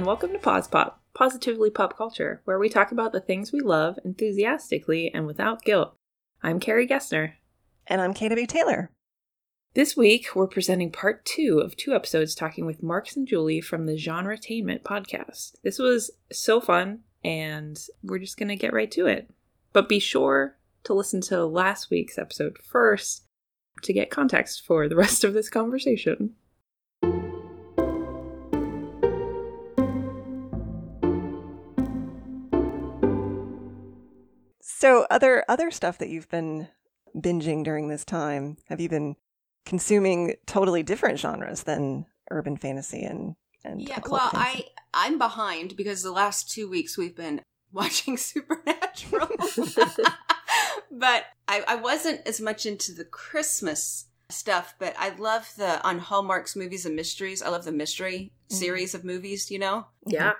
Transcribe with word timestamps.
And 0.00 0.06
welcome 0.06 0.32
to 0.32 0.38
Pause 0.38 0.68
Pop, 0.68 1.02
Positively 1.12 1.68
Pop 1.68 1.94
Culture, 1.94 2.40
where 2.46 2.58
we 2.58 2.70
talk 2.70 2.90
about 2.90 3.12
the 3.12 3.20
things 3.20 3.52
we 3.52 3.60
love 3.60 3.98
enthusiastically 4.02 5.12
and 5.12 5.26
without 5.26 5.62
guilt. 5.62 5.94
I'm 6.42 6.58
Carrie 6.58 6.88
Gessner. 6.88 7.34
And 7.86 8.00
I'm 8.00 8.14
KW 8.14 8.48
Taylor. 8.48 8.90
This 9.74 9.98
week, 9.98 10.34
we're 10.34 10.46
presenting 10.46 10.90
part 10.90 11.26
two 11.26 11.60
of 11.62 11.76
two 11.76 11.94
episodes 11.94 12.34
talking 12.34 12.64
with 12.64 12.82
Marx 12.82 13.14
and 13.14 13.28
Julie 13.28 13.60
from 13.60 13.84
the 13.84 13.98
Genre 13.98 14.38
Genretainment 14.38 14.84
podcast. 14.84 15.56
This 15.62 15.78
was 15.78 16.10
so 16.32 16.62
fun, 16.62 17.00
and 17.22 17.78
we're 18.02 18.20
just 18.20 18.38
going 18.38 18.48
to 18.48 18.56
get 18.56 18.72
right 18.72 18.90
to 18.92 19.04
it. 19.04 19.28
But 19.74 19.86
be 19.86 19.98
sure 19.98 20.56
to 20.84 20.94
listen 20.94 21.20
to 21.20 21.44
last 21.44 21.90
week's 21.90 22.16
episode 22.16 22.56
first 22.56 23.24
to 23.82 23.92
get 23.92 24.08
context 24.08 24.64
for 24.64 24.88
the 24.88 24.96
rest 24.96 25.24
of 25.24 25.34
this 25.34 25.50
conversation. 25.50 26.36
So, 34.80 35.06
other 35.10 35.44
other 35.46 35.70
stuff 35.70 35.98
that 35.98 36.08
you've 36.08 36.30
been 36.30 36.68
binging 37.14 37.64
during 37.64 37.88
this 37.88 38.04
time, 38.04 38.56
have 38.68 38.80
you 38.80 38.88
been 38.88 39.16
consuming 39.66 40.36
totally 40.46 40.82
different 40.82 41.18
genres 41.18 41.64
than 41.64 42.06
urban 42.30 42.56
fantasy 42.56 43.02
and 43.02 43.34
and 43.62 43.82
yeah 43.82 44.00
well 44.08 44.30
fantasy? 44.30 44.64
i 44.94 45.08
i'm 45.08 45.18
behind 45.18 45.76
because 45.76 46.02
the 46.02 46.10
last 46.12 46.50
two 46.50 46.68
weeks 46.70 46.96
we've 46.96 47.14
been 47.14 47.42
watching 47.72 48.16
supernatural 48.16 49.28
but 50.90 51.24
I, 51.46 51.62
I 51.68 51.74
wasn't 51.74 52.26
as 52.26 52.40
much 52.40 52.64
into 52.66 52.92
the 52.92 53.04
christmas 53.04 54.06
stuff 54.30 54.74
but 54.78 54.94
i 54.98 55.10
love 55.10 55.52
the 55.56 55.84
on 55.86 55.98
hallmark's 55.98 56.56
movies 56.56 56.86
and 56.86 56.96
mysteries 56.96 57.42
i 57.42 57.48
love 57.48 57.64
the 57.64 57.72
mystery 57.72 58.30
Mhm. 58.50 58.56
series 58.56 58.94
of 58.94 59.04
movies 59.04 59.50
you 59.50 59.58
know 59.58 59.86
Yeah. 60.06 60.32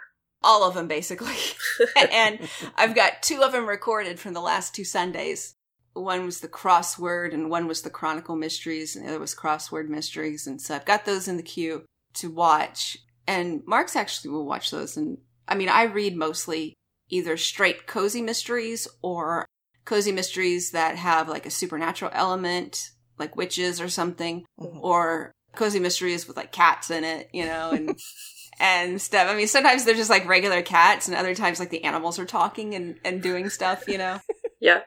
All 0.43 0.63
of 0.67 0.75
them 0.75 0.89
basically. 0.89 1.35
And 2.13 2.41
i've 2.77 2.95
got 2.95 3.23
two 3.23 3.43
of 3.43 3.53
them 3.53 3.67
recorded 3.67 4.19
from 4.21 4.35
the 4.35 4.41
last 4.41 4.75
two 4.75 4.85
sundays. 4.85 5.55
One 5.95 6.25
was 6.27 6.41
the 6.41 6.49
crossword 6.49 7.33
and 7.33 7.49
one 7.51 7.67
was 7.67 7.83
the 7.83 7.91
chronicle 7.91 8.37
mysteries 8.37 8.95
and 8.95 9.05
the 9.05 9.11
other 9.11 9.21
was 9.21 9.35
crossword 9.35 9.89
mysteries. 9.89 10.47
And 10.47 10.61
so 10.61 10.75
i've 10.75 10.85
got 10.85 11.05
those 11.07 11.27
in 11.29 11.37
the 11.37 11.43
queue 11.43 11.85
to 12.15 12.31
watch. 12.31 12.99
And 13.27 13.63
Marx 13.67 13.97
actually 13.97 14.31
will 14.31 14.45
watch 14.47 14.71
those. 14.71 14.97
And 14.97 15.19
i 15.49 15.55
mean 15.55 15.69
i 15.69 15.85
read 15.85 16.17
mostly 16.17 16.75
either 17.09 17.37
straight 17.37 17.87
cozy 17.87 18.23
mysteries 18.23 18.87
or 19.03 19.47
cozy 19.85 20.13
mysteries 20.13 20.71
that 20.73 20.97
have 20.97 21.29
like 21.29 21.47
a 21.47 21.51
supernatural 21.51 22.11
element 22.15 22.91
like 23.19 23.37
witches 23.37 23.81
or 23.81 23.89
something 23.89 24.45
Mhm. 24.61 24.81
or 24.83 25.33
cozy 25.57 25.81
mysteries 25.81 26.29
with 26.29 26.37
like 26.37 26.53
cats 26.53 26.91
in 26.91 27.03
it 27.05 27.29
you 27.33 27.45
know 27.45 27.71
and 27.73 27.99
and 28.61 29.01
stuff 29.01 29.29
i 29.29 29.35
mean 29.35 29.49
sometimes 29.49 29.85
they're 29.85 29.95
just 29.95 30.11
like 30.11 30.27
regular 30.29 30.63
cats 30.63 31.09
and 31.09 31.17
other 31.17 31.35
times 31.35 31.59
like 31.59 31.71
the 31.71 31.83
animals 31.85 32.19
are 32.19 32.27
talking 32.27 32.75
and 32.75 32.99
and 33.05 33.23
doing 33.23 33.49
stuff 33.49 33.85
you 33.89 33.99
know 33.99 34.21
Yeah. 34.61 34.81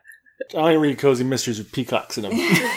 I 0.53 0.57
only 0.57 0.77
read 0.77 0.99
cozy 0.99 1.23
mysteries 1.23 1.57
with 1.57 1.71
peacocks 1.71 2.17
in 2.17 2.23
them. 2.23 2.31
well, 2.37 2.39
there's 2.43 2.67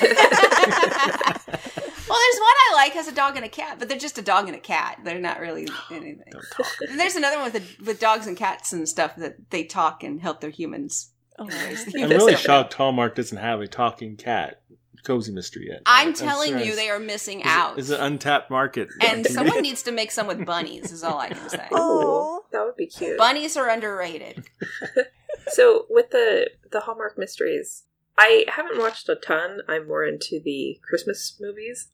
one 2.09 2.57
I 2.57 2.73
like 2.75 2.93
has 2.93 3.09
a 3.09 3.13
dog 3.13 3.37
and 3.37 3.45
a 3.45 3.49
cat, 3.49 3.79
but 3.79 3.89
they're 3.89 3.99
just 3.99 4.19
a 4.19 4.23
dog 4.23 4.47
and 4.47 4.57
a 4.57 4.61
cat. 4.61 5.01
They're 5.05 5.19
not 5.21 5.41
really 5.41 5.69
anything. 5.91 6.23
Don't 6.31 6.45
talk. 6.57 6.67
And 6.89 6.99
there's 6.99 7.17
another 7.17 7.37
one 7.37 7.53
with 7.53 7.63
a, 7.63 7.85
with 7.85 8.01
dogs 8.01 8.27
and 8.27 8.37
cats 8.37 8.73
and 8.73 8.89
stuff 8.89 9.17
that 9.17 9.51
they 9.51 9.65
talk 9.65 10.03
and 10.03 10.21
help 10.21 10.41
their 10.41 10.51
humans. 10.51 11.11
Oh, 11.39 11.45
I'm 11.45 12.09
really 12.09 12.33
just- 12.33 12.45
shocked 12.45 12.75
Hallmark 12.75 13.15
doesn't 13.15 13.37
have 13.37 13.61
a 13.61 13.67
talking 13.67 14.17
cat 14.17 14.63
cozy 15.07 15.33
mystery 15.33 15.69
yet. 15.71 15.83
I'm 15.87 16.09
That's 16.09 16.21
telling 16.21 16.55
right. 16.55 16.67
you, 16.67 16.75
they 16.77 16.91
are 16.91 16.99
missing 16.99 17.41
It's 17.41 17.49
a- 17.49 17.53
out. 17.53 17.79
It's 17.79 17.91
an 17.91 18.01
untapped 18.01 18.51
market. 18.51 18.89
and 19.01 19.25
someone 19.27 19.63
needs 19.63 19.83
to 19.85 19.93
make 19.93 20.11
some 20.11 20.27
with 20.27 20.45
bunnies. 20.45 20.93
Is 20.93 21.03
all 21.05 21.19
I 21.19 21.29
can 21.29 21.49
say. 21.49 21.67
Oh. 21.73 22.45
that 22.53 22.65
would 22.65 22.77
be 22.77 22.87
cute. 22.87 23.17
Bunnies 23.19 23.57
are 23.57 23.69
underrated. 23.69 24.45
So 25.49 25.87
with 25.89 26.11
the 26.11 26.51
the 26.73 26.81
Hallmark 26.81 27.17
mysteries, 27.17 27.85
I 28.19 28.45
haven't 28.49 28.79
watched 28.79 29.09
a 29.09 29.15
ton. 29.15 29.61
I'm 29.69 29.87
more 29.87 30.05
into 30.05 30.41
the 30.45 30.81
Christmas 30.83 31.37
movies. 31.41 31.89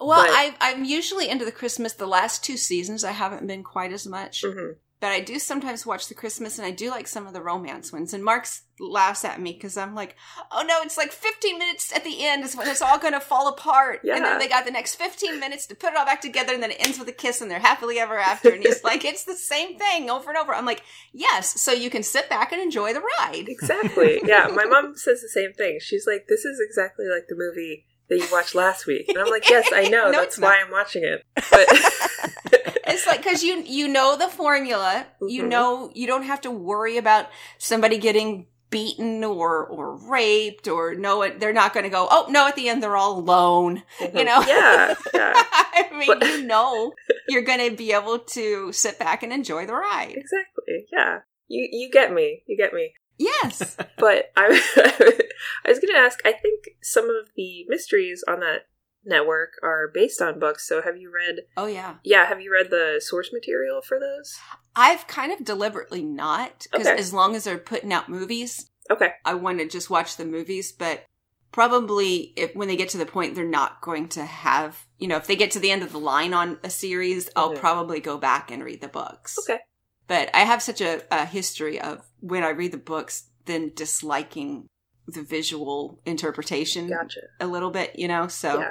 Well, 0.00 0.22
But- 0.24 0.30
I, 0.30 0.54
I'm 0.60 0.84
usually 0.84 1.28
into 1.28 1.44
the 1.44 1.52
Christmas. 1.52 1.92
The 1.92 2.06
last 2.06 2.42
two 2.44 2.56
seasons, 2.56 3.02
I 3.04 3.10
haven't 3.12 3.46
been 3.46 3.62
quite 3.64 3.92
as 3.92 4.06
much. 4.06 4.44
hmm 4.46 4.72
but 5.00 5.12
I 5.12 5.20
do 5.20 5.38
sometimes 5.38 5.86
watch 5.86 6.08
the 6.08 6.14
Christmas 6.14 6.58
and 6.58 6.66
I 6.66 6.70
do 6.70 6.90
like 6.90 7.06
some 7.06 7.26
of 7.26 7.32
the 7.32 7.40
romance 7.40 7.92
ones. 7.92 8.12
And 8.12 8.24
Marx 8.24 8.62
laughs 8.80 9.24
at 9.24 9.40
me 9.40 9.52
because 9.52 9.76
I'm 9.76 9.94
like, 9.94 10.16
oh 10.50 10.64
no, 10.66 10.80
it's 10.82 10.96
like 10.96 11.12
15 11.12 11.58
minutes 11.58 11.92
at 11.94 12.04
the 12.04 12.24
end 12.24 12.44
is 12.44 12.56
when 12.56 12.68
it's 12.68 12.82
all 12.82 12.98
going 12.98 13.12
to 13.12 13.20
fall 13.20 13.48
apart. 13.48 14.00
And 14.04 14.24
then 14.24 14.38
they 14.38 14.48
got 14.48 14.64
the 14.64 14.70
next 14.70 14.96
15 14.96 15.38
minutes 15.38 15.66
to 15.66 15.74
put 15.74 15.92
it 15.92 15.96
all 15.96 16.04
back 16.04 16.20
together 16.20 16.54
and 16.54 16.62
then 16.62 16.70
it 16.70 16.78
ends 16.80 16.98
with 16.98 17.08
a 17.08 17.12
kiss 17.12 17.40
and 17.40 17.50
they're 17.50 17.58
happily 17.58 17.98
ever 17.98 18.18
after. 18.18 18.50
And 18.50 18.62
he's 18.62 18.82
like, 18.84 19.04
it's 19.04 19.24
the 19.24 19.34
same 19.34 19.78
thing 19.78 20.10
over 20.10 20.30
and 20.30 20.38
over. 20.38 20.52
I'm 20.52 20.66
like, 20.66 20.82
yes, 21.12 21.60
so 21.60 21.72
you 21.72 21.90
can 21.90 22.02
sit 22.02 22.28
back 22.28 22.52
and 22.52 22.60
enjoy 22.60 22.92
the 22.92 23.02
ride. 23.18 23.48
Exactly. 23.48 24.20
yeah, 24.24 24.48
my 24.54 24.64
mom 24.64 24.96
says 24.96 25.20
the 25.20 25.28
same 25.28 25.52
thing. 25.52 25.78
She's 25.80 26.06
like, 26.06 26.26
"This 26.28 26.44
is 26.44 26.60
exactly 26.60 27.06
like 27.06 27.26
the 27.28 27.36
movie 27.36 27.84
that 28.08 28.18
you 28.18 28.26
watched 28.30 28.54
last 28.54 28.86
week," 28.86 29.08
and 29.08 29.18
I'm 29.18 29.28
like, 29.28 29.48
"Yes, 29.48 29.68
I 29.72 29.88
know. 29.88 30.10
No, 30.10 30.20
That's 30.20 30.38
why 30.38 30.58
I'm 30.64 30.70
watching 30.70 31.04
it." 31.04 31.22
But 31.50 32.77
It's 32.88 33.06
like, 33.06 33.22
cause 33.22 33.42
you, 33.42 33.62
you 33.66 33.88
know 33.88 34.16
the 34.16 34.28
formula. 34.28 35.06
You 35.20 35.44
Mhm. 35.44 35.48
know, 35.48 35.90
you 35.94 36.06
don't 36.06 36.24
have 36.24 36.40
to 36.42 36.50
worry 36.50 36.96
about 36.96 37.26
somebody 37.58 37.98
getting 37.98 38.46
beaten 38.70 39.24
or, 39.24 39.64
or 39.66 39.96
raped 39.96 40.68
or 40.68 40.94
no, 40.94 41.26
they're 41.38 41.54
not 41.54 41.72
going 41.72 41.84
to 41.84 41.90
go, 41.90 42.06
oh 42.10 42.26
no, 42.28 42.46
at 42.48 42.54
the 42.56 42.68
end 42.68 42.82
they're 42.82 42.96
all 42.96 43.18
alone. 43.18 43.82
You 44.00 44.24
know? 44.24 44.42
yeah, 44.46 44.94
yeah, 45.14 45.32
I 45.52 45.88
mean, 45.98 46.06
But- 46.06 46.22
you 46.26 46.42
know, 46.44 46.92
you're 47.28 47.42
going 47.42 47.70
to 47.70 47.74
be 47.76 47.92
able 47.92 48.18
to 48.20 48.72
sit 48.72 48.98
back 48.98 49.22
and 49.22 49.32
enjoy 49.32 49.64
the 49.66 49.74
ride. 49.74 50.12
exactly. 50.16 50.86
Yeah, 50.92 51.20
you 51.46 51.66
you 51.70 51.90
get 51.90 52.12
me. 52.12 52.42
You 52.46 52.56
get 52.58 52.72
me. 52.74 52.92
Yes. 53.18 53.76
But 53.98 54.30
I, 54.36 54.44
I 55.64 55.68
was 55.68 55.78
going 55.80 55.92
to 55.94 55.98
ask. 55.98 56.20
I 56.24 56.32
think 56.32 56.68
some 56.82 57.08
of 57.10 57.30
the 57.36 57.64
mysteries 57.68 58.22
on 58.28 58.40
that 58.40 58.66
network 59.08 59.52
are 59.62 59.88
based 59.88 60.20
on 60.22 60.38
books. 60.38 60.66
So 60.68 60.82
have 60.82 60.96
you 60.96 61.10
read? 61.12 61.42
Oh, 61.56 61.66
yeah. 61.66 61.96
Yeah, 62.04 62.26
have 62.26 62.40
you 62.40 62.52
read 62.52 62.70
the 62.70 63.00
source 63.04 63.30
material 63.32 63.80
for 63.82 63.98
those? 63.98 64.36
I've 64.76 65.06
kind 65.06 65.32
of 65.32 65.44
deliberately 65.44 66.02
not, 66.04 66.66
because 66.70 66.86
Okay. 66.86 66.98
as 66.98 67.12
long 67.12 67.34
as 67.34 67.44
they're 67.44 67.58
putting 67.58 67.92
out 67.92 68.08
movies, 68.08 68.70
Okay. 68.90 69.12
I 69.24 69.34
want 69.34 69.58
to 69.58 69.68
just 69.68 69.90
watch 69.90 70.16
the 70.16 70.24
movies, 70.24 70.72
but 70.72 71.04
probably 71.52 72.32
if 72.36 72.54
when 72.54 72.68
they 72.68 72.76
get 72.76 72.88
to 72.90 72.98
the 72.98 73.06
point 73.06 73.34
they're 73.34 73.44
not 73.44 73.80
going 73.80 74.08
to 74.08 74.24
have, 74.24 74.86
you 74.98 75.08
know, 75.08 75.16
if 75.16 75.26
they 75.26 75.36
get 75.36 75.50
to 75.52 75.58
the 75.58 75.70
end 75.70 75.82
of 75.82 75.92
the 75.92 75.98
line 75.98 76.32
on 76.32 76.58
a 76.62 76.70
series, 76.70 77.28
I'll 77.34 77.52
Mhm. 77.52 77.58
probably 77.58 78.00
go 78.00 78.16
back 78.18 78.50
and 78.50 78.62
read 78.64 78.80
the 78.80 78.88
books. 78.88 79.38
Okay. 79.40 79.60
But 80.06 80.30
I 80.34 80.40
have 80.40 80.62
such 80.62 80.80
a, 80.80 81.02
a 81.10 81.24
history 81.26 81.80
of 81.80 82.06
when 82.20 82.44
I 82.44 82.50
read 82.50 82.72
the 82.72 82.78
books, 82.78 83.24
then 83.46 83.72
disliking 83.74 84.66
the 85.06 85.22
visual 85.22 86.00
interpretation 86.06 86.88
Gotcha. 86.88 87.20
a 87.40 87.46
little 87.46 87.70
bit, 87.70 87.98
you 87.98 88.08
know? 88.08 88.28
So 88.28 88.60
Yeah. 88.60 88.70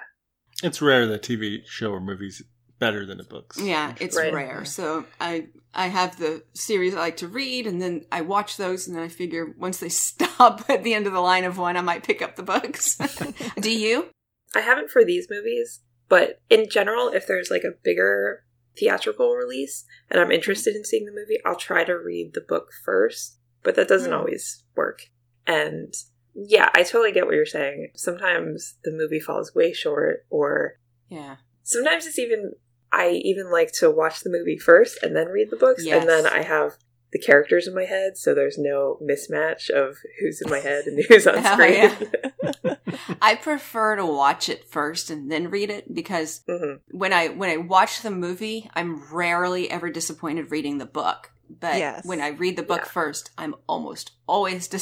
It's 0.63 0.81
rare 0.81 1.06
that 1.07 1.22
TV 1.23 1.66
show 1.66 1.91
or 1.91 2.00
movies 2.00 2.44
better 2.79 3.06
than 3.06 3.18
the 3.18 3.23
books. 3.23 3.59
Yeah, 3.59 3.94
it's 4.00 4.16
Right. 4.18 4.34
rare. 4.34 4.66
So 4.66 5.06
I 5.19 5.47
I 5.73 5.88
have 5.88 6.18
the 6.18 6.44
series 6.53 6.95
I 6.95 7.00
like 7.00 7.18
to 7.18 7.28
read, 7.28 7.68
and 7.68 7.79
then 7.81 8.06
I 8.12 8.22
watch 8.22 8.57
those, 8.57 8.88
and 8.88 8.95
then 8.95 9.03
I 9.03 9.09
figure 9.09 9.53
once 9.57 9.78
they 9.79 9.90
stop 10.07 10.68
at 10.69 10.84
the 10.84 10.94
end 10.94 11.06
of 11.07 11.13
the 11.13 11.19
line 11.22 11.44
of 11.44 11.57
one, 11.57 11.78
I 11.78 11.81
might 11.81 12.03
pick 12.03 12.22
up 12.22 12.35
the 12.35 12.44
books. 12.44 12.97
Do 13.59 13.72
you? 13.72 14.07
I 14.56 14.62
haven't 14.62 14.90
for 14.90 15.03
these 15.06 15.28
movies, 15.29 15.81
but 16.09 16.41
in 16.50 16.69
general, 16.69 17.09
if 17.09 17.28
there's 17.28 17.51
like 17.51 17.63
a 17.63 17.75
bigger 17.84 18.44
theatrical 18.78 19.34
release 19.34 19.85
and 20.09 20.19
I'm 20.19 20.31
interested 20.31 20.75
in 20.75 20.86
seeing 20.86 21.06
the 21.06 21.12
movie, 21.12 21.39
I'll 21.45 21.56
try 21.56 21.83
to 21.83 21.94
read 21.94 22.31
the 22.33 22.42
book 22.42 22.69
first, 22.86 23.38
but 23.63 23.75
that 23.75 23.88
doesn't 23.88 24.12
Hmm. 24.12 24.18
always 24.19 24.63
work. 24.75 25.01
And 25.45 25.94
yeah, 26.39 26.69
I 26.75 26.84
totally 26.84 27.12
get 27.12 27.25
what 27.25 27.34
you're 27.36 27.45
saying. 27.45 27.89
Sometimes 27.95 28.75
the 28.84 28.92
movie 28.92 29.19
falls 29.19 29.56
way 29.56 29.74
short, 29.74 30.25
or 30.30 30.80
Yeah. 31.10 31.38
sometimes 31.63 32.06
it's 32.06 32.19
even, 32.19 32.51
I 32.92 33.10
even 33.24 33.51
like 33.51 33.72
to 33.80 33.89
watch 33.89 34.22
the 34.22 34.30
movie 34.30 34.57
first 34.57 35.01
and 35.01 35.16
then 35.16 35.28
read 35.30 35.50
the 35.50 35.57
books, 35.57 35.84
Yes. 35.84 36.00
and 36.00 36.07
then 36.10 36.28
I 36.28 36.44
have 36.44 36.74
the 37.12 37.19
characters 37.19 37.68
in 37.68 37.74
my 37.74 37.86
head, 37.86 38.18
so 38.18 38.36
there's 38.36 38.57
no 38.57 39.00
mismatch 39.01 39.69
of 39.69 39.98
who's 40.19 40.42
in 40.42 40.50
my 40.51 40.60
head 40.60 40.86
and 40.86 41.04
who's 41.10 41.25
on 41.25 41.44
screen. 41.44 41.74
yeah. 41.74 41.95
I 43.22 43.36
prefer 43.36 43.95
to 43.95 44.06
watch 44.06 44.50
it 44.50 44.69
first 44.69 45.10
and 45.10 45.31
then 45.31 45.50
read 45.50 45.69
it 45.69 45.94
because 45.94 46.42
hmm 46.48 46.75
when 46.92 47.13
I 47.13 47.30
when 47.30 47.50
I 47.50 47.57
watch 47.57 48.01
the 48.01 48.12
movie, 48.12 48.69
I'm 48.75 49.01
rarely 49.13 49.69
ever 49.72 49.89
disappointed 49.89 50.51
reading 50.51 50.78
the 50.78 50.86
book. 50.86 51.31
But 51.50 51.78
Yes. 51.78 52.06
when 52.06 52.22
I 52.22 52.30
read 52.30 52.56
the 52.58 52.64
book 52.64 52.82
Yeah. 52.84 52.90
first, 52.92 53.32
I'm 53.38 53.56
almost 53.68 54.12
always 54.28 54.68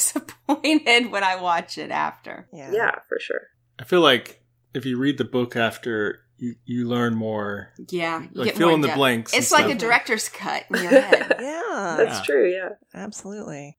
disappointed 0.45 1.11
when 1.11 1.23
I 1.23 1.35
watch 1.41 1.77
it 1.77 1.91
after. 1.91 2.47
Yeah. 2.53 2.71
Yeah, 2.71 2.91
for 3.07 3.19
sure. 3.19 3.41
I 3.79 3.83
feel 3.83 4.01
like 4.01 4.43
if 4.73 4.85
you 4.85 4.97
read 4.97 5.17
the 5.17 5.23
book 5.25 5.55
after, 5.55 6.21
you, 6.37 6.55
you 6.65 6.87
learn 6.87 7.15
more, 7.15 7.71
Yeah, 7.89 8.21
you 8.23 8.29
like 8.33 8.45
get 8.47 8.57
fill 8.57 8.67
more 8.67 8.75
in 8.75 8.81
the 8.81 8.87
depth. 8.87 8.97
blanks. 8.97 9.33
It's 9.33 9.51
like 9.51 9.69
a 9.73 9.75
director's 9.77 10.27
cut 10.29 10.63
in 10.73 10.83
your 10.83 10.91
head. 11.01 11.35
Yeah. 11.39 11.95
That's 11.97 12.17
Yeah. 12.19 12.23
true, 12.25 12.51
yeah. 12.51 12.69
Absolutely. 12.93 13.77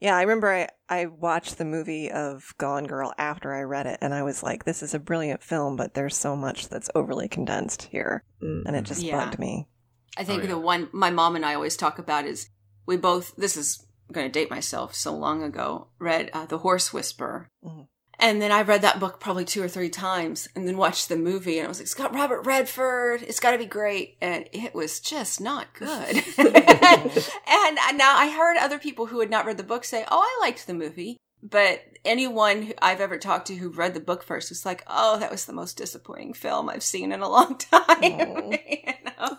Yeah, 0.00 0.16
I 0.16 0.22
remember 0.22 0.48
I, 0.54 0.68
I 0.88 1.06
watched 1.06 1.58
the 1.58 1.64
movie 1.64 2.10
of 2.10 2.54
Gone 2.58 2.84
Girl 2.84 3.12
after 3.18 3.52
I 3.52 3.62
read 3.62 3.86
it, 3.86 3.98
and 4.00 4.14
I 4.14 4.22
was 4.22 4.44
like, 4.44 4.64
this 4.64 4.80
is 4.82 4.94
a 4.94 4.98
brilliant 5.00 5.42
film, 5.42 5.74
but 5.76 5.94
there's 5.94 6.16
so 6.16 6.36
much 6.36 6.68
that's 6.68 6.88
overly 6.94 7.26
condensed 7.28 7.82
here. 7.82 8.22
Mm. 8.40 8.62
And 8.66 8.76
it 8.76 8.82
just 8.84 9.02
Yeah. 9.02 9.24
bugged 9.24 9.40
me. 9.40 9.66
I 10.18 10.24
think 10.24 10.40
Oh, 10.40 10.46
yeah. 10.46 10.50
the 10.50 10.58
one 10.58 10.88
my 10.92 11.10
mom 11.10 11.36
and 11.36 11.46
I 11.46 11.54
always 11.54 11.76
talk 11.76 11.98
about 11.98 12.24
is 12.26 12.48
we 12.86 12.96
both. 12.96 13.34
This 13.36 13.56
is 13.56 13.86
going 14.12 14.26
to 14.26 14.32
date 14.32 14.50
myself. 14.50 14.94
So 14.94 15.14
long 15.14 15.42
ago, 15.42 15.88
read 15.98 16.30
uh, 16.32 16.46
the 16.46 16.58
Horse 16.58 16.92
Whisperer, 16.92 17.48
Mhm. 17.64 17.86
and 18.18 18.42
then 18.42 18.50
I 18.50 18.62
read 18.62 18.82
that 18.82 18.98
book 18.98 19.20
probably 19.20 19.44
two 19.44 19.62
or 19.62 19.68
three 19.68 19.90
times, 19.90 20.48
and 20.56 20.66
then 20.66 20.76
watched 20.76 21.08
the 21.08 21.16
movie, 21.16 21.58
and 21.58 21.66
I 21.66 21.68
was 21.68 21.78
like, 21.78 21.84
"It's 21.84 21.94
got 21.94 22.14
Robert 22.14 22.42
Redford. 22.46 23.22
It's 23.22 23.38
got 23.40 23.52
to 23.52 23.58
be 23.58 23.66
great," 23.66 24.16
and 24.20 24.48
it 24.52 24.74
was 24.74 24.98
just 25.00 25.40
not 25.40 25.72
good. 25.74 26.24
and 26.38 27.98
now 27.98 28.16
I 28.16 28.34
heard 28.36 28.56
other 28.56 28.78
people 28.78 29.06
who 29.06 29.20
had 29.20 29.30
not 29.30 29.46
read 29.46 29.56
the 29.56 29.62
book 29.62 29.84
say, 29.84 30.04
"Oh, 30.10 30.20
I 30.20 30.38
liked 30.44 30.66
the 30.66 30.74
movie." 30.74 31.16
But 31.42 31.84
anyone 32.04 32.62
who 32.62 32.74
I've 32.82 33.00
ever 33.00 33.18
talked 33.18 33.46
to 33.48 33.54
who 33.54 33.70
read 33.70 33.94
the 33.94 34.00
book 34.00 34.22
first 34.22 34.50
was 34.50 34.66
like, 34.66 34.82
"Oh, 34.86 35.18
that 35.18 35.30
was 35.30 35.44
the 35.44 35.52
most 35.52 35.76
disappointing 35.76 36.34
film 36.34 36.68
I've 36.68 36.82
seen 36.82 37.12
in 37.12 37.20
a 37.20 37.28
long 37.28 37.56
time." 37.58 38.58
You 38.68 38.94
know? 39.24 39.38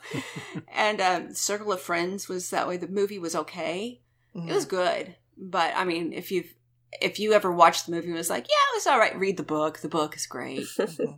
and 0.73 0.99
um, 1.01 1.33
Circle 1.33 1.71
of 1.71 1.81
Friends 1.81 2.27
was 2.27 2.49
that 2.49 2.67
way. 2.67 2.77
The 2.77 2.87
movie 2.87 3.19
was 3.19 3.35
okay. 3.35 4.01
It 4.35 4.53
was 4.53 4.65
good, 4.65 5.15
but 5.37 5.73
I 5.75 5.83
mean, 5.85 6.13
if 6.13 6.31
you've 6.31 6.53
if 7.01 7.19
you 7.19 7.33
ever 7.33 7.51
watched 7.51 7.85
the 7.85 7.91
movie 7.91 8.07
and 8.07 8.15
was 8.15 8.29
like, 8.29 8.47
yeah, 8.47 8.73
it 8.73 8.77
was 8.77 8.87
all 8.87 8.99
right, 8.99 9.17
read 9.17 9.37
the 9.37 9.43
book. 9.43 9.79
The 9.79 9.89
book 9.89 10.15
is 10.15 10.25
great, 10.25 10.67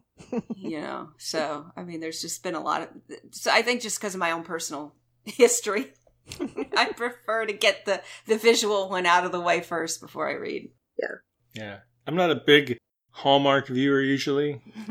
you 0.55 0.81
know. 0.81 1.09
So 1.17 1.71
I 1.75 1.83
mean, 1.83 1.99
there's 1.99 2.21
just 2.21 2.43
been 2.43 2.55
a 2.55 2.61
lot 2.61 2.81
of. 2.81 2.89
So 3.31 3.51
I 3.51 3.61
think 3.61 3.81
just 3.81 3.99
because 3.99 4.15
of 4.15 4.19
my 4.19 4.31
own 4.31 4.43
personal 4.43 4.93
history, 5.23 5.93
I 6.77 6.91
prefer 6.95 7.45
to 7.45 7.53
get 7.53 7.85
the 7.85 8.01
the 8.27 8.37
visual 8.37 8.89
one 8.89 9.05
out 9.05 9.25
of 9.25 9.31
the 9.31 9.39
way 9.39 9.61
first 9.61 10.01
before 10.01 10.29
I 10.29 10.33
read. 10.33 10.69
Yeah. 10.97 11.15
Yeah. 11.53 11.77
I'm 12.07 12.15
not 12.15 12.31
a 12.31 12.35
big 12.35 12.77
Hallmark 13.11 13.67
viewer 13.67 14.01
usually, 14.01 14.61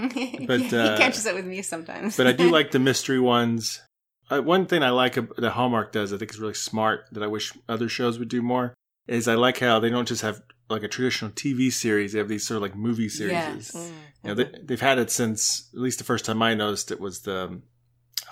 But, 0.46 0.60
he 0.60 0.76
uh, 0.76 0.96
catches 0.98 1.24
it 1.26 1.34
with 1.34 1.46
me 1.46 1.62
sometimes. 1.62 2.16
but 2.16 2.26
I 2.26 2.32
do 2.32 2.50
like 2.52 2.70
the 2.70 2.78
mystery 2.78 3.18
ones. 3.18 3.80
Uh, 4.30 4.40
one 4.42 4.66
thing 4.66 4.82
I 4.82 4.90
like 4.90 5.16
ab- 5.18 5.34
that 5.38 5.50
Hallmark 5.52 5.90
does, 5.92 6.12
I 6.12 6.18
think 6.18 6.30
is 6.30 6.38
really 6.38 6.54
smart, 6.54 7.06
that 7.12 7.22
I 7.22 7.26
wish 7.26 7.52
other 7.68 7.88
shows 7.88 8.18
would 8.18 8.28
do 8.28 8.42
more, 8.42 8.74
is 9.08 9.26
I 9.26 9.34
like 9.34 9.58
how 9.58 9.80
they 9.80 9.90
don't 9.90 10.06
just 10.06 10.22
have 10.22 10.42
like 10.68 10.82
a 10.84 10.88
traditional 10.88 11.30
TV 11.32 11.72
series; 11.72 12.12
they 12.12 12.18
have 12.18 12.28
these 12.28 12.46
sort 12.46 12.56
of 12.56 12.62
like 12.62 12.76
movie 12.76 13.08
series. 13.08 13.32
Yes. 13.32 13.72
Mhm. 13.72 13.88
You 14.22 14.28
know, 14.28 14.34
they, 14.34 14.58
they've 14.62 14.80
had 14.80 14.98
it 14.98 15.10
since 15.10 15.68
at 15.74 15.80
least 15.80 15.98
the 15.98 16.04
first 16.04 16.24
time 16.26 16.42
I 16.42 16.54
noticed 16.54 16.92
it 16.92 17.00
was 17.00 17.22
the 17.22 17.44
um, 17.46 17.62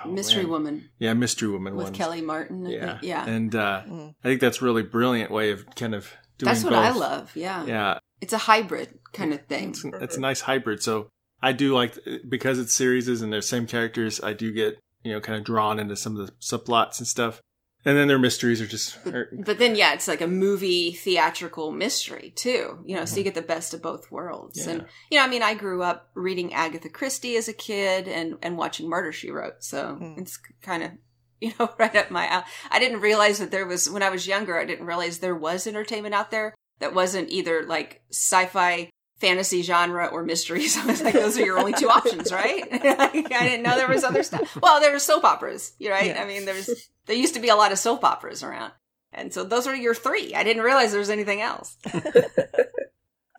oh, 0.05 0.09
Mystery 0.09 0.43
man. 0.43 0.51
Woman 0.51 0.89
Yeah, 0.99 1.15
Mystery 1.15 1.49
Woman 1.49 1.75
with 1.77 1.85
ones. 1.87 1.97
Kellie 1.97 2.23
Martin. 2.23 2.67
Yeah, 2.67 2.99
yeah. 3.03 3.27
and 3.27 3.55
uh, 3.55 3.83
Mhm. 3.87 4.15
I 4.23 4.29
think 4.29 4.41
that's 4.41 4.61
a 4.63 4.65
really 4.65 4.83
brilliant 4.83 5.31
way 5.31 5.51
of 5.51 5.65
kind 5.75 5.95
of 5.95 6.13
doing. 6.39 6.49
That's 6.53 6.65
what 6.65 6.73
I 6.75 6.91
love. 6.91 7.33
Yeah. 7.35 7.65
Yeah, 7.67 7.99
It's 8.21 8.33
a 8.33 8.39
hybrid 8.39 8.99
kind 9.13 9.33
of 9.33 9.45
thing. 9.47 9.71
it's, 9.71 9.85
it's 9.85 10.17
a 10.17 10.21
nice 10.21 10.43
hybrid. 10.43 10.83
So 10.83 11.09
I 11.43 11.53
do 11.53 11.75
like 11.75 11.99
because 12.29 12.59
it's 12.59 12.73
series 12.75 13.09
and 13.09 13.33
they're 13.33 13.41
same 13.43 13.67
characters. 13.67 14.21
I 14.23 14.33
do 14.33 14.53
get 14.53 14.77
you 15.05 15.13
know 15.13 15.21
kind 15.21 15.39
of 15.39 15.45
drawn 15.45 15.79
into 15.79 15.97
some 15.97 16.17
of 16.19 16.27
the 16.27 16.33
subplots 16.35 16.99
and 16.99 17.07
stuff. 17.07 17.41
And 17.85 17.97
then 17.97 18.09
their 18.09 18.19
mysteries 18.19 18.61
are 18.61 18.67
just 18.67 18.99
are, 19.07 19.31
But 19.45 19.59
then, 19.59 19.75
yeah, 19.77 19.95
it's 19.95 20.09
like 20.09 20.21
a 20.21 20.27
movie 20.27 20.93
theatrical 20.93 21.71
mystery 21.73 22.33
too. 22.35 22.79
You 22.85 22.97
know, 22.97 23.05
so 23.05 23.17
you 23.19 23.25
get 23.25 23.35
the 23.35 23.43
best 23.43 23.73
of 23.73 23.81
both 23.83 24.11
worlds. 24.11 24.59
Yeah. 24.67 24.73
And 24.73 24.87
you 25.11 25.19
know, 25.19 25.25
I 25.25 25.29
mean, 25.29 25.43
I 25.43 25.55
grew 25.55 25.83
up 25.83 26.11
reading 26.15 26.53
Agatha 26.53 26.89
Christie 26.89 27.37
as 27.37 27.49
a 27.49 27.53
kid 27.53 28.09
and 28.09 28.37
and 28.43 28.59
watching 28.59 28.89
Murder 28.89 29.13
She 29.13 29.31
Wrote, 29.31 29.63
so 29.65 29.97
Mm. 30.01 30.19
it's 30.19 30.39
kind 30.61 30.83
of 30.83 30.91
you 31.41 31.53
know 31.59 31.71
right 31.79 31.95
up 31.95 32.11
my 32.11 32.27
alley. 32.27 32.45
I 32.71 32.79
didn't 32.81 33.01
realize 33.01 33.39
that 33.39 33.51
there 33.53 33.67
was 33.67 33.89
when 33.89 34.03
I 34.03 34.11
was 34.11 34.27
younger. 34.27 34.59
I 34.59 34.65
didn't 34.65 34.87
realize 34.87 35.19
there 35.19 35.37
was 35.37 35.67
entertainment 35.67 36.15
out 36.15 36.31
there 36.33 36.55
that 36.81 36.95
wasn't 36.95 37.31
either 37.31 37.65
like 37.65 38.03
sci-fi. 38.11 38.91
Fantasy 39.21 39.63
genre 39.63 40.07
or 40.07 40.23
mysteries. 40.23 40.77
I 40.81 40.87
was 40.87 41.03
like, 41.03 41.13
those 41.13 41.37
are 41.37 41.45
your 41.45 41.59
only 41.59 41.73
two 41.73 41.89
options, 41.89 42.31
right? 42.31 42.63
I 42.71 43.11
didn't 43.11 43.65
know 43.65 43.75
there 43.77 43.89
was 43.89 44.05
other 44.05 44.23
stuff. 44.23 44.57
Well, 44.63 44.81
there 44.81 44.93
were 44.93 45.01
soap 45.01 45.25
operas, 45.25 45.73
you 45.81 45.91
right? 45.91 46.07
Yeah. 46.15 46.23
I 46.23 46.25
mean, 46.25 46.45
there's 46.45 46.71
there 47.09 47.17
used 47.17 47.35
to 47.35 47.41
be 47.41 47.49
a 47.49 47.57
lot 47.57 47.73
of 47.73 47.79
soap 47.79 48.05
operas 48.05 48.45
around. 48.45 48.73
And 49.13 49.35
so 49.35 49.43
those 49.43 49.67
are 49.67 49.75
your 49.75 49.95
three. 49.95 50.35
I 50.35 50.45
didn't 50.45 50.63
realize 50.63 50.91
there 50.93 51.01
was 51.01 51.11
anything 51.11 51.41
else. 51.41 51.77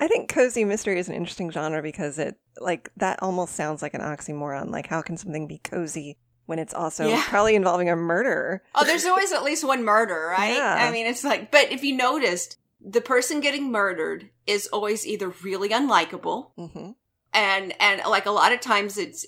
I 0.02 0.08
think 0.08 0.30
cozy 0.30 0.64
mystery 0.66 0.98
is 1.00 1.10
an 1.10 1.16
interesting 1.16 1.52
genre 1.52 1.82
because 1.82 2.20
it 2.20 2.36
like 2.60 2.90
that 2.98 3.22
almost 3.22 3.56
sounds 3.56 3.82
like 3.82 3.94
an 3.94 4.02
oxymoron. 4.02 4.70
Like 4.72 4.88
how 4.88 5.02
can 5.02 5.18
something 5.18 5.48
be 5.48 5.60
cozy 5.60 6.18
when 6.46 6.58
it's 6.58 6.74
also 6.74 7.08
Yeah. 7.08 7.24
probably 7.28 7.56
involving 7.56 7.90
a 7.90 7.96
murder? 7.96 8.64
Oh, 8.74 8.86
there's 8.86 9.06
always 9.06 9.32
at 9.34 9.44
least 9.44 9.64
one 9.64 9.84
murder, 9.84 10.28
right? 10.38 10.56
Yeah. 10.56 10.88
I 10.88 10.92
mean, 10.92 11.06
it's 11.06 11.24
like, 11.24 11.52
but 11.52 11.72
if 11.72 11.84
you 11.84 11.96
noticed, 11.96 12.58
the 12.82 13.02
person 13.02 13.42
getting 13.42 13.72
murdered 13.72 14.30
is 14.48 14.68
always 14.68 15.06
either 15.06 15.30
really 15.44 15.70
unlikable 15.70 16.52
hmm 16.56 16.92
and 17.34 17.74
and 17.82 18.02
like 18.10 18.26
a 18.26 18.32
lot 18.32 18.52
of 18.52 18.60
times 18.60 18.98
it's 18.98 19.26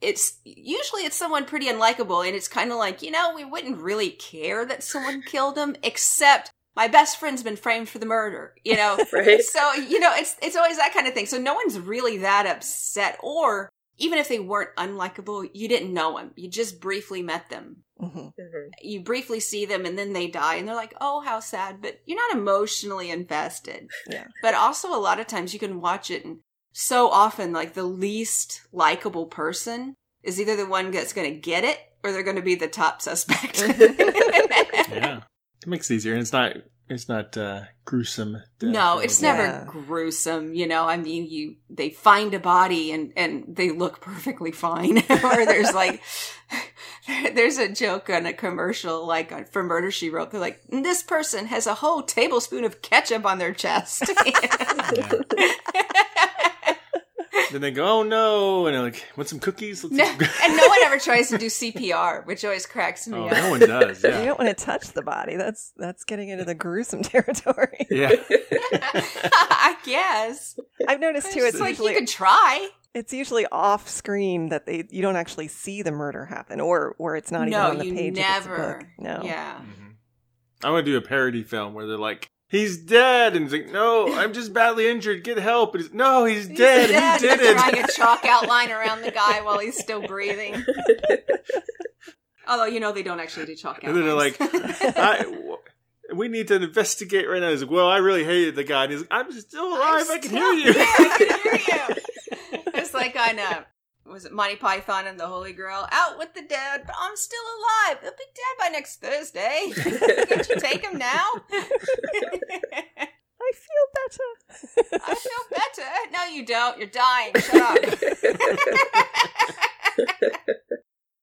it's 0.00 0.38
usually 0.44 1.02
it's 1.04 1.16
someone 1.16 1.44
pretty 1.44 1.66
unlikable 1.66 2.26
and 2.26 2.34
it's 2.36 2.48
kind 2.48 2.70
of 2.72 2.78
like 2.78 3.02
you 3.02 3.10
know 3.10 3.32
we 3.34 3.44
wouldn't 3.44 3.78
really 3.78 4.10
care 4.10 4.64
that 4.64 4.82
someone 4.82 5.22
killed 5.26 5.56
him 5.56 5.76
except 5.82 6.50
my 6.76 6.88
best 6.88 7.18
friend's 7.18 7.42
been 7.42 7.56
framed 7.56 7.88
for 7.88 7.98
the 7.98 8.06
murder 8.06 8.54
you 8.64 8.76
know 8.76 8.98
Right. 9.12 9.40
so 9.42 9.72
you 9.74 10.00
know 10.00 10.12
it's 10.14 10.36
it's 10.42 10.56
always 10.56 10.76
that 10.78 10.92
kind 10.92 11.06
of 11.06 11.14
thing 11.14 11.26
so 11.26 11.38
no 11.38 11.54
one's 11.54 11.78
really 11.78 12.18
that 12.18 12.46
upset 12.46 13.18
or 13.22 13.68
even 13.96 14.18
if 14.18 14.28
they 14.28 14.40
weren't 14.40 14.74
unlikable 14.76 15.48
you 15.54 15.68
didn't 15.68 15.94
know 15.94 16.16
them 16.18 16.32
you 16.34 16.50
just 16.50 16.80
briefly 16.80 17.22
met 17.22 17.48
them 17.50 17.84
hmm 17.98 18.06
Mhm. 18.36 18.70
you 18.82 19.00
briefly 19.00 19.38
see 19.38 19.64
them 19.64 19.84
and 19.86 19.96
then 19.96 20.12
they 20.12 20.26
die 20.26 20.56
and 20.56 20.66
they're 20.66 20.74
like 20.74 20.94
oh 21.00 21.20
how 21.20 21.38
sad 21.38 21.80
but 21.80 22.00
you're 22.04 22.18
not 22.28 22.36
emotionally 22.36 23.10
invested 23.10 23.86
Yeah. 24.10 24.26
but 24.42 24.54
also 24.54 24.92
a 24.92 24.98
lot 24.98 25.20
of 25.20 25.28
times 25.28 25.54
you 25.54 25.60
can 25.60 25.80
watch 25.80 26.10
it 26.10 26.24
and 26.24 26.38
so 26.76 27.08
often 27.08 27.52
like 27.52 27.72
the 27.74 27.84
least 27.84 28.62
likable 28.72 29.26
person 29.26 29.94
is 30.24 30.40
either 30.40 30.56
the 30.56 30.66
one 30.66 30.90
that's 30.90 31.12
going 31.12 31.32
to 31.32 31.38
get 31.40 31.62
it 31.64 31.78
or 32.02 32.10
they're 32.12 32.22
going 32.24 32.36
to 32.36 32.42
be 32.42 32.56
the 32.56 32.68
top 32.68 33.00
suspect. 33.00 33.62
Yeah, 34.90 35.22
it 35.62 35.68
makes 35.68 35.90
it 35.90 35.94
easier, 35.94 36.12
and 36.12 36.20
it's 36.20 36.32
not 36.32 36.52
it's 36.88 37.08
not 37.08 37.36
uh, 37.36 37.62
gruesome. 37.84 38.36
no 38.60 38.98
it's 38.98 39.22
anything. 39.22 39.38
never 39.46 39.58
Yeah. 39.58 39.64
gruesome 39.66 40.54
you 40.54 40.66
know? 40.68 40.84
I 40.86 40.98
mean 40.98 41.26
you 41.28 41.56
they 41.70 41.90
find 41.90 42.34
a 42.34 42.38
body 42.38 42.92
and 42.92 43.12
and 43.16 43.44
they 43.48 43.70
look 43.70 44.00
perfectly 44.00 44.52
fine. 44.52 44.98
Or 45.10 45.46
there's 45.46 45.72
like 45.72 46.02
there's 47.34 47.56
a 47.58 47.68
joke 47.72 48.10
on 48.10 48.26
a 48.26 48.32
commercial 48.34 49.06
like 49.06 49.32
on, 49.32 49.46
for 49.46 49.62
murder 49.62 49.90
she 49.90 50.10
wrote. 50.10 50.30
They're 50.30 50.40
like 50.40 50.60
this 50.68 51.02
person 51.02 51.46
has 51.46 51.66
a 51.66 51.74
whole 51.74 52.02
tablespoon 52.02 52.64
of 52.64 52.82
ketchup 52.82 53.24
on 53.24 53.38
their 53.38 53.54
chest 53.54 54.02
Then 57.52 57.60
they 57.60 57.70
go, 57.70 57.86
"Oh 57.86 58.02
no!" 58.02 58.66
and 58.66 58.74
they're 58.74 58.82
like, 58.82 59.06
"Want 59.16 59.28
some 59.28 59.38
cookies?" 59.38 59.84
Let's 59.84 59.94
no, 59.94 60.04
eat- 60.20 60.42
and 60.42 60.56
no 60.56 60.66
one 60.66 60.78
ever 60.84 60.98
tries 60.98 61.28
to 61.30 61.38
do 61.38 61.46
cpr 61.46 62.26
which 62.26 62.44
always 62.44 62.66
cracks 62.66 63.06
me 63.06 63.16
oh, 63.18 63.26
up 63.26 63.32
no 63.32 63.50
one 63.50 63.60
does. 63.60 64.02
Yeah. 64.02 64.18
You 64.20 64.26
don't 64.26 64.38
want 64.40 64.56
to 64.56 64.64
touch 64.64 64.88
the 64.92 65.02
body. 65.02 65.36
That's 65.36 65.72
that's 65.76 66.04
getting 66.04 66.30
into 66.30 66.44
the 66.44 66.54
gruesome 66.54 67.02
territory. 67.02 67.86
yeah. 67.90 68.10
i 68.72 69.76
guess 69.84 70.58
I've 70.88 71.00
noticed 71.00 71.32
too. 71.32 71.40
It's 71.40 71.52
just 71.52 71.60
like 71.60 71.70
usually 71.70 71.92
you 71.92 71.98
could 72.00 72.08
try 72.08 72.68
it's 72.94 73.12
usually 73.12 73.46
off 73.46 73.88
screen 73.88 74.48
that 74.50 74.66
they 74.66 74.84
you 74.90 75.02
don't 75.02 75.16
actually 75.16 75.48
see 75.48 75.82
the 75.82 75.92
murder 75.92 76.24
happen, 76.24 76.60
or 76.60 76.94
or 76.98 77.16
it's 77.16 77.30
not 77.30 77.48
even 77.48 77.60
on 77.60 77.78
the 77.78 77.86
you 77.86 77.94
page. 77.94 78.18
if 78.18 78.24
it's 78.24 78.46
never 78.46 78.78
book. 78.78 78.86
No. 78.98 79.20
yeah 79.24 79.58
Mhm. 79.58 79.94
I 80.62 80.70
want 80.70 80.86
to 80.86 80.92
do 80.92 80.96
a 80.96 81.02
parody 81.02 81.42
film 81.42 81.74
where 81.74 81.86
they're 81.86 81.98
like, 81.98 82.30
"He's 82.54 82.76
dead," 82.78 83.34
and 83.34 83.44
he's 83.46 83.52
like, 83.52 83.72
"No, 83.72 84.14
I'm 84.14 84.32
just 84.32 84.52
badly 84.52 84.86
injured. 84.88 85.24
Get 85.24 85.38
help!" 85.38 85.74
And 85.74 85.84
it's, 85.84 85.92
"No, 85.92 86.24
he's, 86.24 86.46
He's 86.46 86.56
dead. 86.58 86.88
dead. 86.88 87.20
He 87.20 87.26
did 87.26 87.40
They're 87.40 87.52
it." 87.52 87.56
Drawing 87.58 87.84
a 87.84 87.88
chalk 87.92 88.24
outline 88.24 88.70
around 88.70 89.02
the 89.02 89.10
guy 89.10 89.40
while 89.42 89.58
he's 89.58 89.76
still 89.78 90.06
breathing. 90.06 90.64
Although 92.46 92.66
you 92.66 92.78
know 92.80 92.92
they 92.92 93.02
don't 93.02 93.20
actually 93.20 93.46
do 93.46 93.54
chalk 93.54 93.80
And 93.82 93.96
then 93.96 94.04
they're 94.04 94.14
like, 94.14 94.36
I, 94.40 95.18
w- 95.22 95.56
"We 96.14 96.28
need 96.28 96.48
to 96.48 96.56
investigate 96.56 97.28
right 97.28 97.40
now." 97.40 97.50
He's 97.50 97.62
like, 97.62 97.70
"Well, 97.70 97.88
I 97.88 97.98
really 97.98 98.24
hated 98.24 98.54
the 98.54 98.64
guy." 98.64 98.84
And 98.84 98.92
he's 98.92 99.00
like, 99.00 99.08
"I'm 99.10 99.32
still 99.32 99.66
alive. 99.68 100.06
I 100.10 100.18
can 100.18 100.30
hear 100.30 100.52
you." 100.52 100.72
here. 100.72 100.84
I 100.86 101.16
can 101.18 101.40
hear 101.40 101.88
you. 101.88 102.70
It's 102.76 102.92
like 102.94 103.16
on 103.16 103.38
uh, 103.38 103.64
was 104.06 104.24
it 104.24 104.32
Monty 104.32 104.56
Python 104.56 105.06
and 105.06 105.18
the 105.18 105.26
Holy 105.26 105.52
Grail? 105.52 105.86
Out 105.90 106.18
with 106.18 106.34
the 106.34 106.42
dead, 106.42 106.82
but 106.86 106.94
I'm 107.00 107.16
still 107.16 107.42
alive. 107.42 107.98
They'll 108.02 108.12
be 108.12 108.24
dead 108.34 108.58
by 108.58 108.68
next 108.68 109.00
Thursday. 109.00 109.72
Can't 110.28 110.48
you 110.48 110.56
take 110.56 110.84
him 110.84 110.98
now? 110.98 111.24
I 113.46 113.52
feel 113.52 113.86
better. 113.94 115.04
I 115.04 115.14
feel 115.14 115.32
better. 115.50 115.88
No, 116.12 116.24
you 116.24 116.44
don't. 116.44 116.78
You're 116.78 116.86
dying. 116.88 117.32
Shut 117.38 117.60
up. 117.60 117.78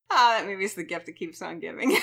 Oh, 0.10 0.36
that 0.38 0.46
movie's 0.46 0.76
the 0.76 0.84
gift 0.84 1.08
that 1.08 1.16
keeps 1.16 1.42
on 1.42 1.60
giving. 1.60 1.98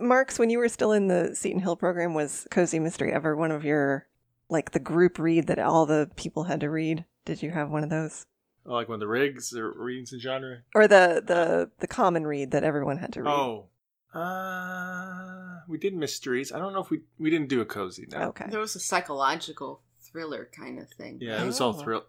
Marx, 0.00 0.38
when 0.38 0.50
you 0.50 0.58
were 0.58 0.68
still 0.68 0.92
in 0.92 1.08
the 1.08 1.34
Seton 1.34 1.60
Hill 1.60 1.76
program, 1.76 2.14
was 2.14 2.46
Cozy 2.50 2.78
Mystery 2.78 3.12
ever 3.12 3.36
one 3.36 3.52
of 3.52 3.64
your 3.64 4.06
like 4.48 4.72
the 4.72 4.78
group 4.80 5.18
read 5.18 5.46
that 5.48 5.58
all 5.58 5.86
the 5.86 6.10
people 6.16 6.44
had 6.44 6.60
to 6.60 6.70
read? 6.70 7.04
Did 7.24 7.42
you 7.42 7.50
have 7.50 7.70
one 7.70 7.82
of 7.84 7.90
those? 7.90 8.26
Oh, 8.68 8.74
like 8.74 8.88
one 8.88 8.96
of 8.96 9.00
the 9.00 9.06
rigs 9.08 9.54
or 9.56 9.70
readings 9.72 10.12
in 10.12 10.18
genre. 10.20 10.58
Or 10.74 10.88
the 10.88 11.22
the 11.24 11.70
the 11.78 11.86
common 11.86 12.26
read 12.26 12.50
that 12.50 12.64
everyone 12.64 12.98
had 12.98 13.12
to 13.14 13.22
read? 13.22 13.30
Oh, 13.30 13.68
uh, 14.14 15.60
we 15.68 15.78
did 15.78 15.94
mysteries. 15.94 16.52
I 16.52 16.58
don't 16.58 16.72
know 16.72 16.80
if 16.82 16.90
we 16.90 17.02
we 17.18 17.30
didn't 17.30 17.48
do 17.48 17.60
a 17.60 17.64
cozy. 17.64 18.06
No. 18.10 18.28
Okay. 18.28 18.46
there 18.48 18.60
was 18.60 18.76
a 18.76 18.80
psychological 18.80 19.82
thriller 20.00 20.48
kind 20.56 20.78
of 20.78 20.88
thing. 20.90 21.18
Yeah, 21.20 21.42
it 21.42 21.46
was 21.46 21.60
all 21.60 21.74
Oh. 21.78 21.82
thrill. 21.82 22.04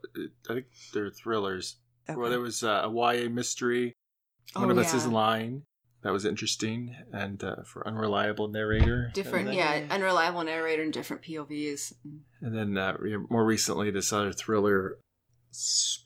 I 0.49 0.53
think 0.53 0.65
they're 0.93 1.09
thrillers. 1.11 1.77
okay. 2.09 2.17
Well, 2.17 2.29
there 2.29 2.39
was 2.39 2.63
uh, 2.63 2.81
a 2.85 2.89
YA 2.91 3.29
mystery. 3.29 3.93
One 4.53 4.69
Oh, 4.69 4.71
of 4.71 4.77
us 4.77 4.93
is 4.93 5.05
lying. 5.05 5.63
that 6.03 6.13
was 6.13 6.23
interesting, 6.25 6.95
and 7.11 7.43
uh, 7.43 7.63
for 7.65 7.85
unreliable 7.85 8.47
narrator. 8.47 9.11
Different, 9.13 9.53
yeah, 9.53 9.79
then, 9.81 9.91
unreliable 9.91 10.43
narrator 10.43 10.83
and 10.83 10.93
different 10.93 11.21
POVs. 11.23 11.93
And 12.41 12.55
then 12.55 12.77
uh, 12.77 12.95
more 13.29 13.43
recently, 13.45 13.91
this 13.91 14.13
other 14.13 14.31
thriller, 14.31 14.91
S- 14.93 15.01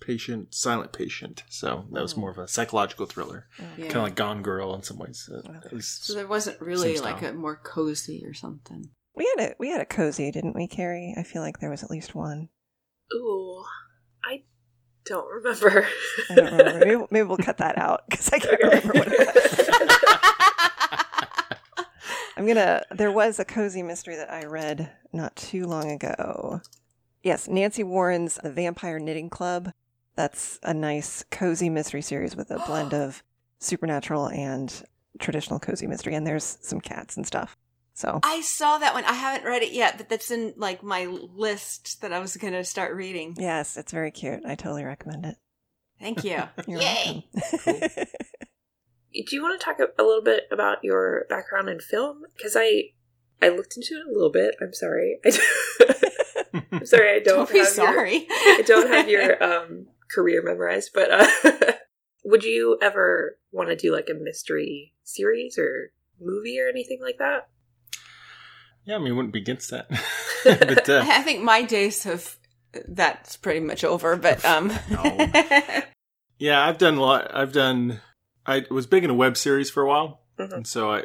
Patient, 0.02 0.54
Silent 0.54 0.94
Patient. 0.94 1.44
So 1.50 1.86
that 1.92 2.02
was 2.02 2.16
Oh. 2.16 2.20
more 2.22 2.32
of 2.32 2.38
a 2.38 2.48
psychological 2.48 3.06
thriller, 3.06 3.48
Yeah. 3.60 3.86
kind 3.86 3.96
of 3.98 4.04
like 4.04 4.16
Gone 4.16 4.42
Girl 4.42 4.74
in 4.76 4.84
some 4.84 4.98
ways. 4.98 5.30
Uh, 5.32 5.42
Okay. 5.66 5.80
so 5.82 6.14
there 6.14 6.28
wasn't 6.28 6.60
really 6.62 6.98
like 7.00 7.18
style. 7.20 7.32
a 7.32 7.34
more 7.34 7.58
cozy 7.58 8.24
or 8.26 8.34
something. 8.34 8.90
We 9.16 9.32
had 9.38 9.50
a 9.52 9.56
we 9.60 9.70
had 9.70 9.82
a 9.82 9.86
cozy, 9.86 10.32
didn't 10.32 10.56
we, 10.56 10.68
Carrie? 10.68 11.14
I 11.18 11.24
feel 11.24 11.42
like 11.42 11.60
there 11.60 11.70
was 11.70 11.84
at 11.84 11.92
least 11.92 12.16
one. 12.16 12.50
Ooh, 13.14 13.64
I 14.24 14.44
don't 15.06 15.28
remember. 15.30 15.86
I 16.30 16.36
don't 16.36 16.52
remember. 16.54 16.86
maybe, 16.86 17.04
maybe 17.12 17.28
we'll 17.28 17.38
cut 17.38 17.58
that 17.58 17.78
out 17.78 18.04
because 18.10 18.30
I 18.32 18.40
can't 18.40 18.54
Okay. 18.54 18.68
remember 18.80 18.94
what 19.00 19.08
it 19.12 19.20
was. 19.20 19.68
I'm 22.38 22.48
gonna. 22.48 22.84
There 22.92 23.12
was 23.12 23.40
a 23.40 23.46
cozy 23.46 23.84
mystery 23.84 24.16
that 24.16 24.32
I 24.32 24.46
read 24.46 24.92
not 25.14 25.36
too 25.36 25.66
long 25.66 25.92
ago. 25.92 26.62
Yes, 27.24 27.48
Nancy 27.48 27.84
Warren's 27.84 28.40
The 28.44 28.52
Vampire 28.52 29.00
Knitting 29.00 29.30
Club. 29.30 29.72
That's 30.16 30.60
a 30.64 30.74
nice 30.74 31.24
cozy 31.32 31.70
mystery 31.70 32.02
series 32.02 32.36
with 32.36 32.52
a 32.52 32.60
blend 32.68 32.94
of 32.94 33.24
supernatural 33.60 34.28
and 34.28 34.84
traditional 35.20 35.60
cozy 35.60 35.88
mystery. 35.88 36.16
And 36.16 36.26
there's 36.26 36.58
some 36.62 36.82
cats 36.82 37.16
and 37.18 37.26
stuff. 37.26 37.58
So 37.94 38.20
I 38.24 38.42
saw 38.42 38.78
that 38.80 38.94
one. 38.94 39.04
I 39.06 39.14
haven't 39.14 39.48
read 39.48 39.62
it 39.62 39.74
yet, 39.74 39.98
but 39.98 40.10
that's 40.10 40.32
in 40.32 40.54
like 40.58 40.82
my 40.82 41.06
list 41.06 42.02
that 42.02 42.14
I 42.14 42.20
was 42.20 42.36
going 42.38 42.54
to 42.54 42.64
start 42.64 42.96
reading. 42.96 43.36
yes, 43.38 43.78
it's 43.78 43.92
very 43.92 44.12
cute. 44.12 44.42
I 44.46 44.56
totally 44.56 44.84
recommend 44.84 45.26
it. 45.26 45.36
Thank 46.00 46.24
you. 46.24 46.42
You're 46.68 46.82
Yay! 46.82 47.28
welcome. 47.66 47.90
Do 49.14 49.36
you 49.36 49.42
want 49.44 49.60
to 49.60 49.64
talk 49.64 49.78
a, 49.80 50.02
a 50.02 50.04
little 50.04 50.24
bit 50.24 50.48
about 50.52 50.84
your 50.84 51.26
background 51.30 51.70
in 51.70 51.80
film? 51.80 52.24
Because 52.36 52.56
I 52.58 52.92
I 53.42 53.50
looked 53.50 53.76
into 53.76 53.96
it 53.96 54.08
a 54.08 54.12
little 54.12 54.32
bit. 54.32 54.56
I'm 54.62 54.74
sorry. 54.74 55.20
I 56.54 56.64
am 56.72 56.86
sorry. 56.86 57.16
I 57.16 57.20
don't, 57.20 57.38
Don't 57.38 57.52
be 57.52 57.58
have 57.60 57.66
your- 57.68 57.74
sorry. 57.74 58.28
I 58.30 58.64
don't 58.66 58.88
have 58.92 59.10
your 59.10 59.44
um, 59.64 59.88
career 60.10 60.42
memorized, 60.44 60.92
but 60.94 61.10
uh, 61.12 61.72
would 62.26 62.44
you 62.44 62.78
ever 62.82 63.38
want 63.52 63.70
to 63.70 63.76
do 63.76 63.94
like 63.94 64.10
a 64.10 64.14
mystery 64.14 64.94
series 65.04 65.58
or 65.58 65.92
movie 66.20 66.60
or 66.60 66.68
anything 66.68 67.00
like 67.02 67.18
that? 67.20 67.50
yeah, 68.86 68.96
I 68.96 69.00
mean, 69.00 69.16
wouldn't 69.16 69.34
be 69.34 69.40
against 69.42 69.70
that. 69.72 69.88
but 70.44 70.90
uh, 70.90 71.04
I 71.06 71.22
think 71.22 71.44
my 71.44 71.62
days 71.64 72.04
have 72.04 72.38
that's 72.88 73.38
pretty 73.38 73.60
much 73.60 73.84
over. 73.84 74.16
But 74.16 74.44
um, 74.46 74.72
No. 74.90 75.28
yeah, 76.40 76.66
I've 76.66 76.78
done 76.78 76.96
a 76.98 77.02
lot. 77.02 77.34
I've 77.36 77.52
done. 77.52 78.02
I 78.46 78.66
was 78.72 78.88
big 78.88 79.04
in 79.04 79.10
a 79.10 79.14
web 79.16 79.38
series 79.38 79.70
for 79.70 79.84
a 79.84 79.88
while, 79.88 80.22
Mhm. 80.40 80.52
and 80.54 80.68
so 80.68 80.92
I 80.92 81.04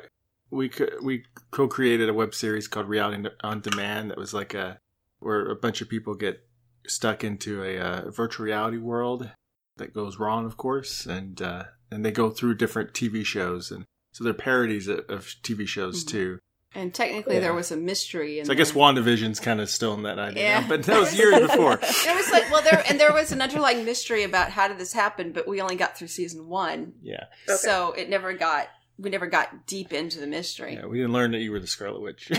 we 0.50 0.69
co- 0.71 0.99
we 1.03 1.25
co-created 1.50 2.09
a 2.09 2.15
web 2.15 2.35
series 2.35 2.67
called 2.69 2.88
Reality 2.88 3.29
on 3.43 3.61
Demand 3.61 4.11
that 4.11 4.17
was 4.19 4.33
like 4.33 4.55
a 4.55 4.79
where 5.21 5.47
a 5.47 5.57
bunch 5.57 5.81
of 5.81 5.89
people 5.89 6.15
get 6.15 6.41
stuck 6.87 7.25
into 7.25 7.63
a 7.63 7.79
uh, 7.79 8.11
virtual 8.11 8.47
reality 8.47 8.79
world 8.79 9.31
that 9.77 9.93
goes 9.93 10.19
wrong, 10.19 10.47
of 10.47 10.57
course, 10.57 11.05
and 11.07 11.41
uh, 11.43 11.65
and 11.91 12.05
they 12.05 12.11
go 12.13 12.31
through 12.31 12.55
different 12.57 12.93
TV 12.95 13.25
shows, 13.25 13.71
and 13.71 13.85
so 14.13 14.25
they're 14.25 14.33
parodies 14.35 14.89
of, 14.89 15.01
of 15.09 15.27
TV 15.43 15.67
shows 15.67 16.05
Mhm. 16.05 16.09
too. 16.09 16.39
and 16.75 16.93
technically 16.93 17.35
Yeah. 17.37 17.41
there 17.41 17.55
was 17.55 17.71
a 17.73 17.77
mystery. 17.77 18.39
In 18.39 18.45
So 18.45 18.53
I 18.53 18.55
guess 18.55 18.73
there. 18.73 18.83
WandaVision's 18.83 19.41
kind 19.41 19.61
of 19.63 19.71
still 19.71 19.95
in 19.95 20.03
that 20.03 20.19
idea, 20.19 20.43
Yeah. 20.43 20.61
now, 20.61 20.69
but 20.69 20.83
that 20.83 20.99
was 21.01 21.17
years 21.17 21.41
before. 21.49 21.77
There 22.05 22.15
was 22.15 22.31
like 22.31 22.51
well 22.51 22.61
there 22.63 22.83
and 22.89 23.01
there 23.01 23.13
was 23.15 23.33
an 23.33 23.41
underlying 23.41 23.85
mystery 23.87 24.25
about 24.25 24.51
how 24.51 24.69
did 24.69 24.77
this 24.77 24.93
happen, 24.93 25.33
but 25.33 25.49
we 25.49 25.61
only 25.63 25.77
got 25.77 25.97
through 25.97 26.09
season 26.09 26.49
one, 26.49 26.93
Yeah, 27.03 27.25
Okay. 27.49 27.57
so 27.59 27.93
it 27.93 28.11
never 28.11 28.35
got 28.35 28.69
we 28.99 29.09
never 29.11 29.27
got 29.27 29.67
deep 29.67 29.93
into 29.95 30.21
the 30.21 30.27
mystery. 30.27 30.75
yeah, 30.75 30.85
we 30.87 30.99
didn't 30.99 31.13
learn 31.13 31.31
that 31.33 31.39
you 31.41 31.51
were 31.53 31.61
the 31.61 31.67
Scarlet 31.67 32.01
Witch. 32.03 32.31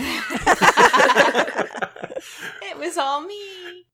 it 2.62 2.78
was 2.78 2.96
all 2.96 3.20
me. 3.22 3.36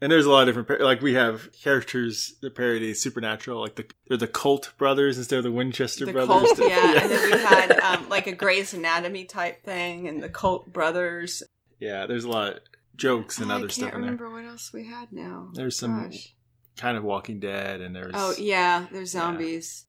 And 0.00 0.10
there's 0.10 0.24
a 0.24 0.30
lot 0.30 0.40
of 0.40 0.46
different, 0.46 0.68
par- 0.68 0.78
like 0.80 1.02
we 1.02 1.12
have 1.12 1.50
characters 1.52 2.32
that 2.40 2.54
parody 2.54 2.94
supernatural, 2.94 3.60
like 3.60 3.74
the 3.74 3.84
they're 4.08 4.16
the 4.16 4.26
Colt 4.26 4.72
brothers 4.78 5.18
instead 5.18 5.36
of 5.36 5.44
the 5.44 5.52
Winchester 5.52 6.06
The 6.06 6.12
brothers. 6.12 6.52
cult, 6.56 6.58
yeah. 6.70 7.02
And 7.02 7.10
then 7.10 7.30
we 7.30 7.38
had 7.38 7.78
um, 7.80 8.08
like 8.08 8.26
a 8.26 8.32
Grey's 8.32 8.72
Anatomy 8.72 9.24
type 9.26 9.62
thing, 9.62 10.08
and 10.08 10.22
the 10.22 10.30
Cult 10.30 10.72
Brothers. 10.72 11.42
Yeah, 11.78 12.06
there's 12.06 12.24
a 12.24 12.30
lot 12.30 12.52
of 12.54 12.58
jokes 12.96 13.38
and 13.38 13.52
I 13.52 13.56
other 13.56 13.62
can't 13.64 13.72
stuff 13.72 13.84
in 13.88 13.90
there. 13.92 14.00
remember 14.00 14.30
what 14.30 14.46
else 14.46 14.72
we 14.72 14.86
had 14.86 15.12
now. 15.12 15.50
There's 15.52 15.76
some 15.78 16.04
Gosh. 16.04 16.34
kind 16.78 16.96
of 16.96 17.04
Walking 17.04 17.38
Dead, 17.38 17.82
and 17.82 17.94
there's 17.94 18.12
Oh 18.14 18.32
yeah, 18.38 18.86
there's 18.90 19.10
zombies. 19.10 19.84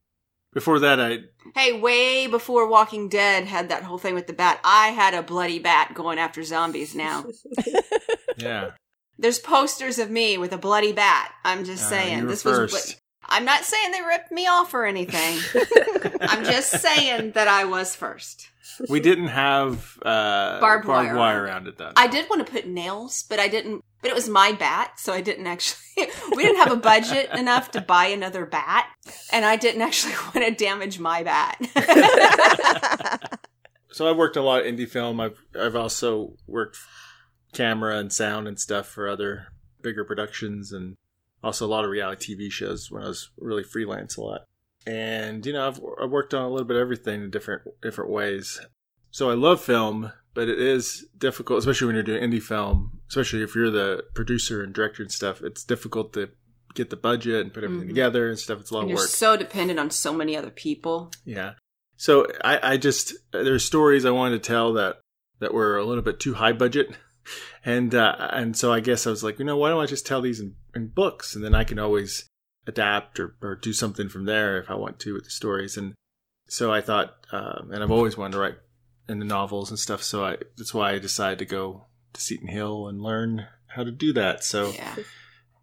Before 0.53 0.79
that 0.79 0.99
I 0.99 1.19
Hey, 1.55 1.73
way 1.79 2.27
before 2.27 2.67
Walking 2.67 3.09
Dead 3.09 3.45
had 3.45 3.69
that 3.69 3.83
whole 3.83 3.97
thing 3.97 4.13
with 4.15 4.27
the 4.27 4.33
bat, 4.33 4.59
I 4.63 4.89
had 4.89 5.13
a 5.13 5.23
bloody 5.23 5.59
bat 5.59 5.93
going 5.93 6.19
after 6.19 6.43
zombies. 6.43 6.95
Now 6.95 7.25
yeah 8.37 8.71
there's 9.17 9.39
posters 9.39 9.99
of 9.99 10.09
me 10.09 10.37
with 10.37 10.51
a 10.53 10.57
bloody 10.57 10.93
bat. 10.93 11.31
I'm 11.43 11.63
just 11.63 11.85
Uh, 11.85 11.89
saying 11.89 12.17
you 12.19 12.23
were 12.25 12.29
this 12.31 12.43
first. 12.43 12.73
was. 12.73 13.00
What, 13.21 13.37
I'm 13.37 13.45
not 13.45 13.63
saying 13.63 13.91
they 13.91 14.01
ripped 14.01 14.31
me 14.31 14.47
off 14.47 14.73
or 14.73 14.85
anything. 14.85 15.39
I'm 16.21 16.43
just 16.43 16.71
saying 16.71 17.31
that 17.31 17.47
I 17.47 17.65
was 17.65 17.95
first. 17.95 18.49
we 18.89 18.99
didn't 18.99 19.27
have 19.27 19.97
uh, 20.03 20.59
Barbed 20.59 20.87
wire. 20.87 21.43
around 21.43 21.67
it 21.67 21.77
though. 21.77 21.91
I 21.95 22.07
did 22.07 22.29
want 22.29 22.45
to 22.45 22.51
put 22.51 22.67
nails, 22.67 23.23
but 23.29 23.39
I 23.39 23.47
didn't. 23.47 23.83
But 24.01 24.09
it 24.09 24.15
was 24.15 24.27
my 24.27 24.51
bat, 24.53 24.93
so 24.99 25.13
I 25.13 25.21
didn't 25.21 25.45
actually. 25.47 25.77
we 26.35 26.43
didn't 26.43 26.57
have 26.57 26.71
a 26.71 26.77
budget 26.77 27.29
enough 27.37 27.71
to 27.71 27.81
buy 27.81 28.05
another 28.07 28.45
bat, 28.45 28.87
and 29.31 29.45
I 29.45 29.55
didn't 29.57 29.81
actually 29.81 30.13
want 30.35 30.45
to 30.45 30.51
damage 30.51 30.99
my 30.99 31.23
bat. 31.23 31.57
so 33.91 34.07
I 34.07 34.11
worked 34.13 34.37
a 34.37 34.41
lot 34.41 34.65
of 34.65 34.73
indie 34.73 34.89
film. 34.89 35.19
I've 35.19 35.39
I've 35.59 35.75
also 35.75 36.33
worked 36.47 36.77
camera 37.53 37.97
and 37.97 38.11
sound 38.11 38.47
and 38.47 38.59
stuff 38.59 38.87
for 38.87 39.07
other 39.07 39.47
bigger 39.81 40.03
productions 40.05 40.71
and 40.71 40.95
also 41.43 41.65
a 41.65 41.69
lot 41.69 41.83
of 41.85 41.89
reality 41.91 42.35
TV 42.35 42.51
shows 42.51 42.89
when 42.91 43.03
I 43.03 43.07
was 43.07 43.29
really 43.37 43.63
freelance 43.63 44.17
a 44.17 44.21
lot. 44.21 44.41
And 44.87 45.45
you 45.45 45.53
know, 45.53 45.67
I've 45.67 45.79
I've 46.01 46.09
worked 46.09 46.33
on 46.33 46.43
a 46.43 46.49
little 46.49 46.65
bit 46.67 46.75
of 46.77 46.81
everything 46.81 47.21
in 47.23 47.29
different 47.31 47.61
different 47.81 48.09
ways. 48.11 48.59
So 49.11 49.29
I 49.29 49.33
love 49.33 49.61
film, 49.61 50.11
but 50.33 50.47
it 50.49 50.59
is 50.59 51.05
difficult, 51.17 51.59
especially 51.59 51.87
when 51.87 51.95
you're 51.95 52.03
doing 52.03 52.23
indie 52.23 52.41
film, 52.41 52.99
especially 53.09 53.43
if 53.43 53.53
you're 53.55 53.69
the 53.69 54.05
producer 54.13 54.63
and 54.63 54.73
director 54.73 55.03
and 55.03 55.11
stuff. 55.11 55.41
It's 55.41 55.63
difficult 55.63 56.13
to 56.13 56.29
get 56.73 56.89
the 56.89 56.95
budget 56.95 57.41
and 57.41 57.53
put 57.53 57.63
everything 57.65 57.87
Mhm. 57.87 57.89
together 57.91 58.29
and 58.29 58.39
stuff. 58.39 58.61
It's 58.61 58.71
a 58.71 58.73
lot 58.73 58.81
and 58.81 58.91
of 58.91 58.91
you're 58.91 59.03
work. 59.03 59.09
so 59.09 59.35
dependent 59.35 59.79
on 59.79 59.89
so 59.91 60.13
many 60.13 60.37
other 60.37 60.49
people. 60.49 61.11
Yeah. 61.25 61.53
So 61.97 62.25
I, 62.43 62.73
I 62.73 62.77
just 62.77 63.13
there's 63.33 63.65
stories 63.65 64.05
I 64.05 64.11
wanted 64.11 64.41
to 64.41 64.47
tell 64.47 64.73
that 64.73 65.01
that 65.39 65.53
were 65.53 65.77
a 65.77 65.83
little 65.83 66.03
bit 66.03 66.19
too 66.19 66.35
high 66.35 66.53
budget, 66.53 66.95
and 67.65 67.93
uh, 67.93 68.15
and 68.31 68.55
so 68.57 68.71
I 68.73 68.79
guess 68.79 69.05
I 69.07 69.09
was 69.09 69.23
like, 69.23 69.39
you 69.39 69.45
know, 69.45 69.57
why 69.57 69.69
don't 69.69 69.81
I 69.81 69.85
just 69.85 70.05
tell 70.05 70.21
these 70.21 70.39
in, 70.39 70.55
in 70.75 70.87
books, 70.87 71.35
and 71.35 71.43
then 71.43 71.53
I 71.55 71.63
can 71.63 71.79
always 71.79 72.27
adapt 72.67 73.19
or, 73.19 73.35
or 73.41 73.55
do 73.55 73.73
something 73.73 74.07
from 74.09 74.25
there 74.25 74.59
if 74.59 74.69
I 74.69 74.75
want 74.75 74.99
to 74.99 75.13
with 75.13 75.23
the 75.23 75.29
stories. 75.31 75.77
And 75.77 75.93
so 76.47 76.71
I 76.71 76.81
thought, 76.81 77.15
um, 77.31 77.71
and 77.73 77.81
I've 77.83 77.91
always 77.91 78.17
wanted 78.17 78.33
to 78.33 78.39
write 78.39 78.57
in 79.09 79.19
the 79.19 79.25
novels 79.25 79.69
and 79.69 79.79
stuff. 79.79 80.03
So 80.03 80.23
I 80.25 80.37
that's 80.57 80.73
why 80.73 80.91
I 80.91 80.99
decided 80.99 81.39
to 81.39 81.45
go 81.45 81.85
to 82.13 82.21
Seton 82.21 82.47
Hill 82.49 82.87
and 82.87 83.01
learn 83.01 83.47
how 83.67 83.83
to 83.83 83.91
do 83.91 84.13
that. 84.13 84.43
So 84.43 84.71
Yeah, 84.71 84.95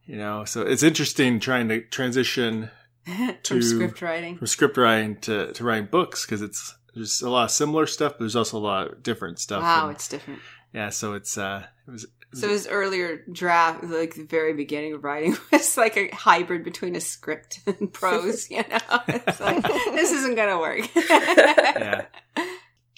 you 0.07 0.17
know, 0.17 0.45
so 0.45 0.63
it's 0.63 0.83
interesting 0.83 1.41
trying 1.41 1.69
to 1.69 1.83
transition 1.83 2.71
from 3.05 3.37
To- 3.43 3.63
script 3.63 4.03
writing. 4.03 4.39
from 4.39 4.47
script 4.47 4.77
writing 4.77 5.17
to, 5.23 5.53
to 5.53 5.65
writing 5.65 5.89
books 5.91 6.25
because 6.25 6.43
it's 6.43 6.75
there's 6.95 7.21
a 7.23 7.31
lot 7.31 7.45
of 7.45 7.51
similar 7.53 7.87
stuff, 7.87 8.13
but 8.15 8.21
there's 8.21 8.35
also 8.35 8.59
a 8.59 8.61
lot 8.61 8.89
of 8.91 9.03
different 9.05 9.39
stuff. 9.39 9.63
Wow, 9.63 9.87
And, 9.89 9.95
it's 9.95 10.09
different. 10.09 10.41
Yeah, 10.73 10.91
so 10.91 11.15
it's 11.15 11.39
uh, 11.39 11.65
it 11.87 11.91
was, 11.91 12.07
So 12.35 12.49
his 12.49 12.67
earlier 12.67 13.25
draft, 13.33 13.85
like 13.85 14.15
the 14.15 14.25
very 14.25 14.53
beginning 14.53 14.95
of 14.95 15.05
writing, 15.05 15.37
was 15.53 15.77
like 15.77 15.97
a 15.97 16.09
hybrid 16.09 16.65
between 16.65 16.97
a 16.97 17.01
script 17.01 17.61
and 17.67 17.93
prose. 17.93 18.51
You 18.51 18.65
know, 18.69 19.01
it's 19.09 19.41
like 19.41 19.63
this 19.93 20.13
isn't 20.13 20.35
gonna 20.35 20.59
work. 20.59 20.89
yeah. 20.95 22.07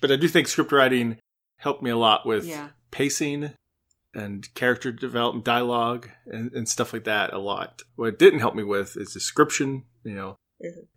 But 0.00 0.10
I 0.10 0.16
do 0.16 0.28
think 0.28 0.48
script 0.48 0.72
writing 0.72 1.18
helped 1.56 1.82
me 1.82 1.90
a 1.90 1.96
lot 1.96 2.26
with 2.26 2.46
yeah. 2.46 2.70
pacing 2.90 3.52
and 4.14 4.52
character 4.54 4.90
development, 4.90 5.44
dialogue, 5.44 6.10
and, 6.26 6.52
and 6.52 6.68
stuff 6.68 6.92
like 6.92 7.04
that. 7.04 7.32
A 7.32 7.38
lot. 7.38 7.82
What 7.96 8.08
it 8.08 8.18
didn't 8.18 8.40
help 8.40 8.54
me 8.54 8.64
with 8.64 8.96
is 8.96 9.12
description. 9.12 9.84
You 10.02 10.14
know, 10.14 10.36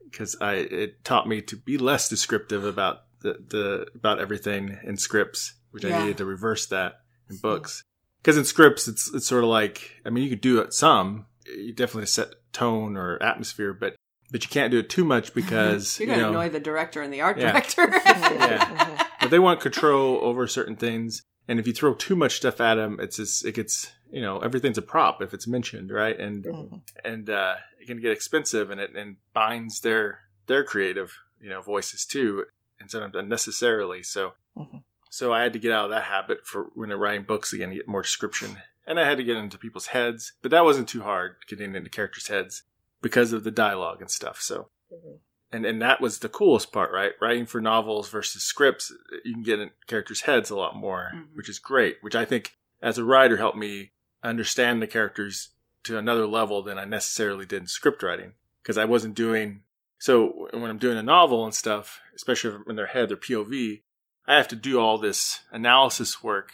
because 0.09 0.35
I 0.41 0.53
it 0.53 1.03
taught 1.03 1.27
me 1.27 1.41
to 1.41 1.55
be 1.55 1.77
less 1.77 2.09
descriptive 2.09 2.63
about 2.63 3.03
the, 3.21 3.33
the 3.47 3.87
about 3.95 4.19
everything 4.19 4.77
in 4.83 4.97
scripts, 4.97 5.53
which 5.73 5.83
I 5.85 5.99
needed 5.99 6.17
to 6.17 6.25
reverse 6.25 6.65
that 6.67 7.01
in 7.29 7.37
books. 7.37 7.83
Because 8.21 8.37
in 8.37 8.45
scripts, 8.45 8.87
it's 8.87 9.13
it's 9.13 9.27
sort 9.27 9.43
of 9.43 9.49
like 9.49 10.01
I 10.05 10.09
mean, 10.09 10.23
you 10.23 10.29
could 10.29 10.41
do 10.41 10.59
it 10.59 10.73
some. 10.73 11.25
You 11.45 11.73
definitely 11.73 12.05
set 12.07 12.29
tone 12.53 12.95
or 12.95 13.21
atmosphere, 13.21 13.73
but 13.73 13.95
but 14.31 14.43
you 14.43 14.49
can't 14.49 14.71
do 14.71 14.79
it 14.79 14.89
too 14.89 15.03
much 15.03 15.33
because 15.39 15.99
you're 15.99 16.07
gonna 16.07 16.21
know 16.21 16.29
annoy 16.29 16.49
the 16.49 16.59
director 16.59 17.01
and 17.01 17.11
the 17.13 17.21
art 17.21 17.37
Yeah. 17.37 17.51
director. 17.51 17.89
Yeah. 18.05 19.07
but 19.19 19.29
they 19.31 19.39
want 19.39 19.59
control 19.61 20.19
over 20.21 20.47
certain 20.47 20.75
things. 20.75 21.21
And 21.47 21.59
if 21.59 21.67
you 21.67 21.73
throw 21.73 21.93
too 21.93 22.15
much 22.15 22.37
stuff 22.37 22.61
at 22.61 22.75
them, 22.75 22.97
it's 23.01 23.17
just, 23.17 23.45
it 23.45 23.55
gets 23.55 23.91
you 24.11 24.21
know 24.21 24.39
everything's 24.39 24.77
a 24.77 24.81
prop 24.81 25.21
if 25.21 25.33
it's 25.33 25.47
mentioned, 25.47 25.91
right? 25.91 26.17
And 26.17 26.45
Mhm. 26.45 26.81
and 27.03 27.29
uh, 27.29 27.55
it 27.81 27.87
can 27.87 27.99
get 27.99 28.11
expensive, 28.11 28.69
and 28.69 28.79
it 28.79 28.95
and 28.95 29.17
binds 29.33 29.81
their 29.81 30.19
their 30.47 30.63
creative 30.63 31.11
you 31.41 31.49
know 31.49 31.59
voices 31.61 32.05
too, 32.05 32.45
and 32.79 32.89
sometimes 32.89 33.15
unnecessarily. 33.15 34.03
So 34.03 34.33
Mhm. 34.57 34.83
So 35.13 35.31
I 35.31 35.43
had 35.43 35.53
to 35.53 35.59
get 35.59 35.71
out 35.71 35.85
of 35.85 35.91
that 35.91 36.05
habit 36.05 36.39
for 36.43 36.71
when 36.73 36.91
I'm 36.91 36.97
writing 36.99 37.21
books 37.23 37.53
again 37.53 37.69
to 37.69 37.75
get 37.75 37.87
more 37.87 38.01
description, 38.01 38.57
and 38.87 38.99
I 38.99 39.05
had 39.07 39.17
to 39.19 39.23
get 39.23 39.37
into 39.37 39.59
people's 39.59 39.87
heads, 39.87 40.33
but 40.41 40.49
that 40.49 40.63
wasn't 40.63 40.89
too 40.89 41.03
hard 41.03 41.35
getting 41.47 41.75
into 41.75 41.87
characters' 41.91 42.29
heads 42.29 42.63
because 42.99 43.31
of 43.31 43.43
the 43.43 43.51
dialogue 43.51 44.01
and 44.01 44.09
stuff. 44.09 44.41
So 44.41 44.69
Mhm. 44.91 45.19
and 45.51 45.65
and 45.67 45.79
that 45.83 46.01
was 46.01 46.17
the 46.17 46.29
coolest 46.29 46.71
part, 46.71 46.91
right? 46.91 47.11
Writing 47.21 47.45
for 47.45 47.61
novels 47.61 48.09
versus 48.09 48.41
scripts, 48.41 48.91
you 49.23 49.33
can 49.33 49.43
get 49.43 49.59
in 49.59 49.69
characters' 49.85 50.21
heads 50.21 50.49
a 50.49 50.55
lot 50.55 50.75
more, 50.75 51.11
Mhm. 51.13 51.27
which 51.35 51.47
is 51.47 51.59
great. 51.59 51.99
Which 52.01 52.15
I 52.15 52.25
think, 52.25 52.57
as 52.81 52.97
a 52.97 53.03
writer, 53.03 53.37
helped 53.37 53.57
me 53.59 53.91
understand 54.23 54.81
the 54.81 54.87
characters 54.87 55.49
to 55.83 55.99
another 55.99 56.25
level 56.25 56.63
than 56.63 56.79
I 56.79 56.85
necessarily 56.85 57.45
did 57.45 57.61
in 57.61 57.67
script 57.67 58.01
writing 58.01 58.33
because 58.63 58.79
I 58.79 58.85
wasn't 58.85 59.13
doing. 59.13 59.63
So 59.99 60.47
when 60.53 60.71
I'm 60.71 60.79
doing 60.79 60.97
a 60.97 61.03
novel 61.03 61.45
and 61.45 61.53
stuff, 61.53 62.01
especially 62.15 62.57
in 62.67 62.75
their 62.77 62.87
head, 62.87 63.09
their 63.09 63.17
POV, 63.17 63.83
I 64.27 64.35
have 64.35 64.47
to 64.49 64.55
do 64.55 64.79
all 64.79 64.97
this 64.97 65.41
analysis 65.51 66.23
work, 66.23 66.51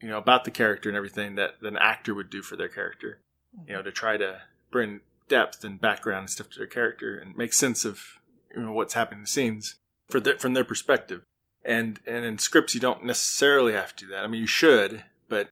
you 0.00 0.08
know, 0.08 0.18
about 0.18 0.44
the 0.44 0.50
character 0.50 0.88
and 0.88 0.96
everything 0.96 1.36
that 1.36 1.56
an 1.62 1.76
actor 1.76 2.14
would 2.14 2.30
do 2.30 2.42
for 2.42 2.56
their 2.56 2.68
character, 2.68 3.20
you 3.66 3.74
know, 3.74 3.82
to 3.82 3.92
try 3.92 4.16
to 4.16 4.42
bring 4.70 5.00
depth 5.28 5.64
and 5.64 5.80
background 5.80 6.20
and 6.20 6.30
stuff 6.30 6.50
to 6.50 6.58
their 6.58 6.66
character 6.66 7.16
and 7.16 7.36
make 7.36 7.52
sense 7.52 7.84
of 7.84 8.18
you 8.54 8.62
know 8.62 8.72
what's 8.72 8.94
happening 8.94 9.20
in 9.20 9.22
the 9.22 9.28
scenes 9.28 9.76
for 10.10 10.20
the, 10.20 10.34
from 10.34 10.54
their 10.54 10.64
perspective. 10.64 11.22
And 11.64 12.00
and 12.06 12.24
in 12.24 12.38
scripts, 12.38 12.74
you 12.74 12.80
don't 12.80 13.04
necessarily 13.04 13.72
have 13.72 13.94
to 13.96 14.06
do 14.06 14.10
that. 14.12 14.24
I 14.24 14.26
mean, 14.26 14.40
you 14.40 14.46
should, 14.46 15.04
but 15.28 15.48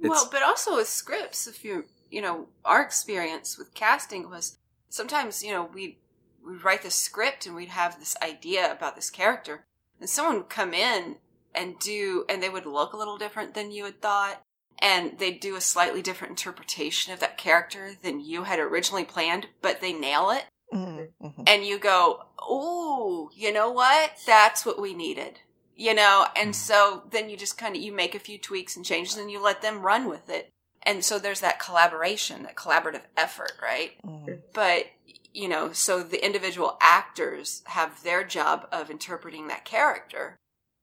well, 0.00 0.28
but 0.30 0.42
also 0.42 0.76
with 0.76 0.88
scripts, 0.88 1.46
if 1.46 1.64
you 1.64 1.84
you 2.10 2.20
know, 2.20 2.48
our 2.64 2.82
experience 2.82 3.56
with 3.56 3.72
casting 3.74 4.28
was 4.28 4.58
sometimes 4.88 5.42
you 5.42 5.52
know 5.52 5.70
we 5.72 5.98
we'd 6.44 6.64
write 6.64 6.82
the 6.82 6.90
script 6.90 7.46
and 7.46 7.54
we'd 7.54 7.68
have 7.68 7.98
this 7.98 8.16
idea 8.22 8.70
about 8.72 8.96
this 8.96 9.08
character, 9.08 9.64
and 10.02 10.10
someone 10.10 10.34
would 10.38 10.48
come 10.48 10.74
in 10.74 11.14
and 11.54 11.78
do, 11.78 12.24
and 12.28 12.42
they 12.42 12.48
would 12.48 12.66
look 12.66 12.92
a 12.92 12.96
little 12.96 13.16
different 13.18 13.54
than 13.54 13.70
you 13.70 13.84
had 13.84 14.02
thought, 14.02 14.42
and 14.80 15.16
they'd 15.20 15.38
do 15.38 15.54
a 15.54 15.60
slightly 15.60 16.02
different 16.02 16.32
interpretation 16.32 17.12
of 17.12 17.20
that 17.20 17.38
character 17.38 17.92
than 18.02 18.18
you 18.18 18.42
had 18.42 18.58
originally 18.58 19.04
planned, 19.04 19.46
but 19.60 19.80
they 19.80 19.92
nail 19.92 20.30
it, 20.30 20.44
Mhm. 20.72 21.12
Mhm. 21.22 21.44
and 21.46 21.64
you 21.64 21.78
go, 21.78 22.24
"Oh, 22.40 23.30
you 23.32 23.52
know 23.52 23.70
what? 23.70 24.14
That's 24.26 24.66
what 24.66 24.80
we 24.80 24.92
needed." 24.92 25.38
You 25.76 25.94
know, 25.94 26.26
and 26.34 26.56
so 26.56 27.04
then 27.10 27.30
you 27.30 27.36
just 27.36 27.56
kind 27.56 27.76
of 27.76 27.82
you 27.82 27.92
make 27.92 28.16
a 28.16 28.18
few 28.18 28.38
tweaks 28.38 28.74
and 28.74 28.84
changes 28.84 29.16
and 29.16 29.30
you 29.30 29.38
let 29.40 29.62
them 29.62 29.82
run 29.82 30.08
with 30.08 30.28
it. 30.28 30.50
And 30.82 31.04
so 31.04 31.20
there's 31.20 31.40
that 31.40 31.60
collaboration, 31.60 32.42
that 32.42 32.56
collaborative 32.56 33.02
effort, 33.16 33.52
right? 33.62 33.92
Mhm. 34.04 34.42
But 34.52 34.86
you 35.32 35.48
know, 35.48 35.72
so 35.72 36.02
the 36.02 36.24
individual 36.24 36.76
actors 36.80 37.62
have 37.66 38.02
their 38.02 38.24
job 38.24 38.66
of 38.72 38.90
interpreting 38.90 39.48
that 39.48 39.64
character. 39.64 40.36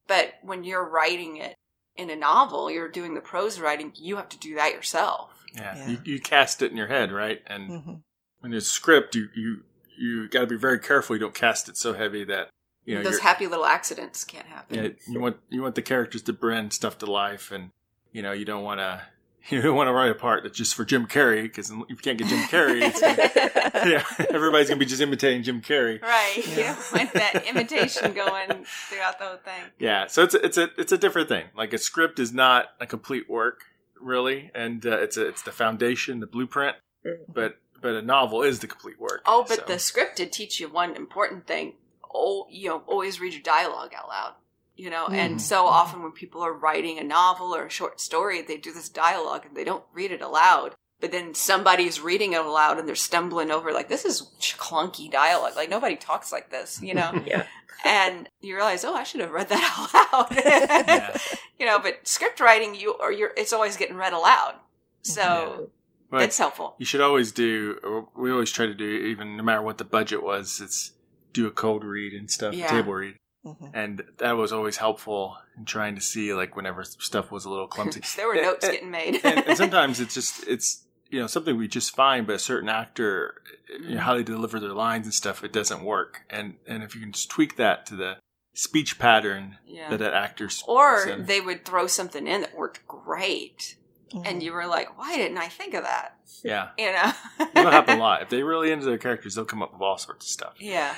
But 0.08 0.36
when 0.42 0.64
you're 0.64 0.88
writing 0.88 1.38
it 1.38 1.56
in 1.96 2.10
a 2.10 2.16
novel, 2.16 2.72
you're 2.72 2.90
doing 2.90 3.14
the 3.14 3.22
prose 3.22 3.60
writing, 3.60 3.92
you 3.96 4.16
have 4.16 4.30
to 4.30 4.40
do 4.40 4.56
that 4.56 4.74
yourself. 4.74 5.46
yeah, 5.56 5.76
Yeah. 5.76 5.90
You, 5.92 5.98
you 6.14 6.20
cast 6.20 6.62
it 6.62 6.72
in 6.72 6.78
your 6.78 6.88
head, 6.88 7.12
right? 7.12 7.42
And 7.48 7.70
Mhm. 7.70 8.02
when 8.40 8.54
it's 8.54 8.68
script, 8.68 9.16
you 9.16 9.30
you 9.36 9.64
you 9.98 10.30
got 10.30 10.42
to 10.42 10.48
be 10.48 10.56
very 10.56 10.80
careful. 10.80 11.16
You 11.16 11.20
don't 11.20 11.36
cast 11.36 11.68
it 11.68 11.76
so 11.76 11.94
heavy 11.94 12.24
that 12.24 12.50
you 12.86 12.96
know 12.96 13.04
Those 13.04 13.20
happy 13.20 13.48
little 13.48 13.66
accidents 13.66 14.24
can't 14.24 14.48
happen. 14.48 14.78
yeah, 14.84 14.90
you 15.08 15.20
want 15.20 15.38
you 15.50 15.62
want 15.62 15.76
the 15.76 15.82
characters 15.82 16.22
to 16.24 16.34
bring 16.34 16.72
stuff 16.72 16.98
to 17.00 17.06
life, 17.06 17.52
and 17.52 17.72
you 18.12 18.22
know 18.22 18.32
you 18.32 18.46
don't 18.46 18.64
want 18.64 18.80
to. 18.80 19.02
You 19.50 19.62
don't 19.62 19.76
want 19.76 19.88
to 19.88 19.94
write 19.94 20.12
a 20.12 20.16
part 20.16 20.44
that's 20.44 20.58
just 20.58 20.76
for 20.76 20.86
Jim 20.86 21.08
Carrey 21.08 21.44
because 21.44 21.72
if 21.72 21.90
you 21.90 21.96
can't 21.96 22.18
get 22.18 22.28
Jim 22.28 22.44
Carrey, 22.50 22.82
it's 22.84 23.02
gonna, 23.02 23.90
yeah, 23.90 24.04
everybody's 24.30 24.68
gonna 24.68 24.80
be 24.80 24.86
just 24.86 25.02
imitating 25.02 25.44
Jim 25.44 25.62
Carrey. 25.62 26.02
Right. 26.02 26.44
Yeah. 26.46 26.56
You 26.56 26.64
don't 26.64 26.94
want 26.94 27.14
that 27.14 27.46
imitation 27.48 28.14
going 28.14 28.66
throughout 28.66 29.18
the 29.18 29.26
whole 29.26 29.38
thing. 29.38 29.64
Yeah, 29.80 30.08
so 30.08 30.24
it's 30.24 30.36
a, 30.36 30.46
it's 30.46 30.58
a 30.58 30.70
it's 30.78 30.92
a 30.92 30.98
different 30.98 31.30
thing. 31.30 31.46
Like 31.56 31.74
a 31.74 31.78
script 31.78 32.20
is 32.20 32.32
not 32.32 32.68
a 32.80 32.86
complete 32.86 33.30
work, 33.30 33.62
really, 34.00 34.52
and 34.54 34.86
uh, 34.86 35.00
it's 35.00 35.18
a, 35.18 35.28
it's 35.28 35.42
the 35.42 35.52
foundation, 35.52 36.20
the 36.20 36.28
blueprint. 36.28 36.76
Mhm. 37.06 37.18
But 37.34 37.58
but 37.82 37.96
a 37.96 38.02
novel 38.02 38.44
is 38.44 38.60
the 38.60 38.68
complete 38.68 39.00
work. 39.00 39.22
Oh, 39.26 39.46
but 39.48 39.60
so. 39.60 39.64
the 39.66 39.80
script 39.80 40.18
did 40.18 40.32
teach 40.32 40.60
you 40.60 40.70
one 40.70 40.96
important 40.96 41.48
thing. 41.48 41.74
Oh, 42.14 42.46
you 42.50 42.70
know, 42.70 42.84
always 42.88 43.20
read 43.20 43.34
your 43.34 43.42
dialogue 43.42 43.94
out 43.96 44.10
loud. 44.10 44.34
You 44.80 44.90
know, 44.90 45.08
Mhm. 45.08 45.14
and 45.16 45.42
so 45.42 45.66
often 45.68 46.02
when 46.04 46.14
people 46.14 46.42
are 46.42 46.54
writing 46.54 46.98
a 47.00 47.04
novel 47.04 47.54
or 47.56 47.66
a 47.66 47.70
short 47.70 48.00
story, 48.00 48.42
they 48.42 48.58
do 48.58 48.72
this 48.72 48.88
dialogue 48.90 49.46
and 49.46 49.56
they 49.56 49.66
don't 49.66 49.84
read 49.94 50.12
it 50.12 50.22
aloud. 50.22 50.74
But 51.02 51.12
then 51.12 51.34
somebody's 51.34 52.00
reading 52.00 52.34
it 52.34 52.42
aloud 52.46 52.78
and 52.80 52.88
they're 52.88 52.96
stumbling 52.96 53.52
over 53.52 53.72
like 53.74 53.90
this 53.90 54.06
is 54.06 54.22
clunky 54.58 55.12
dialogue. 55.12 55.56
Like 55.56 55.70
nobody 55.70 55.96
talks 55.98 56.32
like 56.32 56.50
this, 56.50 56.82
you 56.82 56.94
know. 56.94 57.12
Yeah. 57.26 57.46
and 57.86 58.28
you 58.42 58.56
realize, 58.56 58.84
oh, 58.86 58.94
I 58.94 59.04
should 59.04 59.22
have 59.22 59.32
read 59.32 59.50
that 59.50 59.64
out 60.14 60.30
loud. 60.32 60.44
Yeah. 60.46 61.18
You 61.60 61.66
know, 61.66 61.78
but 61.80 62.08
script 62.08 62.40
writing, 62.40 62.74
you 62.74 62.94
or 63.02 63.12
you're 63.12 63.34
it's 63.36 63.52
always 63.52 63.76
getting 63.76 63.98
read 63.98 64.14
aloud, 64.14 64.56
so 65.02 65.72
But 66.10 66.22
it's 66.22 66.38
helpful. 66.38 66.76
you 66.80 66.86
should 66.86 67.02
always 67.02 67.34
do. 67.34 68.08
We 68.16 68.32
always 68.32 68.50
try 68.52 68.66
to 68.66 68.74
do, 68.74 68.86
even 68.86 69.36
no 69.36 69.44
matter 69.44 69.62
what 69.62 69.78
the 69.78 69.84
budget 69.84 70.24
was, 70.24 70.62
it's 70.62 70.94
do 71.34 71.48
a 71.48 71.52
cold 71.52 71.84
read 71.84 72.14
and 72.14 72.32
stuff, 72.32 72.54
Yeah. 72.56 72.68
table 72.68 72.94
read, 72.94 73.18
Mhm. 73.62 73.72
and 73.74 74.04
that 74.18 74.34
was 74.34 74.52
always 74.52 74.78
helpful 74.78 75.38
in 75.58 75.66
trying 75.66 75.96
to 75.96 76.02
see 76.02 76.34
like 76.34 76.56
whenever 76.56 76.84
stuff 76.84 77.32
was 77.32 77.46
a 77.46 77.50
little 77.50 77.68
clumsy. 77.68 78.02
there 78.18 78.28
were 78.28 78.34
And- 78.34 78.44
notes 78.44 78.64
and- 78.66 78.74
getting 78.74 78.92
made. 78.92 79.20
and, 79.24 79.48
and 79.48 79.58
sometimes 79.64 80.00
it's 80.00 80.14
just 80.14 80.48
it's 80.48 80.86
you 81.10 81.20
know 81.20 81.28
something 81.28 81.58
we 81.58 81.68
just 81.68 81.96
find, 81.96 82.28
but 82.28 82.36
a 82.36 82.40
certain 82.40 82.70
actor, 82.70 83.42
you 83.82 83.96
know, 83.96 84.02
how 84.02 84.14
they 84.16 84.24
deliver 84.24 84.60
their 84.60 84.74
lines 84.74 85.06
and 85.08 85.14
stuff, 85.14 85.44
it 85.44 85.52
doesn't 85.52 85.84
work. 85.84 86.22
And 86.30 86.56
and 86.68 86.84
if 86.84 86.94
you 86.96 87.02
can 87.02 87.12
just 87.12 87.30
tweak 87.32 87.56
that 87.58 87.86
to 87.88 87.96
the 87.96 88.18
speech 88.54 89.00
pattern 89.00 89.58
yeah. 89.66 89.90
that 89.90 89.98
that 90.00 90.14
actor 90.14 90.50
or 90.68 91.08
in. 91.08 91.26
they 91.26 91.40
would 91.42 91.66
throw 91.66 91.88
something 91.88 92.28
in 92.28 92.42
that 92.42 92.56
worked 92.58 92.86
great, 92.88 93.76
Mhm. 94.14 94.24
and 94.28 94.44
you 94.44 94.52
were 94.54 94.68
like, 94.68 94.98
"Why 94.98 95.16
didn't 95.16 95.38
I 95.38 95.48
think 95.48 95.74
of 95.74 95.84
that?" 95.84 96.18
yeah, 96.44 96.70
You 96.78 96.92
know, 96.92 97.12
that'll 97.54 97.72
happen 97.72 97.98
a 97.98 98.02
lot. 98.02 98.22
If 98.22 98.30
they 98.30 98.44
really 98.44 98.72
into 98.72 98.86
their 98.86 98.98
characters, 98.98 99.34
they'll 99.36 99.46
come 99.46 99.62
up 99.64 99.72
with 99.74 99.82
all 99.82 99.98
sorts 99.98 100.26
of 100.26 100.30
stuff. 100.32 100.54
Yeah, 100.60 100.94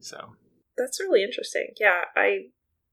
So 0.00 0.36
That's 0.80 1.00
really 1.00 1.22
interesting. 1.22 1.68
Yeah, 1.78 2.04
I 2.16 2.46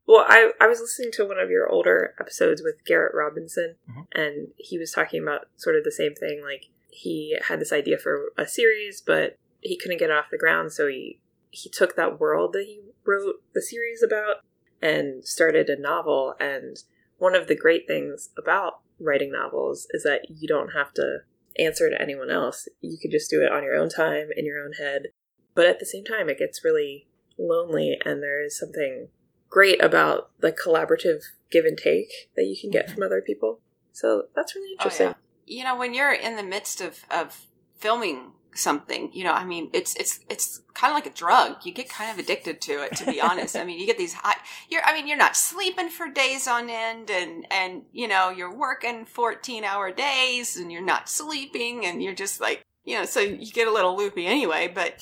well, 0.05 0.25
I 0.27 0.51
I 0.59 0.67
was 0.67 0.79
listening 0.79 1.11
to 1.13 1.25
one 1.25 1.39
of 1.39 1.49
your 1.49 1.69
older 1.69 2.13
episodes 2.19 2.61
with 2.61 2.83
Garrett 2.85 3.15
Robinson, 3.15 3.75
Mhm. 3.89 4.07
and 4.11 4.53
he 4.57 4.77
was 4.77 4.91
talking 4.91 5.21
about 5.23 5.47
sort 5.55 5.75
of 5.75 5.83
the 5.83 5.91
same 5.91 6.13
thing. 6.13 6.41
Like 6.41 6.65
he 6.89 7.37
had 7.41 7.59
this 7.59 7.73
idea 7.73 7.97
for 7.97 8.31
a 8.37 8.47
series, 8.47 9.01
but 9.01 9.35
he 9.61 9.77
couldn't 9.77 9.97
get 9.97 10.09
it 10.09 10.15
off 10.15 10.29
the 10.31 10.37
ground, 10.37 10.71
so 10.73 10.87
he 10.87 11.21
he 11.49 11.69
took 11.69 11.95
that 11.95 12.19
world 12.19 12.53
that 12.53 12.65
he 12.65 12.81
wrote 13.05 13.41
the 13.53 13.61
series 13.61 14.03
about 14.03 14.37
and 14.81 15.25
started 15.25 15.69
a 15.69 15.79
novel. 15.79 16.35
And 16.39 16.77
one 17.17 17.35
of 17.35 17.47
the 17.47 17.55
great 17.55 17.87
things 17.87 18.29
about 18.37 18.81
writing 18.99 19.31
novels 19.31 19.87
is 19.91 20.03
that 20.03 20.29
you 20.29 20.47
don't 20.47 20.73
have 20.73 20.93
to 20.95 21.19
answer 21.57 21.89
to 21.89 22.01
anyone 22.01 22.29
else. 22.29 22.67
You 22.81 22.97
can 22.99 23.09
just 23.11 23.29
do 23.29 23.41
it 23.41 23.51
on 23.51 23.63
your 23.63 23.75
own 23.75 23.89
time 23.89 24.29
in 24.35 24.45
your 24.45 24.63
own 24.63 24.73
head. 24.73 25.07
But 25.55 25.65
at 25.65 25.79
the 25.79 25.85
same 25.85 26.03
time, 26.03 26.29
it 26.29 26.37
gets 26.37 26.63
really 26.63 27.07
lonely, 27.37 27.97
and 28.05 28.21
there 28.21 28.43
is 28.43 28.57
something 28.57 29.09
great 29.49 29.81
about 29.81 30.31
the 30.39 30.51
collaborative 30.51 31.21
give 31.51 31.65
and 31.65 31.77
take 31.77 32.09
that 32.35 32.43
you 32.45 32.55
can 32.59 32.69
get 32.69 32.85
mm-hmm. 32.87 32.95
from 32.95 33.03
other 33.03 33.21
people. 33.21 33.59
So 33.91 34.25
that's 34.35 34.55
really 34.55 34.69
Oh, 34.79 34.83
interesting. 34.83 35.07
yeah. 35.07 35.13
You 35.45 35.63
know, 35.63 35.77
when 35.77 35.93
you're 35.93 36.13
in 36.13 36.35
the 36.35 36.43
midst 36.43 36.81
of 36.81 37.03
of 37.09 37.45
filming 37.77 38.33
something, 38.53 39.11
you 39.13 39.23
know, 39.23 39.31
I 39.31 39.45
mean, 39.45 39.69
it's 39.73 39.95
it's 39.95 40.19
it's 40.29 40.61
kind 40.73 40.91
of 40.91 40.95
like 40.95 41.05
a 41.05 41.15
drug. 41.17 41.65
You 41.65 41.73
get 41.73 41.89
kind 41.89 42.11
of 42.11 42.19
addicted 42.19 42.59
to 42.61 42.83
it, 42.83 42.95
to 42.97 43.05
be 43.05 43.21
honest. 43.21 43.55
I 43.55 43.63
mean, 43.65 43.79
you 43.79 43.85
get 43.85 43.97
these 43.97 44.13
high. 44.13 44.35
You're, 44.69 44.83
I 44.83 44.93
mean, 44.93 45.07
you're 45.07 45.17
not 45.17 45.37
sleeping 45.37 45.89
for 45.89 46.09
days 46.09 46.47
on 46.47 46.69
end, 46.69 47.09
and 47.09 47.47
and 47.49 47.83
you 47.93 48.07
know, 48.07 48.29
you're 48.29 48.53
working 48.53 49.05
fourteen 49.05 49.63
hour 49.63 49.91
days, 49.91 50.57
and 50.57 50.71
you're 50.71 50.81
not 50.81 51.07
sleeping, 51.07 51.85
and 51.85 52.03
you're 52.03 52.13
just 52.13 52.41
like, 52.41 52.63
you 52.83 52.95
know, 52.99 53.05
so 53.05 53.21
you 53.21 53.51
get 53.51 53.67
a 53.67 53.73
little 53.73 53.95
loopy 53.95 54.25
anyway, 54.25 54.71
but. 54.73 55.01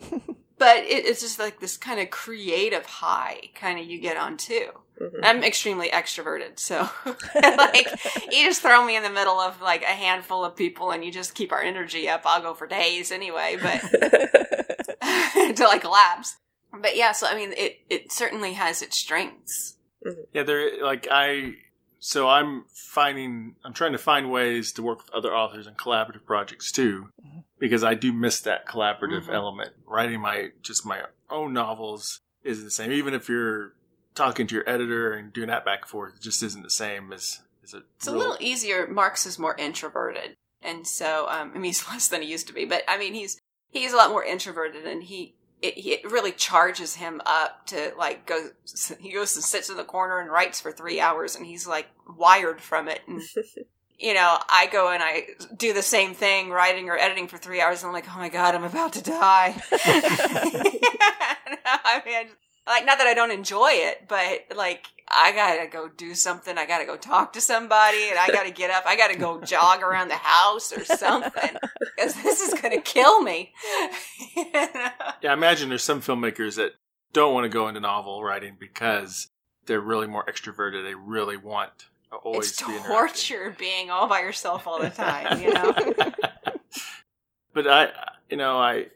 But 0.58 0.78
it, 0.78 1.06
it's 1.06 1.20
just 1.20 1.38
like 1.38 1.60
this 1.60 1.76
kind 1.76 2.00
of 2.00 2.10
creative 2.10 2.84
high, 2.86 3.50
kind 3.54 3.78
of 3.78 3.86
you 3.86 4.00
get 4.00 4.16
on 4.16 4.36
too. 4.36 4.68
Mhm. 5.00 5.20
I'm 5.22 5.44
extremely 5.44 5.90
extroverted, 5.90 6.58
so 6.58 6.88
like 7.42 7.86
you 8.32 8.44
just 8.44 8.62
throw 8.62 8.84
me 8.84 8.96
in 8.96 9.02
the 9.04 9.10
middle 9.10 9.38
of 9.38 9.60
like 9.62 9.82
a 9.82 9.86
handful 9.86 10.44
of 10.44 10.56
people 10.56 10.90
and 10.90 11.04
you 11.04 11.12
just 11.12 11.34
keep 11.34 11.52
our 11.52 11.62
energy 11.62 12.08
up. 12.08 12.22
I'll 12.24 12.42
go 12.42 12.54
for 12.54 12.66
days 12.66 13.12
anyway, 13.12 13.56
but 13.62 13.80
until 15.36 15.68
I 15.68 15.78
collapse. 15.78 16.36
But 16.72 16.96
yeah, 16.96 17.12
so 17.12 17.26
I 17.28 17.34
mean, 17.36 17.52
it 17.56 17.78
it 17.88 18.12
certainly 18.12 18.54
has 18.54 18.82
its 18.82 18.96
strengths. 18.98 19.76
yeah, 20.32 20.42
there 20.42 20.82
like 20.84 21.06
I. 21.10 21.54
So 22.00 22.28
I'm 22.28 22.64
finding, 22.72 23.56
I'm 23.64 23.72
trying 23.72 23.90
to 23.90 23.98
find 23.98 24.30
ways 24.30 24.70
to 24.74 24.82
work 24.84 24.98
with 24.98 25.10
other 25.12 25.34
authors 25.34 25.66
and 25.66 25.76
collaborative 25.76 26.24
projects 26.24 26.70
too, 26.70 27.08
Mhm. 27.26 27.37
Because 27.58 27.82
I 27.84 27.94
do 27.94 28.12
miss 28.12 28.40
that 28.40 28.66
collaborative 28.66 29.26
Mhm. 29.26 29.34
element. 29.34 29.72
Writing 29.86 30.20
my 30.20 30.50
just 30.62 30.84
my 30.86 31.02
own 31.30 31.52
novels 31.52 32.20
isn't 32.42 32.64
the 32.64 32.70
same, 32.70 32.92
even 32.92 33.14
if 33.14 33.28
you're 33.28 33.74
talking 34.14 34.46
to 34.48 34.54
your 34.54 34.68
editor 34.68 35.12
and 35.12 35.32
doing 35.32 35.48
that 35.48 35.64
back 35.64 35.82
and 35.82 35.90
forth. 35.90 36.14
It 36.16 36.22
just 36.22 36.42
isn't 36.42 36.62
the 36.62 36.70
same 36.70 37.12
as 37.12 37.40
as 37.62 37.74
a. 37.74 37.82
It's 37.96 38.06
a 38.06 38.12
little 38.12 38.36
easier. 38.40 38.86
Marx 38.86 39.26
is 39.26 39.38
more 39.38 39.56
introverted, 39.56 40.34
and 40.62 40.86
so 40.86 41.26
um, 41.28 41.50
I 41.54 41.54
mean, 41.54 41.64
he's 41.64 41.86
less 41.88 42.08
than 42.08 42.22
he 42.22 42.28
used 42.28 42.46
to 42.48 42.52
be, 42.52 42.64
but 42.64 42.82
I 42.88 42.98
mean, 42.98 43.14
he's 43.14 43.40
he's 43.70 43.92
a 43.92 43.96
lot 43.96 44.10
more 44.10 44.24
introverted, 44.24 44.86
and 44.86 45.02
he 45.04 45.34
it, 45.60 45.74
it 45.76 46.10
really 46.10 46.30
charges 46.32 46.94
him 46.94 47.20
up 47.26 47.66
to 47.66 47.92
like 47.98 48.26
go. 48.26 48.50
He 49.00 49.12
goes 49.12 49.34
and 49.36 49.44
sits 49.44 49.68
in 49.68 49.76
the 49.76 49.84
corner 49.84 50.18
and 50.20 50.30
writes 50.30 50.60
for 50.60 50.70
three 50.72 51.00
hours, 51.00 51.34
and 51.36 51.44
he's 51.46 51.66
like 51.66 51.88
wired 52.06 52.60
from 52.60 52.88
it. 52.88 53.00
And 53.06 53.20
you 53.98 54.14
know, 54.14 54.38
I 54.48 54.68
go 54.70 54.92
and 54.92 55.02
I 55.02 55.26
do 55.56 55.72
the 55.72 55.82
same 55.82 56.14
thing, 56.14 56.50
writing 56.50 56.88
or 56.88 56.96
editing 56.96 57.26
for 57.26 57.36
three 57.36 57.60
hours, 57.60 57.82
and 57.82 57.88
I'm 57.88 57.92
like, 57.92 58.08
oh 58.08 58.18
my 58.18 58.28
god, 58.28 58.54
I'm 58.54 58.64
about 58.64 58.92
to 58.94 59.02
die. 59.02 59.60
I 61.64 62.02
mean, 62.06 62.28
like 62.66 62.86
not 62.86 62.98
that 62.98 63.06
I 63.08 63.14
don't 63.14 63.32
enjoy 63.32 63.70
it, 63.72 64.06
but 64.08 64.56
like 64.56 64.86
I 65.08 65.32
gotta 65.32 65.68
go 65.68 65.88
do 65.88 66.14
something. 66.14 66.56
I 66.56 66.66
gotta 66.66 66.84
go 66.84 66.96
talk 66.96 67.32
to 67.32 67.40
somebody, 67.40 68.08
and 68.10 68.18
I 68.18 68.28
gotta 68.28 68.52
get 68.52 68.70
up. 68.70 68.84
I 68.86 68.94
gotta 68.96 69.18
go 69.18 69.40
jog 69.40 69.82
around 69.82 70.08
the 70.08 70.14
house 70.14 70.72
or 70.72 70.84
something 70.84 71.56
because 71.96 72.14
this 72.22 72.40
is 72.40 72.60
gonna 72.60 72.80
kill 72.80 73.20
me. 73.22 73.52
Yeah, 75.20 75.30
I 75.30 75.32
imagine 75.32 75.68
there's 75.68 75.82
some 75.82 76.00
filmmakers 76.00 76.54
that 76.56 76.74
don't 77.12 77.34
want 77.34 77.42
to 77.42 77.48
go 77.48 77.66
into 77.66 77.80
novel 77.80 78.22
writing 78.22 78.56
because 78.58 79.28
they're 79.66 79.80
really 79.80 80.06
more 80.06 80.24
extroverted. 80.24 80.84
They 80.84 80.94
really 80.94 81.36
want 81.36 81.86
always 82.16 82.50
it's 82.50 82.62
be 82.62 82.78
torture 82.86 83.54
being 83.58 83.90
all 83.90 84.08
by 84.08 84.20
yourself 84.20 84.66
all 84.66 84.80
the 84.80 84.90
time. 84.90 85.40
You 85.42 85.52
know. 85.52 85.72
but 87.54 87.66
I, 87.66 87.88
you 88.30 88.36
know, 88.36 88.58
I, 88.58 88.86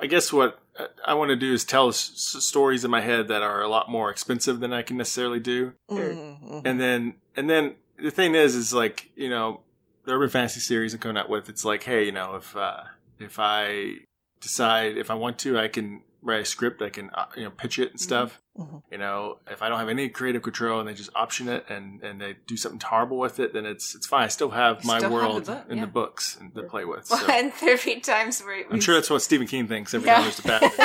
I 0.00 0.06
guess 0.06 0.32
what 0.32 0.58
I 1.04 1.14
want 1.14 1.30
to 1.30 1.36
do 1.36 1.52
is 1.52 1.64
tell 1.64 1.88
s- 1.88 2.10
s- 2.36 2.44
stories 2.44 2.84
in 2.84 2.90
my 2.90 3.00
head 3.00 3.28
that 3.28 3.42
are 3.42 3.60
a 3.62 3.68
lot 3.68 3.90
more 3.90 4.10
expensive 4.10 4.60
than 4.60 4.72
I 4.72 4.82
can 4.82 4.96
necessarily 4.96 5.40
do, 5.40 5.72
Mhm. 5.90 6.62
and 6.64 6.80
then 6.80 7.14
and 7.36 7.48
then 7.50 7.74
the 7.98 8.10
thing 8.10 8.34
is, 8.34 8.54
is 8.54 8.72
like 8.74 9.10
you 9.16 9.28
know, 9.30 9.60
the 10.04 10.12
urban 10.12 10.28
fantasy 10.28 10.60
series 10.60 10.94
I'm 10.94 11.00
coming 11.00 11.16
out 11.16 11.28
with. 11.30 11.48
It's 11.48 11.64
like, 11.64 11.82
hey, 11.82 12.04
you 12.04 12.12
know, 12.12 12.36
if 12.36 12.56
uh, 12.56 12.84
if 13.18 13.38
I 13.38 13.96
decide 14.40 14.96
if 14.96 15.10
I 15.10 15.14
want 15.14 15.38
to, 15.40 15.58
I 15.58 15.68
can 15.68 16.02
write 16.22 16.40
a 16.42 16.44
script. 16.44 16.82
I 16.82 16.90
can 16.90 17.10
uh, 17.14 17.26
you 17.36 17.44
know 17.44 17.50
pitch 17.50 17.78
it 17.78 17.90
and 17.90 18.00
stuff. 18.00 18.40
Mhm. 18.58 18.82
You 18.90 18.98
know, 18.98 19.38
if 19.50 19.60
I 19.62 19.68
don't 19.68 19.78
have 19.78 19.88
any 19.88 20.08
creative 20.08 20.42
control 20.42 20.80
and 20.80 20.88
they 20.88 20.94
just 20.94 21.10
option 21.14 21.48
it 21.48 21.66
and 21.68 22.02
and 22.02 22.20
they 22.20 22.36
do 22.46 22.56
something 22.56 22.80
horrible 22.80 23.18
with 23.18 23.38
it, 23.38 23.52
then 23.52 23.66
it's 23.66 23.94
it's 23.94 24.06
fine. 24.06 24.24
I 24.24 24.28
still 24.28 24.50
have 24.50 24.82
You 24.82 24.88
my 24.88 24.98
still 24.98 25.10
have 25.10 25.18
the 25.20 25.26
world 25.28 25.44
book, 25.46 25.66
in 25.68 25.76
yeah. 25.78 25.84
the 25.84 25.90
books 25.90 26.36
and 26.40 26.54
to 26.54 26.62
play 26.62 26.84
with. 26.84 27.08
Well, 27.10 27.18
So. 27.20 27.26
and 27.32 27.52
there'd 27.60 27.84
be 27.84 28.00
times 28.00 28.40
where 28.42 28.64
I'm 28.70 28.80
sure 28.80 28.94
that's 28.94 29.10
what 29.10 29.20
Stephen 29.22 29.46
King 29.46 29.68
thinks 29.68 29.92
every 29.94 30.06
Yeah. 30.06 30.14
time 30.14 30.22
there's 30.24 30.38
a 30.38 30.42
bad. 30.42 30.62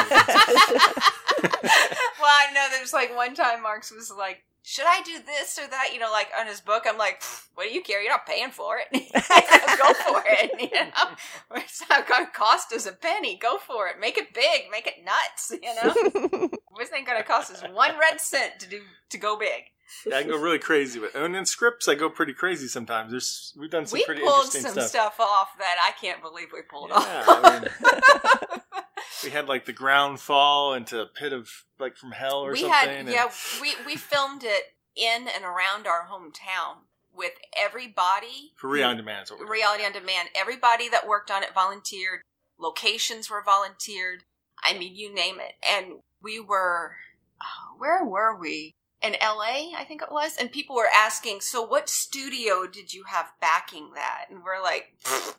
well, 1.43 2.29
I 2.29 2.51
know 2.53 2.67
there's 2.71 2.93
like 2.93 3.15
one 3.15 3.33
time 3.33 3.61
Marx 3.63 3.91
was 3.91 4.11
like, 4.17 4.43
"Should 4.63 4.85
I 4.87 5.01
do 5.03 5.19
this 5.25 5.57
or 5.57 5.67
that?" 5.67 5.89
You 5.93 5.99
know, 5.99 6.11
like 6.11 6.29
on 6.39 6.47
his 6.47 6.61
book. 6.61 6.83
I'm 6.87 6.97
like, 6.97 7.21
"What 7.55 7.67
do 7.67 7.73
you 7.73 7.81
care? 7.81 8.01
You're 8.01 8.11
not 8.11 8.25
paying 8.25 8.51
for 8.51 8.77
it. 8.79 8.87
Go 9.81 9.93
for 9.93 10.23
it. 10.27 10.51
You 10.61 10.69
know, 10.85 11.15
it's 11.55 11.81
not 11.89 12.07
going 12.07 12.25
to 12.25 12.31
cost 12.31 12.71
us 12.73 12.85
a 12.85 12.91
penny. 12.93 13.37
Go 13.37 13.57
for 13.57 13.87
it. 13.87 13.99
Make 13.99 14.17
it 14.17 14.33
big. 14.33 14.63
Make 14.71 14.87
it 14.87 15.03
nuts. 15.03 15.51
You 15.51 15.73
know, 15.75 16.49
this 16.77 16.89
ain't 16.95 17.05
going 17.07 17.17
to 17.17 17.23
cost 17.23 17.51
us 17.51 17.61
one 17.71 17.97
red 17.99 18.21
cent 18.21 18.59
to 18.59 18.67
do 18.69 18.81
to 19.09 19.17
go 19.17 19.37
big." 19.37 19.63
Yeah, 20.05 20.17
I 20.17 20.21
can 20.21 20.31
go 20.31 20.37
really 20.37 20.57
crazy 20.59 20.99
with, 20.99 21.13
and 21.15 21.35
in 21.35 21.45
scripts 21.45 21.87
I 21.89 21.95
go 21.95 22.09
pretty 22.09 22.31
crazy 22.33 22.67
sometimes. 22.69 23.11
There's 23.11 23.53
we've 23.59 23.69
done 23.69 23.85
some 23.85 23.97
we 23.97 24.05
pretty 24.05 24.21
pulled 24.21 24.45
interesting 24.45 24.61
some 24.61 24.71
stuff. 24.73 25.15
stuff. 25.15 25.19
off 25.19 25.49
that 25.59 25.75
I 25.85 25.91
can't 25.99 26.21
believe 26.21 26.47
we 26.53 26.61
pulled 26.61 26.91
Yeah, 26.91 26.95
off. 26.95 27.25
I 27.27 27.59
mean, 27.59 28.61
we 29.23 29.29
had 29.29 29.47
like 29.47 29.65
the 29.65 29.73
ground 29.73 30.19
fall 30.19 30.73
into 30.73 31.01
a 31.01 31.05
pit 31.05 31.33
of 31.33 31.49
like 31.79 31.97
from 31.97 32.11
hell 32.11 32.41
or 32.45 32.51
we 32.51 32.61
something. 32.61 32.71
had 32.73 32.89
and- 32.89 33.09
yeah 33.09 33.29
we 33.61 33.73
we 33.85 33.95
filmed 33.95 34.43
it 34.43 34.75
in 34.95 35.27
and 35.27 35.43
around 35.45 35.87
our 35.87 36.07
hometown 36.11 36.77
with 37.15 37.33
everybody 37.57 38.53
for 38.55 38.69
Re 38.69 38.83
on 38.83 38.97
Demand. 38.97 39.25
is 39.25 39.31
what 39.31 39.39
we- 39.41 39.45
reality 39.45 39.83
on 39.83 39.91
demand. 39.91 40.29
Everybody 40.35 40.89
that 40.89 41.07
worked 41.07 41.29
on 41.31 41.43
it 41.43 41.53
volunteered. 41.53 42.21
Locations 42.57 43.29
were 43.29 43.41
volunteered. 43.43 44.23
I 44.63 44.77
mean 44.77 44.95
you 44.95 45.13
name 45.13 45.39
it. 45.39 45.53
And 45.67 45.99
we 46.21 46.39
were 46.39 46.95
oh, 47.41 47.75
where 47.77 48.03
were 48.03 48.35
we? 48.37 48.75
In 49.03 49.13
la 49.19 49.41
i 49.41 49.83
think 49.87 50.01
it 50.03 50.11
was? 50.11 50.37
And 50.37 50.51
people 50.51 50.75
were 50.75 50.89
asking 50.95 51.41
so 51.41 51.61
what 51.63 51.89
studio 51.89 52.67
did 52.67 52.93
you 52.93 53.05
have 53.05 53.31
backing 53.41 53.91
that? 53.95 54.25
And 54.29 54.43
we're 54.43 54.61
like 54.61 54.93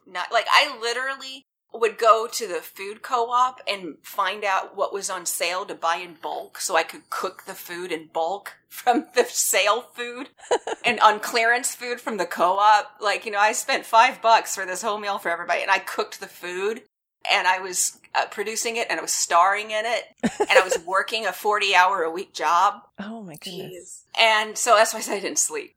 not 0.06 0.32
like 0.32 0.46
i 0.50 0.76
literally 0.80 1.46
would 1.74 1.98
go 1.98 2.28
to 2.30 2.46
the 2.46 2.60
food 2.60 3.02
co-op 3.02 3.60
and 3.66 3.96
find 4.02 4.44
out 4.44 4.76
what 4.76 4.92
was 4.92 5.08
on 5.08 5.26
sale 5.26 5.64
to 5.64 5.74
buy 5.74 5.96
in 5.96 6.16
bulk 6.20 6.58
so 6.58 6.76
I 6.76 6.82
could 6.82 7.10
cook 7.10 7.44
the 7.46 7.54
food 7.54 7.90
in 7.90 8.08
bulk 8.12 8.54
from 8.68 9.06
the 9.14 9.24
sale 9.24 9.82
food 9.92 10.30
and 10.84 11.00
on 11.00 11.20
clearance 11.20 11.74
food 11.74 12.00
from 12.00 12.16
the 12.16 12.26
co-op. 12.26 12.96
Like, 13.00 13.24
you 13.26 13.32
know, 13.32 13.38
I 13.38 13.52
spent 13.52 13.86
five 13.86 14.22
bucks 14.22 14.54
for 14.54 14.66
this 14.66 14.82
whole 14.82 14.98
meal 14.98 15.18
for 15.18 15.30
everybody 15.30 15.62
and 15.62 15.70
I 15.70 15.78
cooked 15.78 16.20
the 16.20 16.26
food 16.26 16.82
and 17.30 17.46
I 17.46 17.60
was 17.60 17.98
uh, 18.14 18.26
producing 18.26 18.76
it 18.76 18.88
and 18.90 18.98
I 18.98 19.02
was 19.02 19.12
starring 19.12 19.70
in 19.70 19.84
it 19.86 20.04
and 20.40 20.58
I 20.58 20.62
was 20.62 20.78
working 20.86 21.26
a 21.26 21.32
40 21.32 21.74
hour 21.74 22.02
a 22.02 22.10
week 22.10 22.34
job. 22.34 22.82
oh 22.98 23.22
my 23.22 23.36
goodness. 23.36 24.04
And 24.18 24.58
so 24.58 24.74
that's 24.74 24.92
why 24.92 24.98
I 24.98 25.02
said 25.02 25.16
I 25.16 25.20
didn't 25.20 25.38
sleep. 25.38 25.74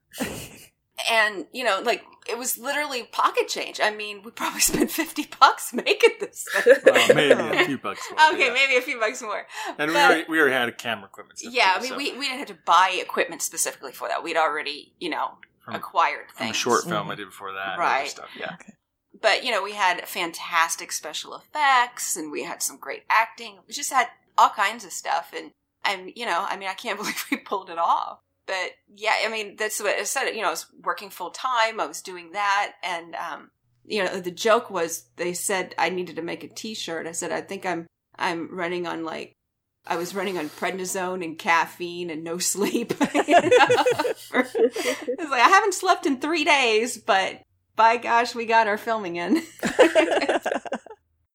And, 1.12 1.45
you 1.51 1.63
know, 1.63 1.81
like 1.84 2.03
it 2.27 2.38
was 2.38 2.58
literally 2.58 3.03
pocket 3.03 3.47
change. 3.47 3.79
I 3.81 3.91
mean, 3.91 4.21
we 4.23 4.31
probably 4.31 4.60
spent 4.71 4.89
50 4.91 5.27
bucks 5.39 5.73
making 5.73 6.12
this 6.19 6.45
thing. 6.63 6.75
well, 6.86 7.13
maybe 7.15 7.34
a 7.58 7.65
few 7.65 7.77
bucks. 7.84 8.01
more, 8.10 8.29
Okay, 8.34 8.47
yeah. 8.47 8.53
maybe 8.53 8.75
a 8.77 8.81
few 8.81 8.99
bucks 8.99 9.21
more. 9.21 9.45
And 9.77 9.91
we 9.91 9.97
already, 9.97 10.25
we 10.29 10.39
already 10.39 10.53
had 10.53 10.69
a 10.69 10.71
camera 10.71 11.05
equipment. 11.05 11.39
Yeah, 11.43 11.73
too, 11.73 11.77
I 11.77 11.81
mean, 11.81 11.89
so 11.91 11.97
we, 11.97 12.13
we 12.17 12.25
didn't 12.27 12.39
have 12.39 12.47
to 12.47 12.58
buy 12.65 12.97
equipment 13.01 13.41
specifically 13.41 13.91
for 13.91 14.08
that. 14.08 14.23
We'd 14.23 14.38
already, 14.38 14.93
you 14.99 15.10
know, 15.10 15.31
from, 15.63 15.75
acquired 15.75 16.31
from 16.31 16.43
a 16.43 16.45
things. 16.47 16.55
short 16.58 16.84
film 16.86 17.08
Mhm. 17.08 17.12
I 17.12 17.15
did 17.15 17.25
before 17.25 17.51
that. 17.53 17.71
and 17.73 17.79
Right. 17.79 18.10
Stuff. 18.10 18.29
Yeah. 18.39 18.55
But, 19.21 19.43
you 19.43 19.51
know, 19.51 19.63
we 19.63 19.73
had 19.73 20.08
fantastic 20.08 20.91
special 20.91 21.36
effects 21.36 22.15
and 22.15 22.31
we 22.31 22.43
had 22.43 22.62
some 22.62 22.77
great 22.77 23.03
acting. 23.10 23.58
We 23.67 23.73
just 23.73 23.91
had 23.91 24.08
all 24.38 24.49
kinds 24.49 24.84
of 24.86 24.91
stuff. 24.91 25.31
And 25.36 25.51
I'm, 25.84 26.12
you 26.15 26.25
know, 26.25 26.45
I 26.47 26.58
mean, 26.58 26.69
I 26.69 26.73
can't 26.73 26.97
believe 26.99 27.23
we 27.31 27.38
pulled 27.38 27.69
it 27.69 27.77
off. 27.77 28.19
But 28.47 28.71
yeah, 28.95 29.15
I 29.23 29.29
mean, 29.29 29.55
that's 29.55 29.79
what 29.79 29.95
I 29.95 30.03
said. 30.03 30.29
You 30.29 30.41
know, 30.41 30.47
I 30.47 30.51
was 30.51 30.67
working 30.84 31.10
full 31.10 31.31
time. 31.31 31.79
I 31.79 31.86
was 31.86 32.01
doing 32.01 32.31
that. 32.34 32.73
And, 32.84 33.15
um, 33.15 33.51
you 33.86 34.03
know, 34.03 34.19
the 34.19 34.31
joke 34.31 34.69
was 34.69 35.05
they 35.15 35.34
said 35.34 35.73
I 35.77 35.89
needed 35.89 36.17
to 36.17 36.21
make 36.21 36.43
a 36.43 36.47
t-shirt. 36.47 37.08
I 37.08 37.12
said, 37.12 37.31
I 37.31 37.41
think 37.41 37.65
I'm, 37.65 37.88
I'm 38.17 38.55
running 38.55 38.88
on 38.88 39.03
like, 39.03 39.34
I 39.88 39.97
was 39.97 40.15
running 40.15 40.38
on 40.38 40.49
prednisone 40.49 41.23
and 41.23 41.38
caffeine 41.38 42.10
and 42.10 42.23
no 42.23 42.38
sleep. 42.39 42.93
You 43.13 43.23
know? 43.27 43.84
It's 44.34 45.31
like 45.31 45.41
I 45.41 45.49
haven't 45.49 45.73
slept 45.73 46.05
in 46.05 46.19
three 46.19 46.43
days, 46.43 46.97
but 46.97 47.41
by 47.75 47.97
gosh, 47.97 48.34
we 48.34 48.45
got 48.45 48.67
our 48.67 48.77
filming 48.77 49.17
in. 49.17 49.36
well, 49.77 50.41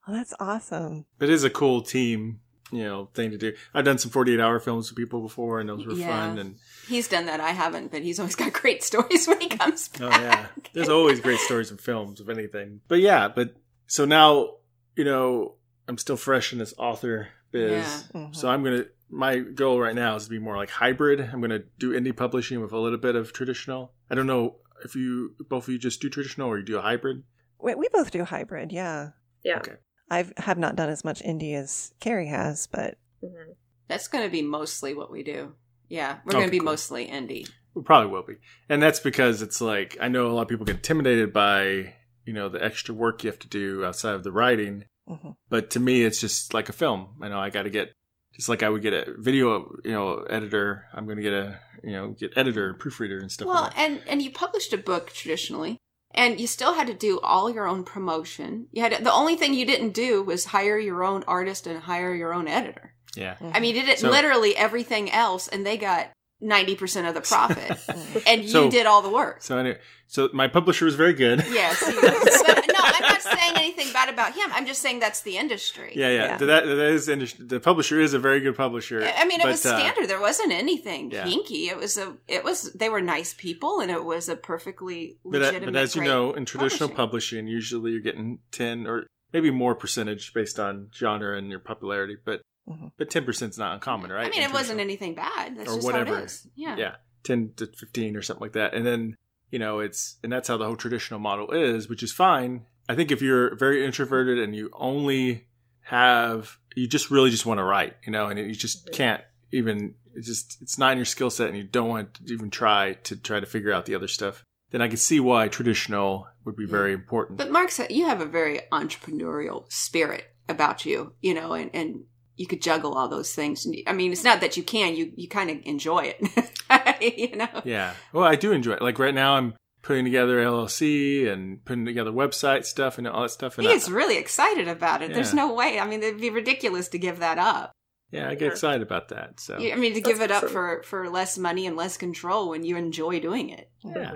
that's 0.09 0.35
awesome. 0.41 1.07
It 1.21 1.31
is 1.31 1.45
a 1.45 1.51
cool 1.51 1.83
team, 1.83 2.41
you 2.73 2.85
know, 2.85 3.09
thing 3.15 3.31
to 3.33 3.39
do. 3.39 3.53
I've 3.75 3.85
done 3.85 3.99
some 3.99 4.11
48 4.11 4.39
hour 4.41 4.59
films 4.61 4.91
with 4.91 4.97
people 4.97 5.21
before, 5.21 5.61
and 5.61 5.69
those 5.69 5.87
were 5.87 5.95
Yeah. 5.95 6.07
fun. 6.09 6.39
And 6.39 6.57
He's 6.89 7.09
done 7.09 7.27
that. 7.27 7.41
I 7.41 7.51
haven't, 7.51 7.91
but 7.91 8.03
he's 8.03 8.19
always 8.19 8.35
got 8.37 8.53
great 8.63 8.83
stories 8.83 9.27
when 9.29 9.41
he 9.41 9.49
comes 9.49 9.89
back. 9.89 10.01
oh 10.03 10.21
yeah, 10.23 10.47
there's 10.73 10.89
always 10.89 11.21
great 11.21 11.41
stories 11.41 11.71
in 11.71 11.77
films 11.77 12.21
of 12.21 12.29
anything. 12.29 12.81
But 12.89 13.01
yeah, 13.01 13.29
but 13.29 13.55
so 13.87 14.05
now 14.05 14.55
you 14.97 15.05
know 15.05 15.55
I'm 15.89 15.99
still 15.99 16.17
fresh 16.17 16.53
in 16.53 16.59
this 16.59 16.75
author 16.79 17.29
biz. 17.53 17.71
Yeah. 18.15 18.21
Mhm. 18.21 18.35
So 18.37 18.49
I'm 18.49 18.63
gonna. 18.63 18.85
My 19.13 19.39
goal 19.41 19.81
right 19.81 19.95
now 19.95 20.15
is 20.15 20.25
to 20.25 20.31
be 20.31 20.39
more 20.39 20.57
like 20.57 20.71
hybrid. 20.71 21.21
I'm 21.21 21.41
gonna 21.41 21.65
do 21.79 21.91
indie 21.93 22.17
publishing 22.17 22.61
with 22.61 22.71
a 22.73 22.79
little 22.79 22.99
bit 22.99 23.17
of 23.17 23.33
traditional. 23.33 23.93
I 24.09 24.15
don't 24.15 24.29
know 24.29 24.57
if 24.85 24.95
you 24.95 25.35
both 25.49 25.65
of 25.67 25.73
you 25.73 25.79
just 25.79 26.01
do 26.01 26.09
traditional 26.09 26.49
or 26.49 26.59
you 26.59 26.65
do 26.65 26.79
a 26.79 26.81
hybrid. 26.81 27.25
we, 27.61 27.75
we 27.75 27.89
both 27.93 28.11
do 28.13 28.23
hybrid, 28.25 28.71
yeah. 28.73 29.11
Yeah. 29.43 29.59
Okay. 29.59 29.75
I 30.11 30.27
have 30.39 30.59
not 30.59 30.77
done 30.77 30.89
as 30.89 31.05
much 31.05 31.23
indie 31.23 31.55
as 31.55 31.93
Carrie 32.01 32.27
has, 32.29 32.67
but 32.67 32.97
Mhm. 33.23 33.55
That's 33.89 34.09
going 34.09 34.25
to 34.25 34.31
be 34.31 34.43
mostly 34.43 34.95
what 34.95 35.11
we 35.11 35.23
do. 35.23 35.55
Yeah, 35.89 36.19
we're 36.25 36.33
going 36.33 36.45
to 36.47 36.51
be 36.51 36.59
cool. 36.59 36.67
mostly 36.67 37.07
indie. 37.09 37.49
We 37.75 37.83
probably 37.83 38.11
will 38.11 38.23
be. 38.23 38.35
And 38.69 38.81
that's 38.83 39.01
because 39.01 39.43
it's 39.43 39.61
like 39.61 39.97
I 40.01 40.09
know 40.09 40.29
a 40.29 40.33
lot 40.33 40.43
of 40.43 40.49
people 40.49 40.65
get 40.67 40.77
intimidated 40.77 41.33
by, 41.33 41.95
you 42.25 42.33
know, 42.33 42.49
the 42.49 42.63
extra 42.65 42.95
work 42.95 43.25
you 43.25 43.31
have 43.31 43.39
to 43.41 43.49
do 43.49 43.85
outside 43.85 44.15
of 44.15 44.23
the 44.25 44.33
writing. 44.33 44.85
mhm. 45.09 45.35
But 45.49 45.71
to 45.71 45.81
me 45.81 46.03
it's 46.05 46.21
just 46.21 46.55
like 46.55 46.69
a 46.69 46.73
film. 46.73 47.17
I 47.21 47.29
know 47.29 47.39
I 47.41 47.51
got 47.51 47.63
to 47.65 47.71
get 47.71 47.93
just 48.35 48.49
like 48.49 48.63
I 48.63 48.69
would 48.69 48.83
get 48.83 48.93
a 48.95 49.13
video, 49.19 49.75
you 49.85 49.91
know, 49.91 50.19
editor, 50.31 50.87
I'm 50.95 51.05
going 51.05 51.17
to 51.17 51.23
get 51.23 51.33
a, 51.33 51.59
you 51.83 51.91
know, 51.93 52.11
get 52.11 52.33
editor, 52.37 52.75
proofreader 52.75 53.19
and 53.19 53.31
stuff 53.31 53.49
Well, 53.49 53.63
like 53.65 53.75
that. 53.75 53.91
and 53.91 54.03
and 54.07 54.23
you 54.23 54.31
published 54.31 54.73
a 54.73 54.79
book 54.79 55.13
traditionally, 55.13 55.79
and 56.13 56.41
you 56.41 56.47
still 56.47 56.75
had 56.75 56.87
to 56.89 56.95
do 56.95 57.21
all 57.21 57.51
your 57.51 57.67
own 57.67 57.85
promotion. 57.85 58.67
You 58.73 58.83
had 58.83 58.97
to, 58.97 59.03
the 59.03 59.13
only 59.13 59.37
thing 59.37 59.55
you 59.55 59.65
didn't 59.67 59.93
do 59.93 60.23
was 60.23 60.45
hire 60.47 60.79
your 60.79 61.05
own 61.05 61.25
artist 61.27 61.67
and 61.67 61.79
hire 61.81 62.15
your 62.15 62.33
own 62.35 62.49
editor. 62.49 62.95
Yeah. 63.17 63.37
I 63.53 63.61
mean, 63.61 63.75
you 63.77 63.83
did 63.85 63.99
So- 63.99 64.11
literally 64.11 64.57
everything 64.57 65.11
else, 65.11 65.49
and 65.49 65.67
they 65.67 65.77
got 65.77 66.11
ninety 66.41 66.75
percent 66.75 67.07
of 67.07 67.15
the 67.15 67.21
profit, 67.21 67.69
Mhm. 67.89 68.23
and 68.27 68.43
you 68.43 68.49
So- 68.49 68.71
did 68.71 68.87
all 68.87 69.03
the 69.03 69.11
work. 69.11 69.43
So 69.43 69.59
anyway, 69.59 69.79
so 70.07 70.29
my 70.33 70.49
publisher 70.49 70.85
was 70.85 70.95
very 70.95 71.13
good. 71.13 71.45
Yes. 71.51 71.79
he 71.87 71.95
was. 71.95 72.43
But 72.51 72.67
no, 72.67 72.75
I'm 72.83 73.03
not 73.03 73.23
saying 73.23 73.53
anything 73.57 73.93
bad 73.93 74.09
about 74.09 74.35
him. 74.35 74.51
I'm 74.53 74.67
just 74.67 74.81
saying 74.83 74.99
that's 75.01 75.21
the 75.21 75.37
industry. 75.37 75.93
Yeah, 75.95 76.09
yeah. 76.09 76.25
Yeah. 76.25 76.37
That, 76.39 76.65
that 76.67 76.79
is 76.91 77.09
industry. 77.09 77.45
The 77.47 77.61
publisher 77.61 78.01
is 78.01 78.15
a 78.15 78.19
very 78.19 78.41
good 78.41 78.57
publisher. 78.57 79.03
I 79.05 79.25
mean, 79.25 79.41
it 79.41 79.45
but, 79.45 79.51
was 79.51 79.67
uh, 79.67 79.79
standard. 79.79 80.09
there 80.09 80.21
wasn't 80.21 80.53
anything 80.53 81.11
yeah. 81.11 81.25
hinky. 81.27 81.69
It 81.71 81.77
was 81.77 81.97
a. 81.99 82.15
It 82.27 82.43
was. 82.45 82.73
They 82.73 82.89
were 82.89 83.01
nice 83.01 83.35
people, 83.35 83.81
and 83.81 83.91
it 83.91 84.05
was 84.05 84.29
a 84.29 84.37
perfectly 84.37 85.19
But, 85.25 85.43
uh, 85.43 85.47
legitimate. 85.47 85.73
but 85.75 85.83
as 85.83 85.95
you 85.95 86.03
know, 86.03 86.33
in 86.33 86.45
traditional 86.45 86.89
publishing. 86.89 87.41
publishing, 87.41 87.47
usually 87.47 87.93
you're 87.93 88.01
getting 88.01 88.39
ten 88.51 88.87
or 88.87 89.07
maybe 89.33 89.51
more 89.51 89.75
percentage 89.77 90.33
based 90.35 90.59
on 90.59 90.89
genre 90.93 91.37
and 91.39 91.51
your 91.51 91.61
popularity, 91.61 92.17
but 92.25 92.41
Mhm. 92.71 92.93
but 92.97 93.11
ten 93.11 93.25
percent 93.25 93.51
is 93.53 93.59
not 93.59 93.75
uncommon, 93.75 94.11
right? 94.13 94.27
I 94.27 94.31
mean, 94.31 94.43
it 94.43 94.53
wasn't 94.53 94.81
anything 94.81 95.15
bad. 95.15 95.57
That's 95.57 95.71
Or 95.71 95.77
just 95.77 95.87
how 95.89 95.93
whatever. 95.93 96.19
it 96.21 96.25
is. 96.25 96.47
Yeah. 96.55 96.77
yeah, 96.77 96.95
ten 97.25 97.53
to 97.57 97.67
fifteen 97.67 98.17
or 98.17 98.23
something 98.23 98.43
like 98.43 98.53
that, 98.53 98.75
and 98.75 98.87
then 98.87 99.17
you 99.51 99.59
know 99.59 99.81
it's 99.81 100.17
and 100.23 100.33
that's 100.33 100.49
how 100.49 100.57
the 100.57 100.65
whole 100.67 100.77
traditional 100.77 101.19
model 101.21 101.51
is, 101.51 101.89
which 101.89 102.03
is 102.03 102.13
fine. 102.13 102.67
I 102.89 102.95
think 102.95 103.11
if 103.11 103.21
you're 103.23 103.55
very 103.57 103.85
introverted 103.85 104.39
and 104.39 104.55
you 104.55 104.71
only 104.75 105.47
have 105.83 106.59
you 106.77 106.87
just 106.87 107.11
really 107.11 107.31
just 107.31 107.47
want 107.47 107.59
to 107.59 107.65
write, 107.65 107.97
you 108.07 108.13
know, 108.13 108.27
and 108.29 108.39
you 108.39 108.55
just 108.55 108.93
can't 108.93 109.23
even 109.53 109.95
it's 110.15 110.27
just 110.27 110.59
it's 110.63 110.79
not 110.79 110.93
in 110.93 110.99
your 110.99 111.05
skill 111.05 111.31
set 111.31 111.49
and 111.49 111.57
you 111.57 111.65
don't 111.65 111.89
want 111.89 112.15
to 112.15 112.33
even 112.33 112.51
try 112.51 112.95
to 113.05 113.17
try 113.17 113.41
to 113.41 113.47
figure 113.47 113.73
out 113.73 113.87
the 113.87 113.95
other 113.95 114.09
stuff. 114.09 114.45
Then 114.71 114.81
I 114.83 114.89
can 114.89 114.97
see 114.99 115.19
why 115.19 115.49
traditional 115.49 116.29
would 116.45 116.55
be 116.57 116.67
very 116.67 116.93
important. 116.93 117.39
But 117.39 117.51
Mark 117.51 117.71
said 117.73 117.91
you 117.91 118.07
have 118.07 118.21
a 118.21 118.27
very 118.27 118.61
entrepreneurial 118.73 119.71
spirit 119.73 120.25
about 120.49 120.85
you, 120.87 121.13
you 121.21 121.35
know, 121.35 121.53
and, 121.55 121.71
and 121.75 122.05
you 122.41 122.47
could 122.47 122.63
juggle 122.63 122.95
all 122.95 123.07
those 123.09 123.35
things. 123.35 123.67
I 123.87 123.93
mean, 123.93 124.11
it's 124.13 124.25
not 124.25 124.41
that 124.41 124.57
you 124.57 124.63
can, 124.63 124.97
you, 124.97 125.13
you 125.15 125.29
kind 125.29 125.51
of 125.51 125.59
enjoy 125.65 126.15
it, 126.19 127.21
you 127.31 127.37
know? 127.37 127.49
Yeah. 127.65 127.93
Well, 128.15 128.25
I 128.25 128.35
do 128.37 128.53
enjoy 128.53 128.73
it. 128.73 128.83
Like 128.83 128.99
right 128.99 129.15
now, 129.15 129.35
I'm 129.35 129.53
putting 129.83 130.05
together 130.05 130.39
LLC 130.43 131.31
and 131.31 131.65
putting 131.65 131.85
together 131.85 132.11
website 132.11 132.65
stuff 132.65 132.97
and 132.99 133.07
all 133.07 133.23
that 133.23 133.31
stuff. 133.31 133.59
And 133.59 133.67
He 133.67 133.71
I, 133.73 133.75
gets 133.75 133.89
really 133.91 134.17
excited 134.17 134.69
about 134.69 135.03
it. 135.03 135.13
There's 135.13 135.35
no 135.35 135.53
way. 135.55 135.79
I 135.79 135.87
mean, 135.87 136.03
it'd 136.03 136.21
be 136.21 136.31
ridiculous 136.31 136.89
to 136.89 136.99
give 136.99 137.19
that 137.21 137.39
up. 137.39 137.73
yeah, 138.11 138.29
I 138.29 138.35
get 138.35 138.49
excited 138.53 138.83
about 138.83 139.09
that. 139.11 139.39
So 139.41 139.57
I 139.57 139.77
mean, 139.77 139.95
to 139.95 140.01
That's 140.01 140.07
give 140.15 140.21
it 140.23 140.31
up 140.31 140.45
for, 140.49 140.83
for 140.85 141.09
less 141.11 141.37
money 141.39 141.67
and 141.67 141.77
less 141.77 141.97
control 141.99 142.49
when 142.51 142.65
you 142.65 142.77
enjoy 142.77 143.21
doing 143.21 143.51
it. 143.51 143.71
yeah, 143.85 144.15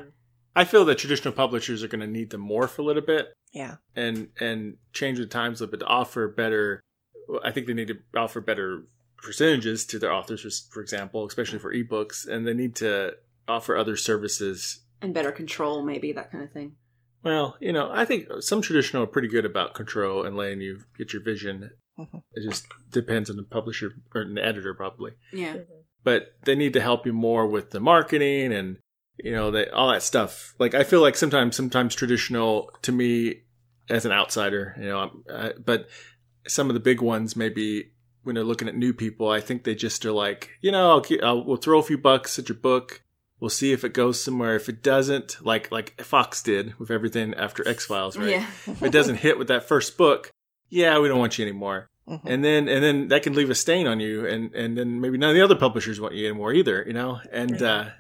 I 0.57 0.65
feel 0.65 0.85
that 0.87 0.99
traditional 0.99 1.35
publishers 1.35 1.83
are 1.83 1.89
going 1.89 2.01
to 2.01 2.07
need 2.07 2.31
to 2.31 2.39
morph 2.39 2.79
a 2.79 2.83
little 2.83 3.03
bit 3.03 3.29
Yeah. 3.53 3.77
and 3.97 4.29
and 4.41 4.77
change 4.93 5.19
the 5.19 5.27
times 5.27 5.61
a 5.61 5.65
little 5.65 5.73
bit 5.79 5.81
to 5.85 5.87
offer 5.91 6.29
better. 6.29 6.81
I 7.43 7.51
think 7.51 7.67
they 7.67 7.75
need 7.75 7.89
to 7.89 7.99
offer 8.17 8.41
better 8.41 8.85
percentages 9.19 9.87
to 9.87 9.99
their 9.99 10.13
authors, 10.13 10.43
for- 10.43 10.75
for 10.75 10.81
example, 10.83 11.27
especially 11.27 11.59
for 11.59 11.73
ebooks, 11.73 12.27
and 12.27 12.47
they 12.47 12.55
need 12.55 12.75
to 12.77 13.17
offer 13.49 13.77
other 13.77 13.97
services 13.97 14.81
And 15.03 15.13
better 15.13 15.33
control, 15.33 15.83
maybe, 15.83 16.13
that 16.13 16.31
kind 16.31 16.43
of 16.45 16.53
thing. 16.53 16.77
Well, 17.23 17.57
you 17.61 17.73
know, 17.73 17.91
I 17.93 18.05
think 18.07 18.27
some 18.41 18.63
traditional 18.63 19.03
are 19.03 19.07
pretty 19.07 19.29
good 19.29 19.45
about 19.45 19.75
control 19.75 20.25
and 20.25 20.37
letting 20.37 20.61
you 20.63 20.81
get 20.97 21.13
your 21.13 21.23
vision. 21.23 21.71
Mhm. 21.99 22.23
It 22.33 22.49
just 22.49 22.67
depends 22.91 23.29
on 23.31 23.37
the 23.37 23.43
publisher 23.43 23.95
or 24.15 24.23
an 24.23 24.39
editor, 24.39 24.73
probably. 24.75 25.13
Yeah. 25.33 25.59
But 26.03 26.37
they 26.45 26.55
need 26.55 26.73
to 26.75 26.81
help 26.81 27.07
you 27.07 27.13
more 27.13 27.47
with 27.47 27.71
the 27.71 27.81
marketing 27.81 28.53
and 28.53 28.79
you 29.23 29.31
know 29.33 29.51
that 29.53 29.71
all 29.73 29.91
that 29.91 30.03
stuff. 30.03 30.55
Like 30.59 30.75
I 30.75 30.83
feel 30.85 31.01
like 31.01 31.17
sometimes, 31.17 31.55
sometimes 31.57 31.95
traditional 31.95 32.71
to 32.83 32.93
me 32.93 33.43
as 33.89 34.05
an 34.07 34.13
outsider, 34.13 34.75
you 34.79 34.87
know, 34.89 35.23
uh, 35.31 35.51
but 35.65 35.89
some 36.47 36.69
of 36.71 36.75
the 36.75 36.81
big 36.81 37.01
ones 37.01 37.37
maybe 37.37 37.91
when 38.23 38.35
they're 38.35 38.45
looking 38.45 38.69
at 38.69 38.75
new 38.77 38.93
people, 38.95 39.29
I 39.29 39.41
think 39.41 39.65
they 39.65 39.75
just 39.75 40.05
are 40.07 40.13
like, 40.13 40.51
you 40.63 40.73
know, 40.73 40.91
I'll, 40.91 41.03
ke- 41.03 41.23
I'll 41.23 41.45
we'll 41.45 41.57
throw 41.59 41.79
a 41.79 41.83
few 41.83 41.99
bucks 41.99 42.39
at 42.39 42.49
your 42.49 42.57
book. 42.57 43.03
We'll 43.41 43.51
see 43.51 43.73
if 43.73 43.85
it 43.85 43.93
goes 43.93 44.23
somewhere. 44.23 44.57
If 44.57 44.69
it 44.69 44.83
doesn't, 44.83 45.45
like 45.45 45.71
like 45.71 46.01
Fox 46.01 46.43
did 46.43 46.79
with 46.79 46.91
everything 46.91 47.35
after 47.35 47.67
X 47.69 47.85
Files, 47.85 48.17
right? 48.17 48.31
Yeah. 48.31 48.47
If 48.67 48.83
it 48.83 48.93
doesn't 48.93 49.17
hit 49.17 49.39
with 49.39 49.49
that 49.49 49.69
first 49.69 49.99
book, 49.99 50.31
yeah, 50.71 50.99
we 50.99 51.09
don't 51.09 51.19
want 51.19 51.39
you 51.39 51.45
anymore. 51.45 51.91
Mhm. 52.09 52.21
And 52.25 52.45
then 52.45 52.69
and 52.69 52.83
then 52.83 53.09
that 53.09 53.23
can 53.23 53.35
leave 53.35 53.51
a 53.51 53.55
stain 53.55 53.87
on 53.87 54.01
you, 54.01 54.27
and 54.27 54.55
and 54.55 54.79
then 54.79 55.01
maybe 55.01 55.19
none 55.19 55.31
of 55.31 55.37
the 55.37 55.43
other 55.43 55.55
publishers 55.57 56.01
want 56.01 56.15
you 56.15 56.27
anymore 56.27 56.53
either, 56.55 56.85
you 56.87 56.93
know. 56.95 57.21
And 57.33 57.61
uh, 57.63 57.91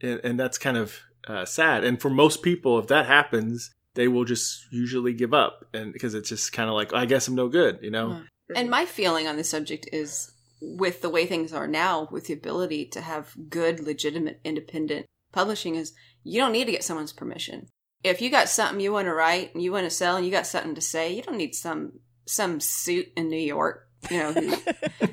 and, 0.00 0.20
and 0.24 0.40
that's 0.40 0.58
kind 0.58 0.76
of 0.76 0.98
uh, 1.28 1.44
sad. 1.44 1.84
And 1.84 2.00
for 2.00 2.10
most 2.10 2.42
people, 2.42 2.78
if 2.78 2.86
that 2.88 3.06
happens, 3.06 3.72
they 3.98 4.06
will 4.06 4.24
just 4.24 4.64
usually 4.70 5.12
give 5.12 5.34
up, 5.34 5.64
and 5.74 5.92
because 5.92 6.14
it's 6.14 6.28
just 6.28 6.52
kind 6.52 6.68
of 6.68 6.76
like, 6.76 6.94
I 6.94 7.04
guess 7.04 7.26
I'm 7.26 7.34
no 7.34 7.48
good, 7.48 7.80
you 7.82 7.90
know. 7.90 8.10
Uh-huh. 8.12 8.20
Mm-hmm. 8.20 8.56
And 8.56 8.70
my 8.70 8.84
feeling 8.84 9.26
on 9.26 9.36
the 9.36 9.42
subject 9.42 9.88
is 9.92 10.32
with 10.62 11.02
the 11.02 11.10
way 11.10 11.26
things 11.26 11.52
are 11.52 11.66
now, 11.66 12.06
with 12.12 12.28
the 12.28 12.32
ability 12.32 12.86
to 12.90 13.00
have 13.00 13.34
good, 13.48 13.80
legitimate, 13.80 14.40
independent 14.44 15.06
publishing, 15.32 15.74
is 15.74 15.94
you 16.22 16.40
don't 16.40 16.52
need 16.52 16.66
to 16.66 16.70
get 16.70 16.84
someone's 16.84 17.12
permission. 17.12 17.66
If 18.04 18.22
you 18.22 18.30
got 18.30 18.48
something 18.48 18.78
you 18.78 18.92
want 18.92 19.06
to 19.06 19.14
write 19.14 19.52
and 19.52 19.64
you 19.64 19.72
want 19.72 19.84
to 19.84 19.90
sell 19.90 20.14
and 20.14 20.24
you 20.24 20.30
got 20.30 20.46
something 20.46 20.76
to 20.76 20.80
say, 20.80 21.12
you 21.12 21.22
don't 21.22 21.36
need 21.36 21.56
some 21.56 21.98
some 22.24 22.60
suit 22.60 23.08
in 23.16 23.28
New 23.28 23.36
York, 23.36 23.87
you 24.10 24.18
know, 24.18 24.32
who, 24.32 24.56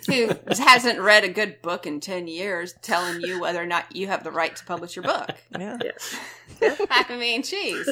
who 0.08 0.30
hasn't 0.64 1.00
read 1.00 1.24
a 1.24 1.30
good 1.30 1.62
book 1.62 1.86
in 1.88 2.00
ten 2.00 2.28
years, 2.28 2.74
telling 2.82 3.22
you 3.22 3.40
whether 3.42 3.62
or 3.62 3.66
not 3.66 3.96
you 3.96 4.08
have 4.08 4.24
the 4.24 4.32
right 4.32 4.56
to 4.56 4.66
publish 4.66 4.96
your 4.96 5.04
book. 5.04 5.32
Yeah. 5.60 5.78
Yes. 5.84 6.16
I 6.90 7.18
mean, 7.18 7.44
geez. 7.44 7.90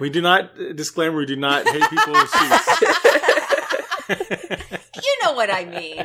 We 0.00 0.10
do 0.10 0.20
not 0.20 0.50
disclaimer. 0.76 1.16
We 1.16 1.26
do 1.26 1.36
not 1.36 1.66
hate 1.68 1.82
people 1.90 2.12
with 2.12 2.30
suits. 2.30 2.82
You 4.96 5.16
know 5.22 5.32
what 5.32 5.50
I 5.50 5.64
mean. 5.64 6.04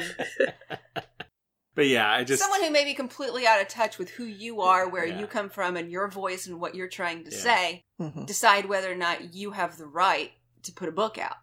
but 1.76 1.88
yeah, 1.88 2.10
I 2.10 2.24
just 2.24 2.42
Someone 2.42 2.64
who 2.64 2.72
may 2.72 2.86
be 2.86 2.94
completely 2.94 3.46
out 3.46 3.62
of 3.62 3.68
touch 3.68 3.98
with 3.98 4.10
who 4.12 4.24
you 4.24 4.62
are, 4.62 4.88
where 4.88 5.06
Yeah. 5.06 5.20
you 5.20 5.28
come 5.28 5.50
from, 5.50 5.76
and 5.78 5.92
your 5.92 6.08
voice 6.08 6.48
and 6.48 6.60
what 6.62 6.76
you're 6.76 6.88
trying 6.88 7.26
to 7.26 7.32
Yeah. 7.32 7.38
say, 7.38 7.84
Mhm. 8.00 8.26
decide 8.26 8.66
whether 8.68 8.92
or 8.92 8.96
not 8.96 9.34
you 9.34 9.52
have 9.52 9.78
the 9.78 9.86
right 9.86 10.32
to 10.64 10.72
put 10.72 10.88
a 10.90 10.92
book 10.94 11.18
out. 11.18 11.36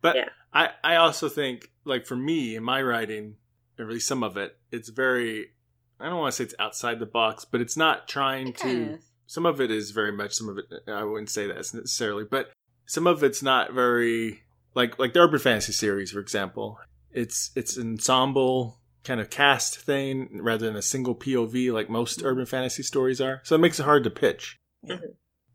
But 0.00 0.16
Yeah. 0.16 0.28
I, 0.52 0.70
I 0.82 0.96
also 0.96 1.28
think, 1.28 1.70
like 1.84 2.06
for 2.06 2.16
me 2.16 2.56
in 2.56 2.62
my 2.62 2.82
writing, 2.82 3.36
or 3.78 3.84
at 3.86 3.90
least 3.90 4.08
some 4.08 4.22
of 4.22 4.36
it, 4.36 4.56
it's 4.70 4.88
very, 4.88 5.50
I 5.98 6.06
don't 6.06 6.18
want 6.18 6.32
to 6.32 6.36
say 6.36 6.44
it's 6.44 6.54
outside 6.58 6.98
the 6.98 7.06
box, 7.06 7.44
but 7.44 7.60
it's 7.60 7.76
not 7.76 8.08
trying 8.08 8.48
It 8.48 8.56
to. 8.58 8.62
kind 8.62 8.90
of. 8.94 9.00
Some 9.26 9.46
of 9.46 9.60
it 9.60 9.70
is 9.70 9.92
very 9.92 10.10
much. 10.10 10.32
Some 10.32 10.48
of 10.48 10.58
it, 10.58 10.64
uh, 10.88 10.90
I 10.90 11.04
wouldn't 11.04 11.30
say 11.30 11.46
that 11.46 11.56
necessarily, 11.56 12.24
but 12.24 12.50
some 12.86 13.06
of 13.06 13.22
it's 13.22 13.42
not 13.44 13.72
very 13.72 14.42
like 14.74 14.98
like 14.98 15.12
the 15.12 15.20
urban 15.20 15.38
fantasy 15.38 15.72
series, 15.72 16.10
for 16.10 16.18
example. 16.18 16.78
It's 17.12 17.52
it's 17.54 17.76
an 17.76 17.92
ensemble 17.92 18.80
kind 19.04 19.20
of 19.20 19.30
cast 19.30 19.78
thing 19.78 20.40
rather 20.42 20.66
than 20.66 20.76
a 20.76 20.82
single 20.82 21.14
POV 21.14 21.72
like 21.72 21.88
most 21.88 22.18
mm-hmm. 22.18 22.26
urban 22.26 22.46
fantasy 22.46 22.82
stories 22.82 23.20
are. 23.20 23.40
So 23.44 23.54
it 23.54 23.58
makes 23.58 23.78
it 23.78 23.84
hard 23.84 24.02
to 24.04 24.10
pitch 24.10 24.58
Yeah. 24.82 24.96
Mm-hmm. 24.96 25.06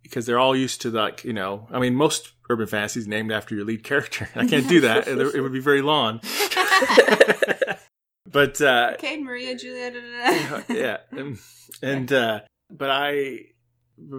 Because 0.05 0.27
they're 0.27 0.39
all 0.39 0.55
used 0.55 0.81
to 0.81 0.91
like 0.91 1.23
you 1.23 1.33
know. 1.33 1.67
I 1.71 1.79
mean, 1.79 1.95
most 1.95 2.33
urban 2.49 2.67
fantasies 2.67 3.07
named 3.07 3.31
after 3.31 3.55
your 3.55 3.65
lead 3.65 3.83
character. 3.83 4.29
I 4.35 4.45
can't 4.45 4.69
do 4.69 4.81
that; 4.81 5.07
it, 5.07 5.17
it 5.17 5.41
would 5.41 5.53
be 5.53 5.59
very 5.59 5.81
long. 5.81 6.21
but 8.31 8.61
uh, 8.61 8.91
Okay, 8.93 9.17
Maria 9.17 9.55
Juliet. 9.55 9.95
yeah, 10.69 10.97
and, 11.11 11.39
and 11.81 12.13
uh, 12.13 12.41
but 12.69 12.91
I 12.91 13.39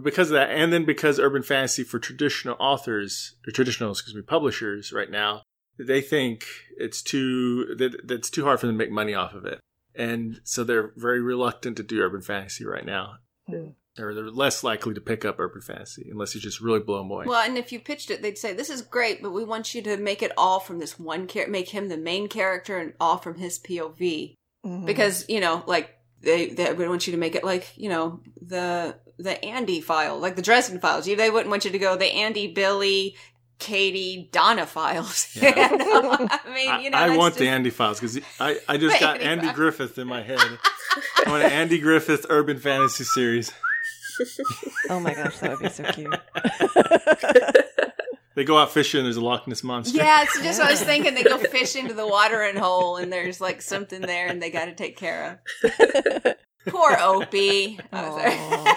because 0.02 0.30
of 0.30 0.34
that, 0.34 0.50
and 0.50 0.72
then 0.72 0.84
because 0.84 1.20
urban 1.20 1.42
fantasy 1.42 1.84
for 1.84 1.98
traditional 1.98 2.56
authors 2.58 3.36
or 3.46 3.52
traditional, 3.52 3.92
excuse 3.92 4.16
me, 4.16 4.22
publishers 4.22 4.92
right 4.92 5.10
now, 5.10 5.42
they 5.78 6.00
think 6.00 6.46
it's 6.76 7.00
too 7.00 7.76
that 7.78 8.08
that's 8.08 8.30
too 8.30 8.44
hard 8.44 8.58
for 8.58 8.66
them 8.66 8.76
to 8.76 8.84
make 8.84 8.90
money 8.90 9.14
off 9.14 9.34
of 9.34 9.44
it, 9.44 9.60
and 9.94 10.40
so 10.42 10.64
they're 10.64 10.92
very 10.96 11.20
reluctant 11.20 11.76
to 11.76 11.84
do 11.84 12.02
urban 12.02 12.22
fantasy 12.22 12.64
right 12.64 12.84
now. 12.84 13.18
Hmm. 13.48 13.68
Or 13.98 14.14
they're 14.14 14.30
less 14.30 14.62
likely 14.62 14.92
to 14.94 15.00
pick 15.00 15.24
up 15.24 15.40
urban 15.40 15.62
fantasy 15.62 16.08
unless 16.10 16.34
you 16.34 16.40
just 16.40 16.60
really 16.60 16.80
blow 16.80 16.98
them 16.98 17.10
away. 17.10 17.24
Well, 17.26 17.40
and 17.42 17.56
if 17.56 17.72
you 17.72 17.80
pitched 17.80 18.10
it, 18.10 18.20
they'd 18.20 18.36
say, 18.36 18.52
"This 18.52 18.68
is 18.70 18.82
great, 18.82 19.22
but 19.22 19.32
we 19.32 19.42
want 19.44 19.74
you 19.74 19.80
to 19.82 19.96
make 19.96 20.22
it 20.22 20.32
all 20.36 20.60
from 20.60 20.78
this 20.78 20.98
one 20.98 21.26
character, 21.26 21.50
make 21.50 21.70
him 21.70 21.88
the 21.88 21.96
main 21.96 22.28
character, 22.28 22.76
and 22.78 22.92
all 23.00 23.16
from 23.18 23.36
his 23.36 23.58
POV." 23.58 24.34
Mhm. 24.66 24.84
because 24.84 25.24
you 25.28 25.38
know 25.40 25.62
like 25.66 25.90
they 26.22 26.48
they 26.48 26.72
would 26.72 26.88
want 26.88 27.06
you 27.06 27.12
to 27.12 27.18
make 27.18 27.34
it 27.36 27.44
like 27.44 27.70
you 27.76 27.88
know 27.88 28.20
the 28.42 28.96
the 29.18 29.42
Andy 29.44 29.80
file 29.80 30.18
like 30.18 30.34
the 30.34 30.42
Dresden 30.42 30.80
files 30.80 31.06
you 31.06 31.14
they 31.14 31.30
wouldn't 31.30 31.50
want 31.50 31.64
you 31.64 31.70
to 31.70 31.78
go 31.78 31.94
the 31.96 32.06
Andy 32.06 32.52
Billy 32.52 33.14
Katie 33.60 34.28
Donna 34.32 34.66
files 34.66 35.28
Yeah. 35.40 35.52
I 35.54 36.52
mean 36.52 36.80
you 36.84 36.90
know 36.90 36.98
I, 36.98 37.04
I 37.04 37.08
that's 37.08 37.18
want 37.18 37.34
the 37.36 37.48
Andy 37.48 37.70
files 37.70 38.00
because 38.00 38.18
I, 38.40 38.58
I 38.68 38.76
just 38.84 38.98
got 38.98 39.16
Andy 39.16 39.24
Andy 39.26 39.46
Files. 39.46 39.56
Griffith 39.56 39.98
in 39.98 40.08
my 40.08 40.22
head. 40.22 40.40
I 41.24 41.30
want 41.30 41.44
an 41.44 41.52
Andy 41.52 41.78
Griffith 41.78 42.26
urban 42.28 42.58
fantasy 42.58 43.04
series. 43.04 43.52
Oh 44.90 45.00
my 45.00 45.14
gosh, 45.14 45.38
that 45.38 45.50
would 45.50 45.60
be 45.60 45.68
so 45.68 45.84
cute. 45.84 46.14
They 48.34 48.44
go 48.44 48.58
out 48.58 48.70
fishing. 48.70 49.02
There's 49.02 49.16
a 49.16 49.22
Loch 49.22 49.48
Ness 49.48 49.64
monster. 49.64 49.96
yeah 49.96 50.22
it's 50.22 50.38
just 50.42 50.58
what 50.58 50.68
I 50.68 50.72
was 50.72 50.82
thinking 50.84 51.14
they 51.14 51.22
go 51.22 51.38
fish 51.38 51.74
into 51.74 51.94
the 51.94 52.06
watering 52.06 52.56
hole 52.56 52.98
and 52.98 53.10
there's 53.10 53.40
like 53.40 53.62
something 53.62 54.02
there 54.02 54.26
and 54.26 54.42
they 54.42 54.50
got 54.50 54.66
to 54.66 54.74
take 54.74 54.98
care 54.98 55.40
of 55.64 56.34
poor 56.68 56.94
Opie 57.00 57.80
I 57.90 58.76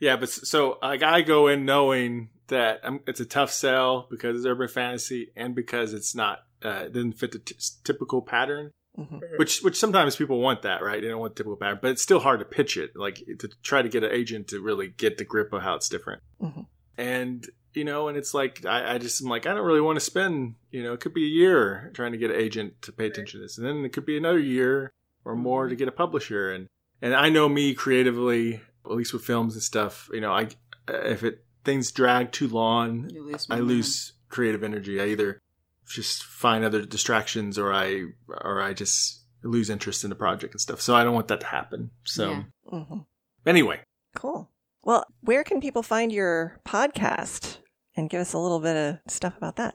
Yeah, 0.00 0.16
but 0.16 0.28
s- 0.28 0.40
so 0.48 0.78
like 0.82 1.04
I 1.04 1.20
go 1.22 1.46
in 1.46 1.64
knowing 1.64 2.30
that 2.48 2.80
um, 2.82 2.98
it's 3.06 3.20
a 3.20 3.24
tough 3.24 3.52
sell 3.52 4.08
because 4.10 4.36
it's 4.36 4.44
urban 4.46 4.66
fantasy 4.66 5.30
and 5.36 5.54
because 5.54 5.94
it's 5.94 6.16
not 6.16 6.40
uh, 6.64 6.86
it 6.86 6.92
doesn't 6.94 7.12
fit 7.12 7.30
the 7.30 7.38
t- 7.38 7.54
typical 7.84 8.22
pattern. 8.22 8.72
Mhm. 8.98 9.38
Which 9.38 9.60
which 9.62 9.76
sometimes 9.76 10.14
people 10.16 10.40
want 10.40 10.62
that, 10.62 10.82
right? 10.82 11.02
They 11.02 11.08
don't 11.08 11.20
want 11.20 11.34
typical 11.34 11.56
pattern, 11.56 11.80
but 11.82 11.90
it's 11.90 12.02
still 12.02 12.20
hard 12.20 12.38
to 12.38 12.44
pitch 12.44 12.76
it, 12.76 12.92
like 12.94 13.16
to 13.40 13.48
try 13.62 13.82
to 13.82 13.88
get 13.88 14.04
an 14.04 14.12
agent 14.12 14.48
to 14.48 14.60
really 14.60 14.88
get 14.88 15.18
the 15.18 15.24
grip 15.24 15.52
of 15.52 15.62
how 15.62 15.74
it's 15.74 15.88
different. 15.88 16.22
Mhm. 16.40 16.66
And 16.96 17.48
you 17.74 17.82
know, 17.84 18.06
and 18.06 18.16
it's 18.16 18.34
like 18.34 18.64
I, 18.64 18.94
I 18.94 18.98
just 18.98 19.20
am 19.20 19.28
like 19.28 19.46
I 19.46 19.54
don't 19.54 19.66
really 19.66 19.80
want 19.80 19.96
to 19.96 20.00
spend, 20.04 20.54
you 20.70 20.82
know, 20.84 20.92
it 20.92 21.00
could 21.00 21.12
be 21.12 21.24
a 21.24 21.28
year 21.28 21.90
trying 21.92 22.12
to 22.12 22.18
get 22.18 22.30
an 22.30 22.40
agent 22.40 22.80
to 22.82 22.92
pay 22.92 23.06
attention 23.06 23.40
to 23.40 23.44
this, 23.44 23.58
and 23.58 23.66
then 23.66 23.84
it 23.84 23.92
could 23.92 24.06
be 24.06 24.16
another 24.16 24.38
year 24.38 24.92
or 25.24 25.34
more 25.34 25.68
to 25.68 25.74
get 25.74 25.88
a 25.88 25.92
publisher. 25.92 26.52
And 26.52 26.68
and 27.02 27.14
I 27.14 27.30
know 27.30 27.48
me 27.48 27.74
creatively, 27.74 28.60
at 28.86 28.92
least 28.92 29.12
with 29.12 29.24
films 29.24 29.54
and 29.54 29.62
stuff, 29.62 30.08
you 30.12 30.20
know, 30.20 30.32
I 30.32 30.48
if 30.88 31.24
it 31.24 31.44
things 31.64 31.90
drag 31.90 32.30
too 32.30 32.46
long, 32.46 33.08
lose 33.08 33.46
I 33.50 33.58
lose 33.58 34.12
creative 34.28 34.62
energy. 34.62 35.00
I 35.00 35.06
either 35.06 35.40
just 35.88 36.24
find 36.24 36.64
other 36.64 36.84
distractions 36.84 37.58
or 37.58 37.72
I 37.72 38.04
or 38.28 38.62
I 38.62 38.72
just 38.72 39.22
lose 39.42 39.70
interest 39.70 40.04
in 40.04 40.10
the 40.10 40.16
project 40.16 40.54
and 40.54 40.60
stuff. 40.60 40.80
So 40.80 40.94
I 40.94 41.04
don't 41.04 41.14
want 41.14 41.28
that 41.28 41.40
to 41.40 41.46
happen. 41.46 41.90
So 42.04 42.30
Yeah. 42.30 42.42
hmm 42.80 42.98
anyway, 43.46 43.80
Cool. 44.14 44.50
Well, 44.82 45.04
where 45.20 45.44
can 45.44 45.60
people 45.60 45.82
find 45.82 46.12
your 46.12 46.60
podcast? 46.66 47.58
And 47.96 48.10
give 48.10 48.20
us 48.20 48.32
a 48.32 48.38
little 48.38 48.60
bit 48.60 48.76
of 48.76 48.98
stuff 49.12 49.36
about 49.36 49.56
that. 49.56 49.74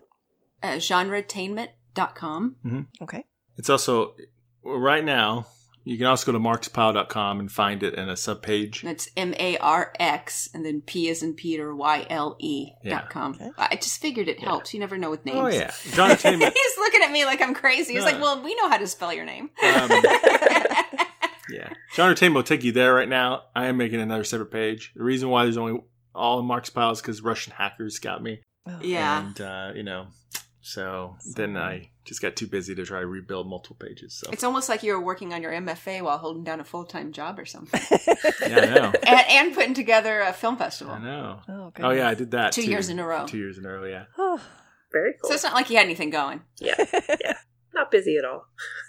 Uh, 0.62 0.74
genretainment.com. 0.76 2.88
Okay. 3.02 3.24
it's 3.58 3.69
also 3.69 4.15
right 4.63 5.04
now 5.04 5.48
you 5.89 5.97
can 5.97 6.06
also 6.08 6.32
go 6.32 6.38
to 6.38 6.43
marxpyle.com 6.43 7.39
and 7.39 7.52
find 7.52 7.82
it 7.84 7.95
in 7.95 8.10
a 8.10 8.13
subpage. 8.13 8.82
That's 8.84 9.10
M 9.17 9.34
A 9.39 9.58
R 9.58 9.91
X 9.99 10.47
and 10.54 10.65
then 10.65 10.82
P 10.82 11.08
is 11.08 11.23
in 11.23 11.34
Peter 11.34 11.75
Y 11.75 12.06
L 12.10 12.36
E 12.39 12.69
Yeah. 12.84 12.99
dot 12.99 13.10
com. 13.10 13.34
Okay. 13.34 13.49
I 13.58 13.75
just 13.75 13.99
figured 13.99 14.28
it 14.28 14.39
helps. 14.39 14.73
You 14.73 14.80
never 14.80 14.97
know 14.97 15.10
with 15.10 15.25
names. 15.25 15.38
Oh 15.39 15.47
yeah, 15.47 15.71
John 15.93 16.12
Entertainment. 16.12 16.54
He's 16.54 16.78
looking 16.78 17.02
at 17.02 17.12
me 17.12 17.25
like 17.25 17.41
I'm 17.41 17.54
crazy. 17.54 17.93
He's 17.93 18.04
No. 18.06 18.12
like, 18.12 18.21
"Well, 18.21 18.43
we 18.43 18.54
know 18.56 18.69
how 18.69 18.78
to 18.78 18.88
spell 18.88 19.13
your 19.13 19.25
name." 19.25 19.49
Um, 19.63 19.89
Yeah. 21.52 21.69
Genretainment 21.95 22.36
will 22.36 22.43
take 22.43 22.63
you 22.63 22.71
there 22.71 22.93
right 22.93 23.10
now. 23.10 23.45
I 23.56 23.65
am 23.65 23.78
making 23.78 23.99
another 23.99 24.23
separate 24.23 24.52
page. 24.52 24.91
The 24.95 25.04
reason 25.04 25.30
why 25.30 25.45
there's 25.45 25.58
only 25.58 25.82
all 26.13 26.39
in 26.39 26.45
Marx 26.45 26.69
Pyle 26.69 26.91
is 26.91 27.02
because 27.02 27.21
Russian 27.23 27.54
hackers 27.54 27.97
got 27.97 28.21
me. 28.21 28.41
Oh, 28.67 28.78
yeah. 28.84 29.25
And, 29.25 29.41
uh, 29.41 29.71
you 29.75 29.82
know, 29.82 30.08
so 30.62 31.15
then 31.36 31.58
I 31.58 31.89
just 32.10 32.22
got 32.22 32.36
too 32.36 32.48
busy 32.48 32.76
to 32.76 32.84
try 32.84 33.00
to 33.00 33.06
rebuild 33.08 33.48
multiple 33.48 33.78
pages. 33.80 34.15
So, 34.15 34.30
It's 34.32 34.43
almost 34.43 34.67
like 34.67 34.84
you 34.84 34.91
were 34.93 35.02
working 35.02 35.34
on 35.34 35.41
your 35.41 35.52
MFA 35.54 36.02
while 36.02 36.17
holding 36.17 36.43
down 36.43 36.60
a 36.60 36.63
full 36.65 36.84
time 36.84 37.13
job 37.13 37.39
or 37.39 37.45
something, 37.45 37.80
yeah, 38.41 38.58
I 38.60 38.65
know. 38.65 38.91
and, 39.08 39.19
and 39.30 39.54
putting 39.56 39.74
together 39.76 40.19
a 40.22 40.34
film 40.34 40.58
festival. 40.58 40.95
I 40.95 41.00
know. 41.00 41.39
Oh, 41.48 41.72
Oh, 41.82 41.91
yeah, 41.91 42.10
I 42.10 42.15
did 42.15 42.32
that. 42.32 42.52
Two 42.52 42.63
too. 42.63 42.69
years 42.72 42.89
in 42.89 43.00
a 43.00 43.06
row. 43.06 43.26
Two 43.28 43.38
years 43.38 43.58
in 43.58 43.65
a 43.65 43.69
row, 43.69 43.86
yeah. 43.86 44.06
Oh. 44.17 44.41
Very 44.91 45.13
cool. 45.22 45.30
So 45.30 45.36
it's 45.36 45.43
not 45.43 45.54
like 45.54 45.69
you 45.69 45.78
had 45.78 45.86
anything 45.86 46.10
going. 46.10 46.41
yeah, 46.60 46.74
yeah. 47.24 47.38
Not 47.76 47.91
busy 47.91 48.17
at 48.17 48.26
all. 48.26 48.45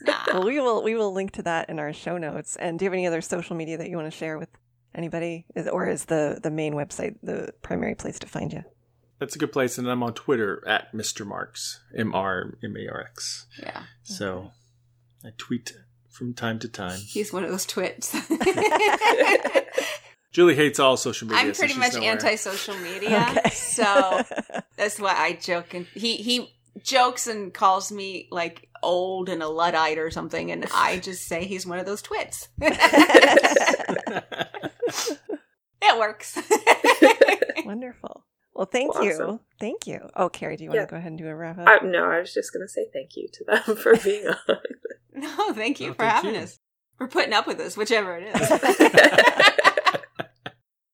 Nah. 0.06 0.14
well, 0.32 0.44
we 0.46 0.58
will 0.58 0.82
we 0.82 0.94
will 0.94 1.12
link 1.12 1.32
to 1.32 1.42
that 1.42 1.68
in 1.68 1.78
our 1.78 1.92
show 1.92 2.16
notes. 2.16 2.56
And 2.56 2.78
do 2.78 2.84
you 2.84 2.88
have 2.90 2.94
any 2.94 3.06
other 3.06 3.20
social 3.20 3.54
media 3.54 3.76
that 3.76 3.90
you 3.90 3.96
want 3.96 4.10
to 4.10 4.16
share 4.18 4.38
with 4.38 4.48
anybody, 4.94 5.44
Is- 5.54 5.68
or 5.68 5.86
is 5.86 6.06
the 6.06 6.40
the 6.42 6.50
main 6.50 6.72
website 6.72 7.16
the 7.22 7.52
primary 7.60 7.94
place 7.94 8.18
to 8.20 8.26
find 8.26 8.50
you? 8.50 8.62
That's 9.20 9.36
a 9.36 9.38
good 9.38 9.52
place. 9.52 9.78
And 9.78 9.88
I'm 9.88 10.02
on 10.02 10.14
Twitter 10.14 10.64
at 10.66 10.92
Mr. 10.92 11.24
Marx, 11.26 11.80
M 11.96 12.12
R 12.14 12.54
M 12.64 12.76
A 12.76 12.88
R 12.88 13.00
X. 13.02 13.46
yeah, 13.62 13.84
So 14.02 14.50
I 15.24 15.28
tweet 15.36 15.72
from 16.08 16.34
time 16.34 16.58
to 16.60 16.68
time. 16.68 16.98
he's 16.98 17.32
one 17.32 17.44
of 17.44 17.50
those 17.50 17.66
twits. 17.66 18.16
Julie 20.32 20.54
hates 20.54 20.78
all 20.78 20.96
social 20.96 21.26
media. 21.28 21.40
I'm 21.48 21.52
pretty 21.54 21.72
she's 21.74 21.78
much 21.78 21.94
nowhere. 21.94 22.12
anti-social 22.12 22.76
media, 22.78 23.26
Okay. 23.36 23.50
so 23.50 24.22
that's 24.76 24.98
why 25.00 25.12
I 25.14 25.32
joke 25.34 25.74
and 25.74 25.86
he 25.92 26.16
he 26.16 26.54
jokes 26.84 27.26
and 27.26 27.52
calls 27.52 27.90
me 27.90 28.28
like 28.30 28.68
old 28.82 29.28
and 29.28 29.42
a 29.42 29.48
luddite 29.48 29.98
or 29.98 30.10
something, 30.12 30.52
and 30.52 30.66
I 30.72 30.98
just 31.00 31.26
say 31.26 31.44
he's 31.46 31.66
one 31.66 31.80
of 31.80 31.86
those 31.86 32.00
twits. 32.00 32.46
it 35.82 35.98
works. 35.98 36.38
Wonderful. 37.64 38.19
Well, 38.60 38.68
thank 38.70 38.94
Awesome. 38.94 39.04
you. 39.30 39.40
Thank 39.58 39.86
you. 39.86 40.06
Oh, 40.14 40.28
Carrie, 40.28 40.58
do 40.58 40.64
you 40.64 40.68
want 40.68 40.80
Yeah. 40.80 40.84
to 40.84 40.90
go 40.90 40.96
ahead 40.98 41.12
and 41.12 41.18
do 41.18 41.26
a 41.26 41.34
wrap 41.34 41.56
up? 41.56 41.66
I, 41.66 41.78
no, 41.82 42.04
I 42.04 42.20
was 42.20 42.34
just 42.34 42.52
going 42.52 42.60
to 42.62 42.68
say 42.68 42.88
thank 42.92 43.16
you 43.16 43.26
to 43.32 43.44
them 43.44 43.76
for 43.82 43.96
being 43.96 44.26
on. 44.26 44.56
no, 45.14 45.54
thank 45.54 45.80
you 45.80 45.92
Oh, 45.92 45.94
for 45.94 46.00
thank 46.00 46.12
having 46.12 46.34
you. 46.34 46.40
us. 46.40 46.58
For 46.98 47.08
putting 47.08 47.32
up 47.32 47.46
with 47.46 47.58
us, 47.58 47.74
whichever 47.78 48.18
it 48.20 48.36
is. 48.36 48.50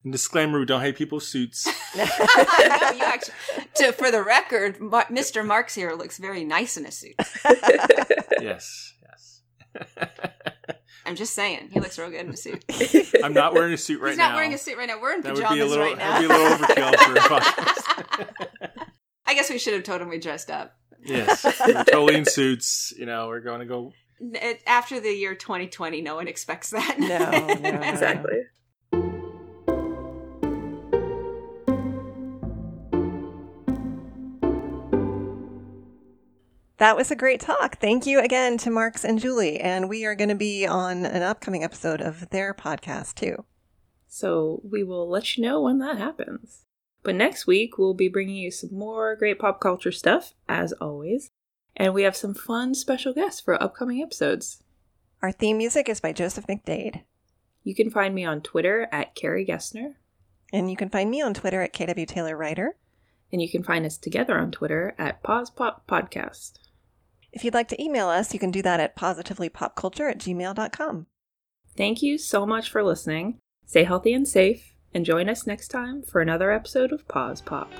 Disclaimer: 0.13 0.61
We 0.61 0.65
don't 0.67 0.81
hate 0.81 0.95
people's 0.95 1.27
suits. 1.27 1.67
no, 1.97 2.05
you 2.05 3.03
actually. 3.03 3.35
To, 3.75 3.91
for 3.91 4.13
the 4.13 4.23
record, 4.23 4.79
Mr. 4.79 5.45
Marx 5.45 5.75
here 5.75 5.93
looks 5.95 6.19
very 6.19 6.45
nice 6.45 6.77
in 6.77 6.87
a 6.87 6.93
suit. 6.93 7.17
yes, 8.41 8.95
yes. 9.03 9.41
I'm 11.07 11.17
just 11.17 11.35
saying, 11.35 11.69
he 11.73 11.81
looks 11.81 11.99
real 11.99 12.11
good 12.11 12.27
in 12.27 12.31
a 12.31 12.37
suit. 12.37 12.65
I'm 13.25 13.33
not 13.33 13.55
wearing 13.55 13.73
a 13.73 13.77
suit 13.77 14.01
right 14.01 14.09
now. 14.09 14.11
He's 14.11 14.19
not 14.19 14.31
now. 14.31 14.37
wearing 14.37 14.55
a 14.55 14.59
suit 14.59 14.77
right 14.77 14.89
now. 14.89 15.01
We're 15.01 15.15
in 15.15 15.21
That 15.23 15.35
would 15.35 15.43
pajamas 15.45 15.57
be 15.57 15.61
a 15.61 15.67
little. 15.67 15.85
right 15.85 15.99
now. 15.99 16.21
That 16.21 16.21
would 16.21 16.29
be 16.29 16.35
a 16.35 16.39
little 16.39 16.59
overkill 16.59 16.97
for 16.99 17.15
a 17.15 17.41
podcast. 17.41 18.87
I 19.27 19.35
guess 19.35 19.51
we 19.51 19.59
should 19.59 19.75
have 19.75 19.83
told 19.83 20.01
him 20.01 20.09
we 20.09 20.19
dressed 20.19 20.51
up. 20.51 20.77
yes, 21.03 21.45
we're 21.45 21.85
totally 21.85 22.17
in 22.17 22.25
suits. 22.25 22.93
You 22.97 23.07
know, 23.07 23.29
we're 23.29 23.41
going 23.41 23.61
to 23.61 23.67
go. 23.67 23.93
It, 24.21 24.63
after 24.67 24.99
the 25.01 25.11
year 25.11 25.35
2020, 25.35 26.01
no 26.01 26.15
one 26.17 26.27
expects 26.29 26.71
that. 26.71 26.99
No, 26.99 27.07
no, 27.07 27.55
no. 27.55 27.81
exactly. 27.89 28.41
That 36.79 36.97
was 36.97 37.11
a 37.11 37.17
great 37.17 37.41
talk. 37.41 37.79
Thank 37.79 38.05
you 38.07 38.21
again 38.21 38.59
to 38.59 38.71
Marx 38.71 39.03
and 39.05 39.19
Julie. 39.19 39.59
And 39.61 39.89
we 39.89 40.05
are 40.05 40.15
going 40.15 40.29
to 40.29 40.35
be 40.35 40.67
on 40.67 41.07
an 41.07 41.23
upcoming 41.23 41.65
episode 41.65 42.03
of 42.03 42.29
their 42.29 42.53
podcast 42.53 43.15
too. 43.15 43.45
So 44.09 44.61
we 44.63 44.85
will 44.85 45.09
let 45.09 45.37
you 45.37 45.43
know 45.43 45.63
when 45.63 45.79
that 45.79 45.97
happens. 45.97 46.65
But 47.03 47.15
next 47.15 47.47
week, 47.47 47.79
we'll 47.79 47.95
be 47.95 48.09
bringing 48.09 48.37
you 48.37 48.51
some 48.51 48.75
more 48.75 49.17
great 49.17 49.39
pop 49.39 49.61
culture 49.61 49.93
stuff, 49.93 50.35
as 50.49 50.73
always. 50.73 51.31
And 51.77 51.95
we 51.95 52.03
have 52.03 52.17
some 52.17 52.35
fun 52.35 52.75
special 52.75 53.15
guests 53.15 53.41
for 53.41 53.63
upcoming 53.63 54.03
episodes. 54.03 54.63
Our 55.23 55.33
theme 55.33 55.59
music 55.59 55.89
is 55.89 56.01
by 56.01 56.13
Joseph 56.13 56.47
McDade. 56.47 57.03
You 57.63 57.75
can 57.75 57.91
find 57.91 58.15
me 58.15 58.25
on 58.25 58.43
Twitter 58.43 58.89
at 58.93 59.15
Carrie 59.15 59.47
Gessner. 59.47 59.95
And 60.53 60.71
you 60.71 60.77
can 60.77 60.91
find 60.91 61.11
me 61.11 61.23
on 61.23 61.33
Twitter 61.33 61.63
at 61.63 61.73
KW 61.73 62.07
Taylor 62.07 62.37
Writer. 62.37 62.77
And 63.33 63.41
you 63.41 63.49
can 63.49 63.63
find 63.63 63.87
us 63.87 63.97
together 63.97 64.39
on 64.39 64.51
Twitter 64.51 64.95
at 64.99 65.23
Pause 65.23 65.51
Pop 65.51 65.87
Podcast. 65.87 66.59
If 67.37 67.45
you'd 67.45 67.53
like 67.53 67.69
to 67.69 67.83
email 67.83 68.09
us, 68.09 68.33
you 68.33 68.41
can 68.41 68.51
do 68.51 68.63
that 68.63 68.81
at 68.81 68.97
positivelypopculture 68.97 70.11
at 70.11 70.19
gmail.com. 70.19 71.07
Thank 71.77 72.01
you 72.01 72.17
so 72.17 72.47
much 72.47 72.71
for 72.71 72.83
listening. 72.83 73.37
Stay 73.67 73.85
healthy 73.85 74.15
and 74.15 74.27
safe, 74.27 74.75
and 74.95 75.05
join 75.05 75.29
us 75.29 75.47
next 75.47 75.69
time 75.69 76.03
for 76.03 76.23
another 76.23 76.51
episode 76.51 76.93
of 76.93 77.07
Pause 77.09 77.43
Pop. 77.43 77.71